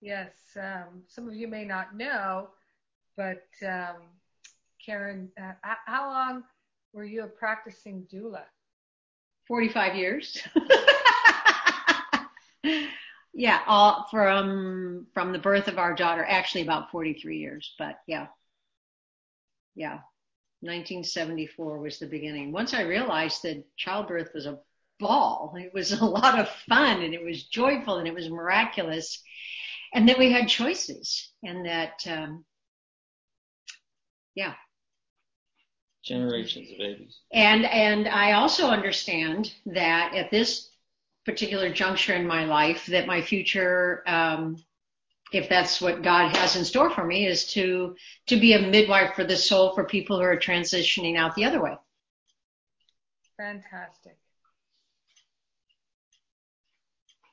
Yes. 0.00 0.32
Um, 0.56 1.02
some 1.08 1.28
of 1.28 1.34
you 1.34 1.48
may 1.48 1.64
not 1.64 1.96
know, 1.96 2.48
but 3.16 3.44
um, 3.66 3.96
Karen, 4.84 5.30
uh, 5.40 5.52
how 5.86 6.08
long 6.08 6.44
were 6.92 7.04
you 7.04 7.24
a 7.24 7.28
practicing 7.28 8.06
doula? 8.12 8.42
45 9.50 9.96
years. 9.96 10.40
yeah, 13.34 13.58
all 13.66 14.06
from 14.08 15.08
from 15.12 15.32
the 15.32 15.40
birth 15.40 15.66
of 15.66 15.76
our 15.76 15.92
daughter, 15.92 16.24
actually 16.24 16.62
about 16.62 16.92
43 16.92 17.38
years, 17.38 17.74
but 17.76 17.98
yeah. 18.06 18.28
Yeah. 19.74 19.98
1974 20.60 21.80
was 21.80 21.98
the 21.98 22.06
beginning. 22.06 22.52
Once 22.52 22.74
I 22.74 22.82
realized 22.82 23.42
that 23.42 23.64
childbirth 23.76 24.30
was 24.34 24.46
a 24.46 24.60
ball, 25.00 25.56
it 25.58 25.74
was 25.74 25.90
a 26.00 26.04
lot 26.04 26.38
of 26.38 26.48
fun 26.68 27.02
and 27.02 27.12
it 27.12 27.24
was 27.24 27.48
joyful 27.48 27.96
and 27.96 28.06
it 28.06 28.14
was 28.14 28.30
miraculous 28.30 29.20
and 29.92 30.08
that 30.08 30.18
we 30.18 30.30
had 30.30 30.46
choices 30.46 31.28
and 31.42 31.66
that 31.66 32.06
um 32.06 32.44
yeah, 34.36 34.54
Generations 36.02 36.70
of 36.70 36.78
babies. 36.78 37.18
And 37.32 37.66
and 37.66 38.08
I 38.08 38.32
also 38.32 38.68
understand 38.68 39.52
that 39.66 40.14
at 40.14 40.30
this 40.30 40.70
particular 41.26 41.72
juncture 41.72 42.14
in 42.14 42.26
my 42.26 42.44
life, 42.44 42.86
that 42.86 43.06
my 43.06 43.20
future 43.20 44.02
um, 44.06 44.56
if 45.32 45.48
that's 45.48 45.80
what 45.80 46.02
God 46.02 46.34
has 46.36 46.56
in 46.56 46.64
store 46.64 46.90
for 46.90 47.04
me 47.04 47.26
is 47.26 47.44
to 47.52 47.96
to 48.26 48.38
be 48.38 48.54
a 48.54 48.60
midwife 48.60 49.14
for 49.14 49.24
the 49.24 49.36
soul 49.36 49.74
for 49.74 49.84
people 49.84 50.16
who 50.16 50.24
are 50.24 50.36
transitioning 50.36 51.16
out 51.16 51.34
the 51.34 51.44
other 51.44 51.62
way. 51.62 51.76
Fantastic. 53.36 54.16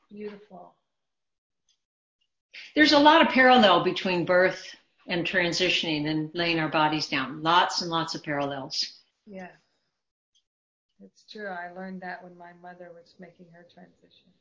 Beautiful. 0.10 0.74
There's 2.76 2.94
a 2.94 3.00
lot 3.00 3.22
of 3.22 3.30
parallel 3.30 3.84
between 3.84 4.26
birth 4.26 4.76
and 5.08 5.26
transitioning 5.26 6.08
and 6.08 6.30
laying 6.34 6.60
our 6.60 6.70
bodies 6.70 7.08
down. 7.08 7.42
Lots 7.42 7.82
and 7.82 7.90
lots 7.90 8.14
of 8.16 8.24
parallels. 8.24 9.00
Yeah. 9.26 9.48
It's 11.04 11.24
true. 11.32 11.48
I 11.48 11.72
learned 11.74 12.02
that 12.02 12.24
when 12.24 12.38
my 12.38 12.52
mother 12.62 12.90
was 12.94 13.16
making 13.20 13.46
her 13.54 13.66
transition. 13.74 14.32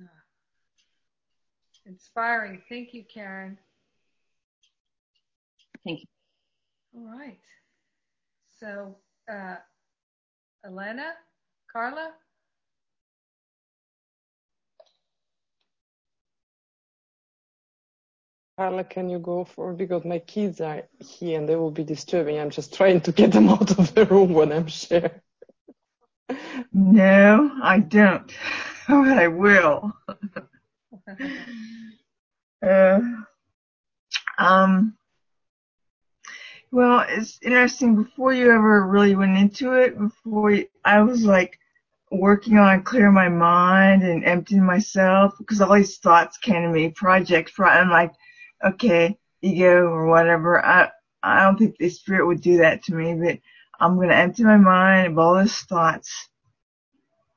Ah. 0.00 0.08
Inspiring. 1.86 2.62
Thank 2.68 2.92
you, 2.92 3.04
Karen. 3.04 3.58
Thank 5.84 6.00
you. 6.00 6.06
All 6.96 7.18
right. 7.18 7.38
So, 8.58 8.96
uh, 9.30 9.56
Elena, 10.64 11.12
Carla? 11.72 12.10
Carla, 18.58 18.84
can 18.84 19.10
you 19.10 19.18
go 19.18 19.44
for 19.44 19.74
because 19.74 20.06
my 20.06 20.18
kids 20.18 20.62
are 20.62 20.82
here 20.98 21.38
and 21.38 21.46
they 21.46 21.56
will 21.56 21.70
be 21.70 21.84
disturbing. 21.84 22.38
I'm 22.38 22.48
just 22.48 22.72
trying 22.72 23.02
to 23.02 23.12
get 23.12 23.32
them 23.32 23.48
out 23.50 23.78
of 23.78 23.94
the 23.94 24.06
room 24.06 24.32
when 24.32 24.50
I'm 24.50 24.66
sharing. 24.66 25.10
No, 26.72 27.50
I 27.62 27.80
don't. 27.80 28.32
But 28.88 29.18
I 29.18 29.26
will. 29.26 29.92
uh, 32.64 33.00
um, 34.38 34.96
well, 36.70 37.04
it's 37.08 37.40
interesting. 37.42 37.96
Before 37.96 38.32
you 38.32 38.52
ever 38.52 38.86
really 38.86 39.16
went 39.16 39.36
into 39.36 39.72
it, 39.72 39.98
before 39.98 40.52
you, 40.52 40.68
I 40.84 41.02
was 41.02 41.24
like 41.24 41.58
working 42.12 42.58
on 42.58 42.84
clearing 42.84 43.12
my 43.12 43.28
mind 43.28 44.04
and 44.04 44.24
emptying 44.24 44.64
myself 44.64 45.34
because 45.36 45.60
all 45.60 45.74
these 45.74 45.98
thoughts 45.98 46.38
came 46.38 46.62
to 46.62 46.68
me, 46.68 46.90
projects. 46.90 47.58
I'm 47.58 47.90
like, 47.90 48.12
okay, 48.66 49.16
ego 49.42 49.86
or 49.86 50.06
whatever. 50.06 50.64
I 50.64 50.90
I 51.22 51.42
don't 51.42 51.56
think 51.58 51.76
the 51.76 51.88
spirit 51.88 52.26
would 52.26 52.40
do 52.40 52.58
that 52.58 52.84
to 52.84 52.94
me, 52.94 53.14
but 53.14 53.38
I'm 53.80 53.98
gonna 53.98 54.14
empty 54.14 54.44
my 54.44 54.56
mind 54.56 55.08
of 55.08 55.18
all 55.18 55.34
those 55.34 55.56
thoughts, 55.60 56.28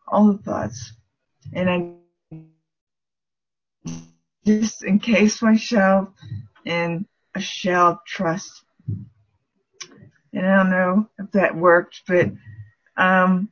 all 0.08 0.34
the 0.34 0.38
thoughts, 0.44 0.94
and 1.54 1.70
I 1.70 1.94
just 4.46 4.84
encase 4.84 5.42
myself 5.42 6.10
in 6.66 7.06
a 7.36 7.40
shell 7.40 7.88
of 7.88 8.00
trust. 8.06 8.64
And 10.34 10.46
I 10.46 10.58
don't 10.58 10.70
know 10.72 11.10
if 11.18 11.32
that 11.32 11.56
worked, 11.56 12.04
but 12.08 12.32
um, 12.98 13.50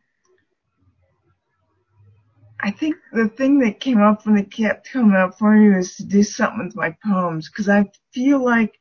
I 2.59 2.71
think 2.71 2.95
the 3.11 3.27
thing 3.27 3.59
that 3.59 3.79
came 3.79 4.01
up 4.01 4.25
when 4.25 4.37
it 4.37 4.49
kept 4.49 4.91
coming 4.91 5.15
up 5.15 5.37
for 5.37 5.51
me 5.51 5.75
was 5.75 5.95
to 5.97 6.03
do 6.03 6.23
something 6.23 6.65
with 6.65 6.75
my 6.75 6.95
poems 7.03 7.49
because 7.49 7.69
I 7.69 7.85
feel 8.13 8.43
like 8.43 8.79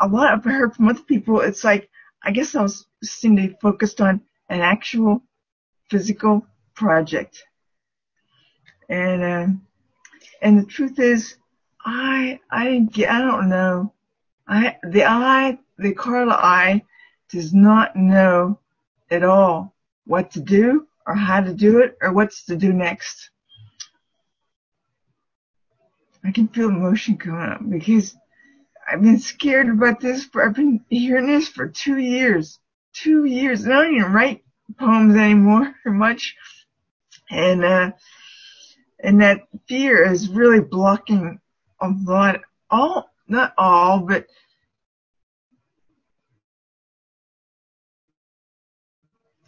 a 0.00 0.08
lot 0.08 0.32
I've 0.32 0.44
heard 0.44 0.74
from 0.74 0.88
other 0.88 1.02
people. 1.02 1.40
It's 1.40 1.62
like 1.62 1.88
I 2.22 2.32
guess 2.32 2.54
I 2.54 2.62
was 2.62 2.86
seem 3.02 3.36
to 3.36 3.48
be 3.48 3.56
focused 3.60 4.00
on 4.00 4.20
an 4.48 4.60
actual 4.60 5.22
physical 5.88 6.46
project, 6.74 7.44
and 8.88 9.22
uh, 9.22 9.46
and 10.42 10.58
the 10.58 10.66
truth 10.66 10.98
is, 10.98 11.36
I 11.84 12.40
I 12.50 12.64
didn't 12.64 12.92
get 12.92 13.10
I 13.10 13.20
don't 13.20 13.48
know. 13.48 13.92
I 14.48 14.76
the 14.82 15.04
I 15.04 15.58
the 15.78 15.94
Carla 15.94 16.34
I 16.34 16.82
does 17.30 17.54
not 17.54 17.94
know 17.94 18.58
at 19.10 19.22
all 19.22 19.74
what 20.06 20.32
to 20.32 20.40
do 20.40 20.88
or 21.06 21.14
how 21.14 21.40
to 21.40 21.52
do 21.52 21.80
it 21.80 21.96
or 22.00 22.12
what's 22.12 22.44
to 22.46 22.56
do 22.56 22.72
next. 22.72 23.30
I 26.24 26.32
can 26.32 26.48
feel 26.48 26.68
emotion 26.68 27.18
coming 27.18 27.40
up 27.40 27.60
because 27.68 28.16
I've 28.90 29.02
been 29.02 29.18
scared 29.18 29.68
about 29.68 30.00
this 30.00 30.24
for, 30.24 30.42
I've 30.42 30.54
been 30.54 30.84
hearing 30.88 31.26
this 31.26 31.48
for 31.48 31.68
two 31.68 31.98
years. 31.98 32.58
Two 32.94 33.24
years. 33.24 33.64
And 33.64 33.74
I 33.74 33.82
don't 33.82 33.96
even 33.96 34.12
write 34.12 34.44
poems 34.78 35.16
anymore 35.16 35.74
much. 35.86 36.34
And, 37.30 37.64
uh, 37.64 37.92
and 39.00 39.20
that 39.20 39.42
fear 39.68 40.10
is 40.10 40.28
really 40.28 40.60
blocking 40.60 41.40
a 41.80 41.88
lot, 41.88 42.40
all, 42.70 43.10
not 43.28 43.52
all, 43.58 44.00
but 44.00 44.26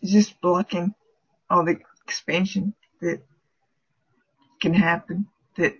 just 0.04 0.40
blocking 0.40 0.94
all 1.50 1.64
the 1.64 1.78
expansion 2.06 2.74
that 3.00 3.20
can 4.60 4.74
happen 4.74 5.26
that 5.56 5.74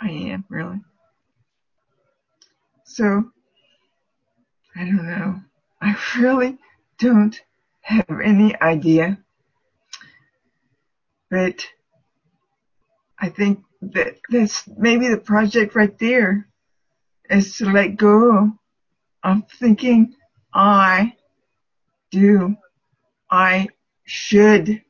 I 0.00 0.10
am 0.10 0.44
really. 0.48 0.80
So, 2.84 3.30
I 4.74 4.84
don't 4.84 5.06
know. 5.06 5.40
I 5.82 5.96
really 6.18 6.58
don't 6.98 7.40
have 7.82 8.20
any 8.22 8.60
idea. 8.60 9.18
But 11.30 11.64
I 13.18 13.28
think 13.28 13.62
that 13.82 14.16
that's 14.28 14.68
maybe 14.76 15.08
the 15.08 15.18
project 15.18 15.74
right 15.74 15.96
there 15.98 16.48
is 17.30 17.56
to 17.58 17.70
let 17.70 17.96
go 17.96 18.52
of 19.22 19.42
thinking 19.58 20.14
I 20.52 21.14
do, 22.10 22.56
I 23.30 23.68
should 24.10 24.82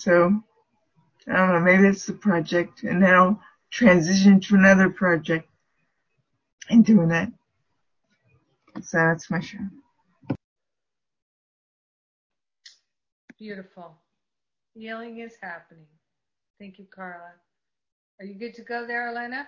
so, 0.00 0.32
I 1.28 1.36
don't 1.36 1.52
know, 1.52 1.60
maybe 1.60 1.82
that's 1.82 2.06
the 2.06 2.14
project 2.14 2.84
and 2.84 3.02
then 3.02 3.12
I'll 3.12 3.38
transition 3.70 4.40
to 4.40 4.54
another 4.54 4.88
project 4.88 5.46
and 6.70 6.82
doing 6.82 7.08
that. 7.08 7.30
So 8.80 8.96
that's 8.96 9.30
my 9.30 9.40
show. 9.40 9.58
Beautiful. 13.38 13.98
Healing 14.72 15.18
is 15.18 15.34
happening. 15.42 15.84
Thank 16.58 16.78
you, 16.78 16.86
Carla. 16.86 17.32
Are 18.20 18.24
you 18.24 18.38
good 18.38 18.54
to 18.54 18.62
go 18.62 18.86
there, 18.86 19.08
Elena? 19.08 19.46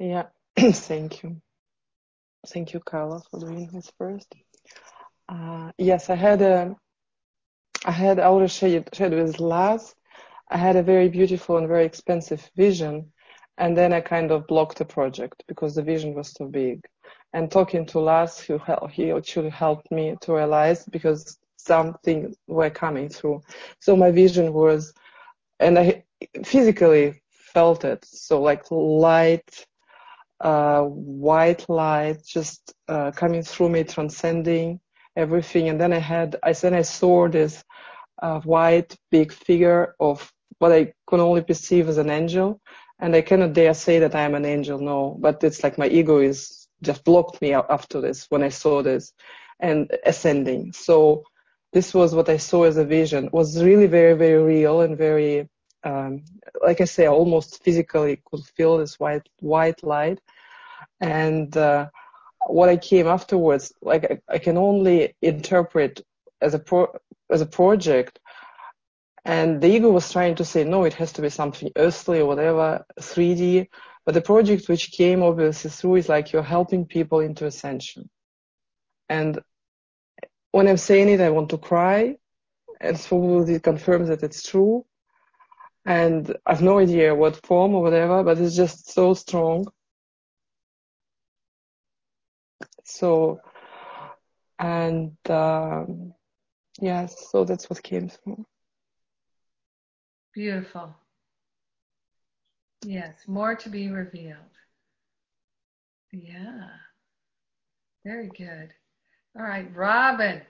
Yeah, 0.00 0.24
thank 0.58 1.22
you. 1.22 1.40
Thank 2.48 2.74
you, 2.74 2.80
Carla, 2.80 3.22
for 3.30 3.38
doing 3.38 3.70
this 3.72 3.92
first. 3.98 4.34
Uh, 5.28 5.72
yes, 5.78 6.10
I 6.10 6.14
had 6.16 6.42
a 6.42 6.76
I 7.84 7.92
had 7.92 8.18
already 8.18 8.48
shared, 8.48 8.88
shared 8.94 9.12
with 9.12 9.38
Laz. 9.40 9.94
I 10.50 10.56
had 10.56 10.76
a 10.76 10.82
very 10.82 11.08
beautiful 11.08 11.56
and 11.56 11.68
very 11.68 11.84
expensive 11.84 12.48
vision, 12.56 13.12
and 13.58 13.76
then 13.76 13.92
I 13.92 14.00
kind 14.00 14.30
of 14.30 14.46
blocked 14.46 14.78
the 14.78 14.84
project 14.84 15.44
because 15.48 15.74
the 15.74 15.82
vision 15.82 16.14
was 16.14 16.32
too 16.32 16.46
big. 16.48 16.84
And 17.32 17.50
talking 17.50 17.86
to 17.86 18.00
Laz, 18.00 18.40
he, 18.40 18.56
he 18.90 19.10
actually 19.12 19.50
helped 19.50 19.90
me 19.90 20.16
to 20.22 20.34
realize 20.34 20.84
because 20.86 21.38
some 21.56 21.96
things 22.04 22.36
were 22.46 22.70
coming 22.70 23.08
through. 23.08 23.42
So 23.80 23.96
my 23.96 24.10
vision 24.10 24.52
was, 24.52 24.92
and 25.60 25.78
I 25.78 26.04
physically 26.44 27.22
felt 27.30 27.84
it. 27.84 28.04
So 28.04 28.40
like 28.42 28.64
light, 28.70 29.66
uh, 30.40 30.82
white 30.82 31.68
light 31.68 32.24
just 32.24 32.74
uh, 32.88 33.10
coming 33.12 33.42
through 33.42 33.70
me, 33.70 33.84
transcending 33.84 34.80
everything. 35.16 35.68
And 35.68 35.80
then 35.80 35.92
I 35.92 35.98
had, 35.98 36.36
I 36.42 36.52
then 36.52 36.74
I 36.74 36.82
saw 36.82 37.28
this 37.28 37.64
uh, 38.22 38.40
white 38.40 38.96
big 39.10 39.32
figure 39.32 39.94
of 40.00 40.32
what 40.58 40.72
I 40.72 40.92
could 41.06 41.20
only 41.20 41.42
perceive 41.42 41.88
as 41.88 41.98
an 41.98 42.10
angel. 42.10 42.60
And 42.98 43.14
I 43.14 43.20
cannot 43.20 43.52
dare 43.52 43.74
say 43.74 43.98
that 43.98 44.14
I 44.14 44.22
am 44.22 44.34
an 44.34 44.46
angel, 44.46 44.78
no, 44.78 45.16
but 45.20 45.44
it's 45.44 45.62
like 45.62 45.76
my 45.76 45.86
ego 45.88 46.18
is 46.18 46.66
just 46.82 47.04
blocked 47.04 47.42
me 47.42 47.52
after 47.52 48.00
this 48.00 48.26
when 48.30 48.42
I 48.42 48.48
saw 48.48 48.82
this 48.82 49.12
and 49.60 49.90
ascending. 50.04 50.72
So 50.72 51.24
this 51.72 51.92
was 51.92 52.14
what 52.14 52.28
I 52.28 52.38
saw 52.38 52.64
as 52.64 52.76
a 52.78 52.84
vision. 52.84 53.26
It 53.26 53.32
was 53.32 53.62
really 53.62 53.86
very, 53.86 54.14
very 54.14 54.42
real 54.42 54.80
and 54.80 54.96
very, 54.96 55.48
um, 55.84 56.24
like 56.62 56.80
I 56.80 56.84
say, 56.84 57.06
almost 57.06 57.62
physically 57.62 58.22
could 58.24 58.44
feel 58.56 58.78
this 58.78 58.98
white, 58.98 59.28
white 59.40 59.82
light. 59.82 60.20
And, 61.00 61.54
uh, 61.56 61.88
what 62.46 62.68
I 62.68 62.76
came 62.76 63.06
afterwards, 63.06 63.72
like 63.82 64.04
I, 64.04 64.34
I 64.34 64.38
can 64.38 64.56
only 64.58 65.16
interpret 65.22 66.02
as 66.40 66.54
a 66.54 66.58
pro, 66.58 66.88
as 67.30 67.40
a 67.42 67.46
project. 67.46 68.20
And 69.24 69.60
the 69.60 69.68
ego 69.68 69.90
was 69.90 70.10
trying 70.12 70.36
to 70.36 70.44
say, 70.44 70.64
no, 70.64 70.84
it 70.84 70.94
has 70.94 71.12
to 71.14 71.22
be 71.22 71.30
something 71.30 71.70
earthly 71.76 72.20
or 72.20 72.26
whatever, 72.26 72.84
3D. 73.00 73.68
But 74.06 74.14
the 74.14 74.22
project 74.22 74.68
which 74.68 74.92
came 74.92 75.22
obviously 75.22 75.70
through 75.70 75.96
is 75.96 76.08
like 76.08 76.32
you're 76.32 76.42
helping 76.42 76.86
people 76.86 77.20
into 77.20 77.46
ascension. 77.46 78.08
And 79.08 79.40
when 80.52 80.68
I'm 80.68 80.76
saying 80.76 81.08
it, 81.08 81.20
I 81.20 81.30
want 81.30 81.50
to 81.50 81.58
cry. 81.58 82.16
And 82.80 82.98
so 82.98 83.08
probably 83.18 83.60
confirms 83.60 84.08
that 84.08 84.22
it's 84.24 84.42
true. 84.42 84.86
and 85.86 86.36
I've 86.46 86.62
no 86.62 86.78
idea 86.78 87.14
what 87.14 87.44
form 87.46 87.74
or 87.74 87.82
whatever, 87.82 88.22
but 88.24 88.38
it's 88.38 88.56
just 88.56 88.90
so 88.92 89.14
strong. 89.14 89.66
So, 92.84 93.40
and 94.58 95.16
um, 95.28 96.14
yes, 96.80 97.28
so 97.30 97.44
that's 97.44 97.68
what 97.68 97.82
came 97.82 98.08
through. 98.08 98.44
Beautiful. 100.34 100.94
Yes, 102.84 103.14
more 103.26 103.54
to 103.56 103.68
be 103.68 103.88
revealed. 103.88 104.36
Yeah. 106.12 106.68
Very 108.04 108.28
good. 108.28 108.70
All 109.36 109.42
right, 109.42 109.68
Robin. 109.74 110.40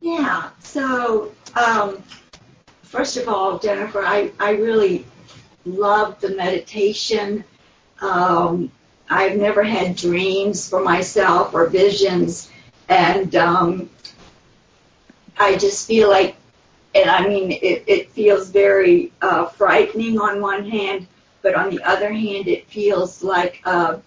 Yeah. 0.00 0.50
So, 0.60 1.34
um, 1.56 2.02
first 2.82 3.16
of 3.16 3.28
all, 3.28 3.58
Jennifer, 3.58 4.02
I, 4.04 4.30
I 4.38 4.52
really 4.52 5.04
love 5.64 6.20
the 6.20 6.36
meditation. 6.36 7.44
Um, 8.00 8.70
I've 9.10 9.36
never 9.36 9.64
had 9.64 9.96
dreams 9.96 10.68
for 10.68 10.80
myself 10.80 11.52
or 11.52 11.66
visions, 11.66 12.48
and 12.88 13.34
um, 13.34 13.90
I 15.36 15.56
just 15.56 15.88
feel 15.88 16.08
like, 16.08 16.36
and 16.94 17.10
I 17.10 17.26
mean, 17.26 17.50
it, 17.50 17.84
it 17.88 18.10
feels 18.10 18.50
very 18.50 19.10
uh, 19.20 19.46
frightening 19.46 20.20
on 20.20 20.40
one 20.40 20.64
hand, 20.70 21.08
but 21.42 21.56
on 21.56 21.70
the 21.70 21.82
other 21.82 22.12
hand, 22.12 22.46
it 22.46 22.68
feels 22.68 23.20
like, 23.20 23.60
uh, 23.64 23.98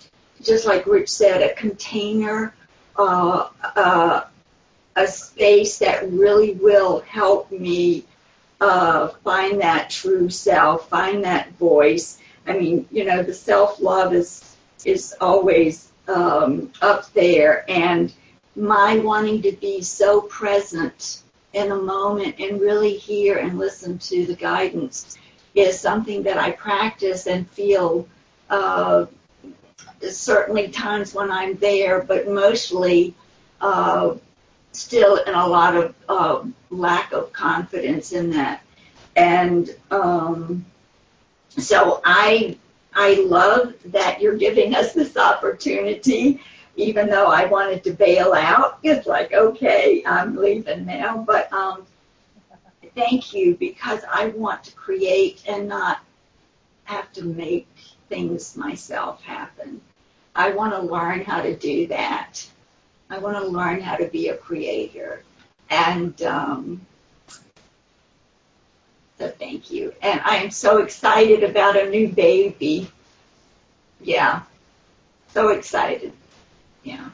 just 0.41 0.65
like 0.65 0.87
Rich 0.87 1.09
said, 1.09 1.41
a 1.41 1.53
container, 1.53 2.55
uh, 2.95 3.49
uh, 3.75 4.23
a 4.95 5.07
space 5.07 5.79
that 5.79 6.09
really 6.11 6.53
will 6.53 7.01
help 7.01 7.51
me 7.51 8.05
uh, 8.61 9.09
find 9.25 9.59
that 9.59 9.89
true 9.89 10.29
self, 10.29 10.87
find 10.87 11.25
that 11.25 11.51
voice. 11.53 12.17
I 12.47 12.53
mean, 12.57 12.87
you 12.89 13.03
know, 13.03 13.21
the 13.21 13.33
self 13.33 13.81
love 13.81 14.13
is 14.13 14.52
is 14.85 15.15
always 15.21 15.89
um, 16.07 16.71
up 16.81 17.11
there, 17.13 17.65
and 17.69 18.13
my 18.55 18.97
wanting 18.99 19.41
to 19.41 19.51
be 19.53 19.81
so 19.81 20.21
present 20.21 21.21
in 21.53 21.71
a 21.71 21.75
moment 21.75 22.39
and 22.39 22.59
really 22.59 22.97
hear 22.97 23.37
and 23.37 23.57
listen 23.57 23.97
to 23.97 24.25
the 24.25 24.35
guidance 24.35 25.17
is 25.55 25.79
something 25.79 26.23
that 26.23 26.37
I 26.37 26.51
practice 26.51 27.27
and 27.27 27.49
feel. 27.51 28.07
Uh, 28.49 29.05
certainly 30.11 30.67
times 30.67 31.13
when 31.13 31.31
I'm 31.31 31.55
there, 31.57 32.01
but 32.01 32.27
mostly 32.27 33.13
uh, 33.61 34.15
still 34.71 35.17
in 35.17 35.33
a 35.33 35.47
lot 35.47 35.75
of 35.75 35.95
uh, 36.09 36.43
lack 36.69 37.13
of 37.13 37.31
confidence 37.31 38.11
in 38.11 38.31
that. 38.31 38.61
And 39.15 39.73
um, 39.91 40.65
so 41.49 42.01
I 42.03 42.57
I 42.95 43.15
love 43.25 43.73
that 43.85 44.21
you're 44.21 44.37
giving 44.37 44.75
us 44.75 44.93
this 44.93 45.17
opportunity, 45.17 46.41
even 46.75 47.09
though 47.09 47.27
I 47.27 47.45
wanted 47.45 47.83
to 47.85 47.91
bail 47.91 48.33
out. 48.33 48.79
It's 48.83 49.07
like, 49.07 49.33
okay, 49.33 50.03
I'm 50.05 50.35
leaving 50.35 50.85
now. 50.85 51.17
But 51.17 51.51
um, 51.51 51.85
thank 52.95 53.33
you 53.33 53.55
because 53.55 54.01
I 54.11 54.27
want 54.27 54.63
to 54.65 54.75
create 54.75 55.43
and 55.47 55.67
not 55.67 55.99
have 56.85 57.11
to 57.13 57.23
make 57.23 57.67
things 58.09 58.55
myself 58.55 59.21
happen. 59.23 59.81
I 60.35 60.51
want 60.51 60.73
to 60.73 60.81
learn 60.81 61.21
how 61.21 61.41
to 61.41 61.55
do 61.55 61.87
that. 61.87 62.45
I 63.09 63.19
want 63.19 63.37
to 63.37 63.45
learn 63.45 63.79
how 63.79 63.95
to 63.95 64.07
be 64.07 64.29
a 64.29 64.37
creator. 64.37 65.23
And 65.69 66.21
um, 66.23 66.85
so 69.23 69.29
thank 69.39 69.71
you. 69.71 69.93
And 70.01 70.19
I 70.21 70.37
am 70.37 70.51
so 70.51 70.79
excited 70.79 71.43
about 71.43 71.79
a 71.79 71.89
new 71.89 72.09
baby. 72.09 72.91
Yeah. 74.01 74.41
So 75.33 75.49
excited. 75.49 76.11
Yeah. 76.83 77.09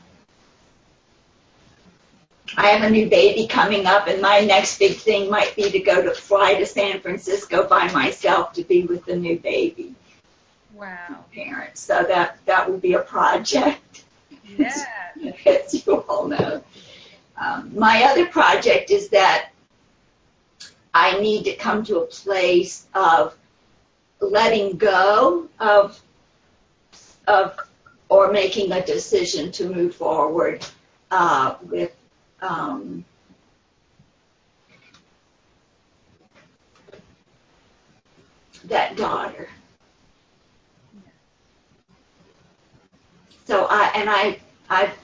I 2.57 2.70
have 2.70 2.82
a 2.84 2.89
new 2.89 3.07
baby 3.07 3.45
coming 3.47 3.86
up, 3.86 4.07
and 4.07 4.24
my 4.24 4.39
next 4.39 4.80
big 4.80 4.97
thing 4.97 5.30
might 5.30 5.55
be 5.55 5.70
to 5.70 5.80
go 5.80 6.01
to 6.01 6.12
fly 6.16 6.55
to 6.55 6.66
San 6.66 6.99
Francisco 6.99 7.68
by 7.68 7.91
myself 7.91 8.53
to 8.53 8.64
be 8.64 8.86
with 8.86 9.05
the 9.05 9.16
new 9.16 9.38
baby. 9.38 9.93
Wow. 10.74 11.26
Parents. 11.32 11.80
So 11.80 12.03
that 12.03 12.39
that 12.45 12.70
will 12.70 12.80
be 12.80 12.93
a 12.93 13.01
project. 13.01 14.03
Yeah. 14.57 14.84
as 15.45 15.86
you 15.86 15.93
all 16.10 16.28
know. 16.28 16.64
Um, 17.38 17.72
my 17.78 18.03
other 18.05 18.26
project 18.26 18.89
is 18.89 19.10
that 19.10 19.49
I 21.00 21.18
need 21.22 21.45
to 21.45 21.56
come 21.56 21.86
to 21.86 22.00
a 22.00 22.06
place 22.06 22.86
of 22.93 23.34
letting 24.20 24.76
go 24.76 25.47
of 25.58 25.97
of 27.26 27.58
or 28.10 28.34
making 28.34 28.74
a 28.74 28.86
decision 28.86 29.50
to 29.54 29.70
move 29.70 29.95
forward 29.95 30.66
uh, 31.10 31.56
with 31.62 31.95
um, 32.41 33.06
that 38.66 38.97
daughter. 38.97 39.47
So 43.45 43.68
I 43.70 43.91
and 43.95 44.10
I 44.10 44.39
I've 44.70 44.97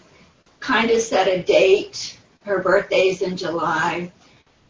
kind 0.59 0.91
of 0.91 0.99
set 0.99 1.29
a 1.29 1.41
date. 1.41 2.19
Her 2.41 2.61
birthday's 2.61 3.21
in 3.21 3.37
July, 3.37 4.11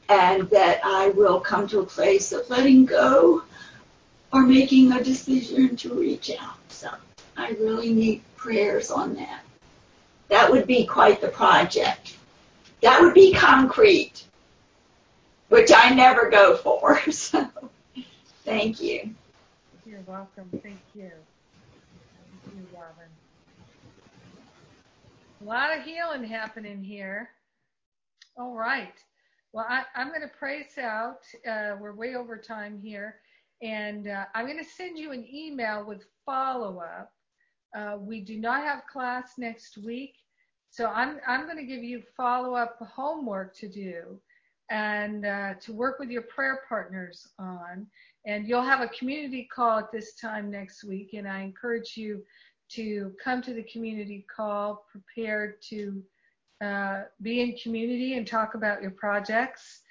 and 0.10 0.50
that 0.50 0.82
I 0.84 1.10
will 1.10 1.40
come 1.40 1.68
to 1.70 1.80
a 1.80 1.86
place 1.86 2.32
of 2.32 2.50
letting 2.50 2.86
go 2.86 3.44
or 4.32 4.44
making 4.44 4.92
a 4.92 5.04
decision 5.04 5.76
to 5.78 5.94
reach 5.94 6.32
out. 6.40 6.58
So 6.70 6.90
I 7.38 7.52
really 7.52 7.94
need 7.94 8.22
prayers 8.36 8.92
on 8.92 9.16
that. 9.16 9.42
That 10.30 10.52
would 10.52 10.68
be 10.68 10.86
quite 10.86 11.22
the 11.22 11.30
project. 11.30 12.16
That 12.82 13.02
would 13.02 13.14
be 13.14 13.34
concrete, 13.34 14.26
which 15.50 15.72
I 15.76 15.90
never 15.94 16.30
go 16.30 16.58
for. 16.58 17.00
So 17.12 17.48
thank 18.44 18.80
you. 18.80 19.16
You're 19.88 20.02
welcome. 20.02 20.48
Thank 20.62 20.80
you. 20.94 21.10
Thank 21.10 22.56
you, 22.56 22.68
Robin. 22.74 23.10
A 25.42 25.44
lot 25.44 25.76
of 25.76 25.84
healing 25.84 26.24
happening 26.24 26.84
here. 26.84 27.30
All 28.38 28.54
right. 28.54 28.94
Well, 29.56 29.66
I, 29.70 29.86
am 29.96 30.10
going 30.10 30.20
to 30.20 30.28
pray 30.28 30.66
us 30.66 30.78
out. 30.78 31.20
Uh, 31.50 31.78
we're 31.80 31.96
way 31.96 32.16
over 32.16 32.38
time 32.38 32.78
here. 32.78 33.22
And 33.62 34.10
uh, 34.10 34.26
I'm 34.36 34.48
going 34.48 34.62
to 34.62 34.70
send 34.70 34.98
you 34.98 35.14
an 35.14 35.26
email 35.34 35.86
with 35.86 36.04
follow 36.26 36.80
up. 36.80 37.14
Uh, 37.74 37.96
we 37.98 38.20
do 38.20 38.38
not 38.38 38.64
have 38.64 38.82
class 38.92 39.36
next 39.38 39.78
week. 39.78 40.16
So 40.72 40.88
I'm, 40.88 41.22
I'm 41.26 41.46
going 41.46 41.56
to 41.56 41.64
give 41.64 41.86
you 41.86 42.04
follow 42.18 42.54
up 42.54 42.78
homework 42.82 43.56
to 43.60 43.70
do 43.70 44.20
and 44.72 45.26
uh, 45.26 45.54
to 45.62 45.72
work 45.72 46.00
with 46.00 46.10
your 46.10 46.24
prayer 46.24 46.64
partners 46.68 47.26
on. 47.40 47.88
And 48.26 48.50
you'll 48.50 48.62
have 48.62 48.82
a 48.82 48.90
community 48.90 49.48
call 49.56 49.80
at 49.80 49.90
this 49.90 50.16
time 50.16 50.52
next 50.52 50.84
week. 50.84 51.12
And 51.14 51.30
I 51.30 51.44
encourage 51.44 51.96
you 51.96 52.22
to 52.72 53.14
come 53.24 53.42
to 53.44 53.54
the 53.54 53.64
community 53.64 54.26
call 54.36 54.84
prepared 54.92 55.62
to 55.70 56.04
uh, 56.62 57.04
be 57.22 57.42
in 57.42 57.58
community 57.58 58.18
and 58.18 58.28
talk 58.28 58.56
about 58.56 58.82
your 58.82 58.92
projects. 58.92 59.82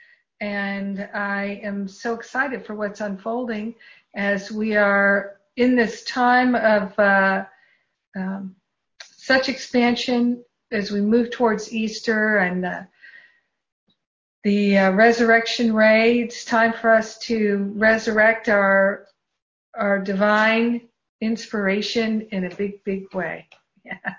And 0.40 1.08
I 1.14 1.60
am 1.62 1.88
so 1.88 2.14
excited 2.14 2.66
for 2.66 2.74
what's 2.74 3.00
unfolding 3.00 3.74
as 4.14 4.50
we 4.50 4.76
are 4.76 5.36
in 5.56 5.76
this 5.76 6.04
time 6.04 6.54
of 6.54 6.98
uh, 6.98 7.44
um, 8.16 8.56
such 9.16 9.48
expansion 9.48 10.44
as 10.72 10.90
we 10.90 11.00
move 11.00 11.30
towards 11.30 11.72
Easter 11.72 12.38
and 12.38 12.64
uh, 12.64 12.82
the 14.42 14.76
uh, 14.78 14.90
resurrection 14.92 15.72
ray. 15.74 16.20
It's 16.20 16.44
time 16.44 16.72
for 16.72 16.92
us 16.92 17.18
to 17.20 17.72
resurrect 17.74 18.48
our 18.48 19.06
our 19.76 19.98
divine 19.98 20.82
inspiration 21.20 22.28
in 22.30 22.44
a 22.44 22.54
big, 22.54 22.82
big 22.84 23.12
way. 23.14 23.48
Yeah. 23.84 24.14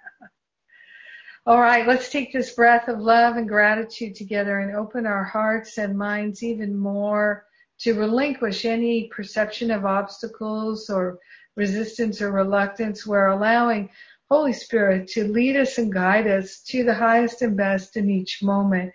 All 1.47 1.61
right, 1.61 1.85
let's 1.85 2.09
take 2.09 2.33
this 2.33 2.55
breath 2.55 2.87
of 2.87 2.99
love 2.99 3.37
and 3.37 3.47
gratitude 3.47 4.15
together 4.15 4.61
and 4.61 4.75
open 4.75 5.05
our 5.05 5.23
hearts 5.23 5.77
and 5.77 5.95
minds 5.95 6.41
even 6.41 6.75
more 6.75 7.45
to 7.81 7.93
relinquish 7.93 8.65
any 8.65 9.09
perception 9.09 9.69
of 9.69 9.85
obstacles 9.85 10.89
or 10.89 11.19
resistance 11.55 12.19
or 12.19 12.31
reluctance. 12.31 13.05
We're 13.05 13.27
allowing 13.27 13.91
Holy 14.27 14.53
Spirit 14.53 15.07
to 15.09 15.27
lead 15.27 15.55
us 15.55 15.77
and 15.77 15.93
guide 15.93 16.25
us 16.25 16.61
to 16.61 16.83
the 16.83 16.95
highest 16.95 17.43
and 17.43 17.55
best 17.55 17.95
in 17.95 18.09
each 18.09 18.41
moment. 18.41 18.91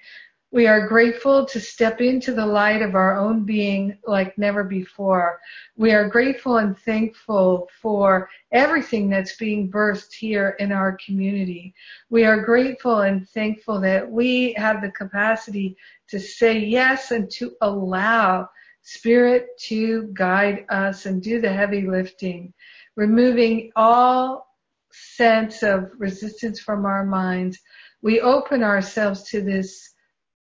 We 0.53 0.67
are 0.67 0.89
grateful 0.89 1.45
to 1.47 1.61
step 1.61 2.01
into 2.01 2.35
the 2.35 2.45
light 2.45 2.83
of 2.83 2.97
our 2.97 3.17
own 3.17 3.45
being 3.45 3.97
like 4.05 4.37
never 4.37 4.65
before. 4.65 5.39
We 5.77 5.93
are 5.93 6.09
grateful 6.09 6.57
and 6.57 6.77
thankful 6.77 7.69
for 7.81 8.29
everything 8.51 9.09
that's 9.09 9.37
being 9.37 9.71
birthed 9.71 10.13
here 10.13 10.57
in 10.59 10.73
our 10.73 10.99
community. 11.05 11.73
We 12.09 12.25
are 12.25 12.41
grateful 12.41 13.03
and 13.03 13.29
thankful 13.29 13.81
that 13.83 14.11
we 14.11 14.53
have 14.55 14.83
the 14.83 14.91
capacity 14.91 15.77
to 16.09 16.19
say 16.19 16.59
yes 16.59 17.13
and 17.13 17.31
to 17.33 17.53
allow 17.61 18.49
Spirit 18.83 19.57
to 19.59 20.11
guide 20.15 20.65
us 20.71 21.07
and 21.07 21.23
do 21.23 21.41
the 21.41 21.53
heavy 21.53 21.83
lifting, 21.83 22.53
removing 22.97 23.71
all 23.77 24.57
sense 24.91 25.63
of 25.63 25.91
resistance 25.99 26.59
from 26.59 26.85
our 26.87 27.05
minds. 27.05 27.59
We 28.03 28.21
open 28.21 28.63
ourselves 28.63 29.23
to 29.31 29.43
this 29.43 29.95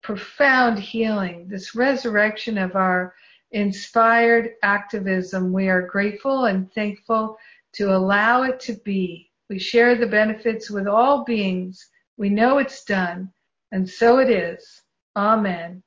profound 0.05 0.78
healing, 0.78 1.48
this 1.48 1.74
resurrection 1.74 2.59
of 2.59 2.76
our 2.76 3.14
inspired 3.50 4.50
activism. 4.62 5.52
We 5.52 5.68
are 5.68 5.88
grateful 5.88 6.44
and 6.44 6.70
thankful 6.72 7.38
to 7.72 7.96
allow 7.96 8.42
it 8.42 8.61
to 8.61 8.74
be. 8.84 9.30
We 9.48 9.59
share 9.59 9.96
the 9.96 10.07
benefits 10.07 10.70
with 10.70 10.86
all 10.86 11.24
beings. 11.24 11.88
We 12.18 12.28
know 12.28 12.59
it's 12.59 12.84
done, 12.84 13.32
and 13.72 13.88
so 13.88 14.18
it 14.18 14.30
is. 14.30 14.82
Amen. 15.16 15.82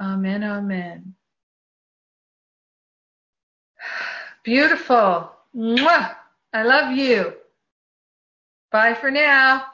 Amen. 0.00 0.44
Amen. 0.44 1.14
Beautiful. 4.44 5.32
Mwah! 5.56 6.14
I 6.52 6.62
love 6.62 6.96
you. 6.96 7.32
Bye 8.70 8.94
for 8.94 9.10
now. 9.10 9.64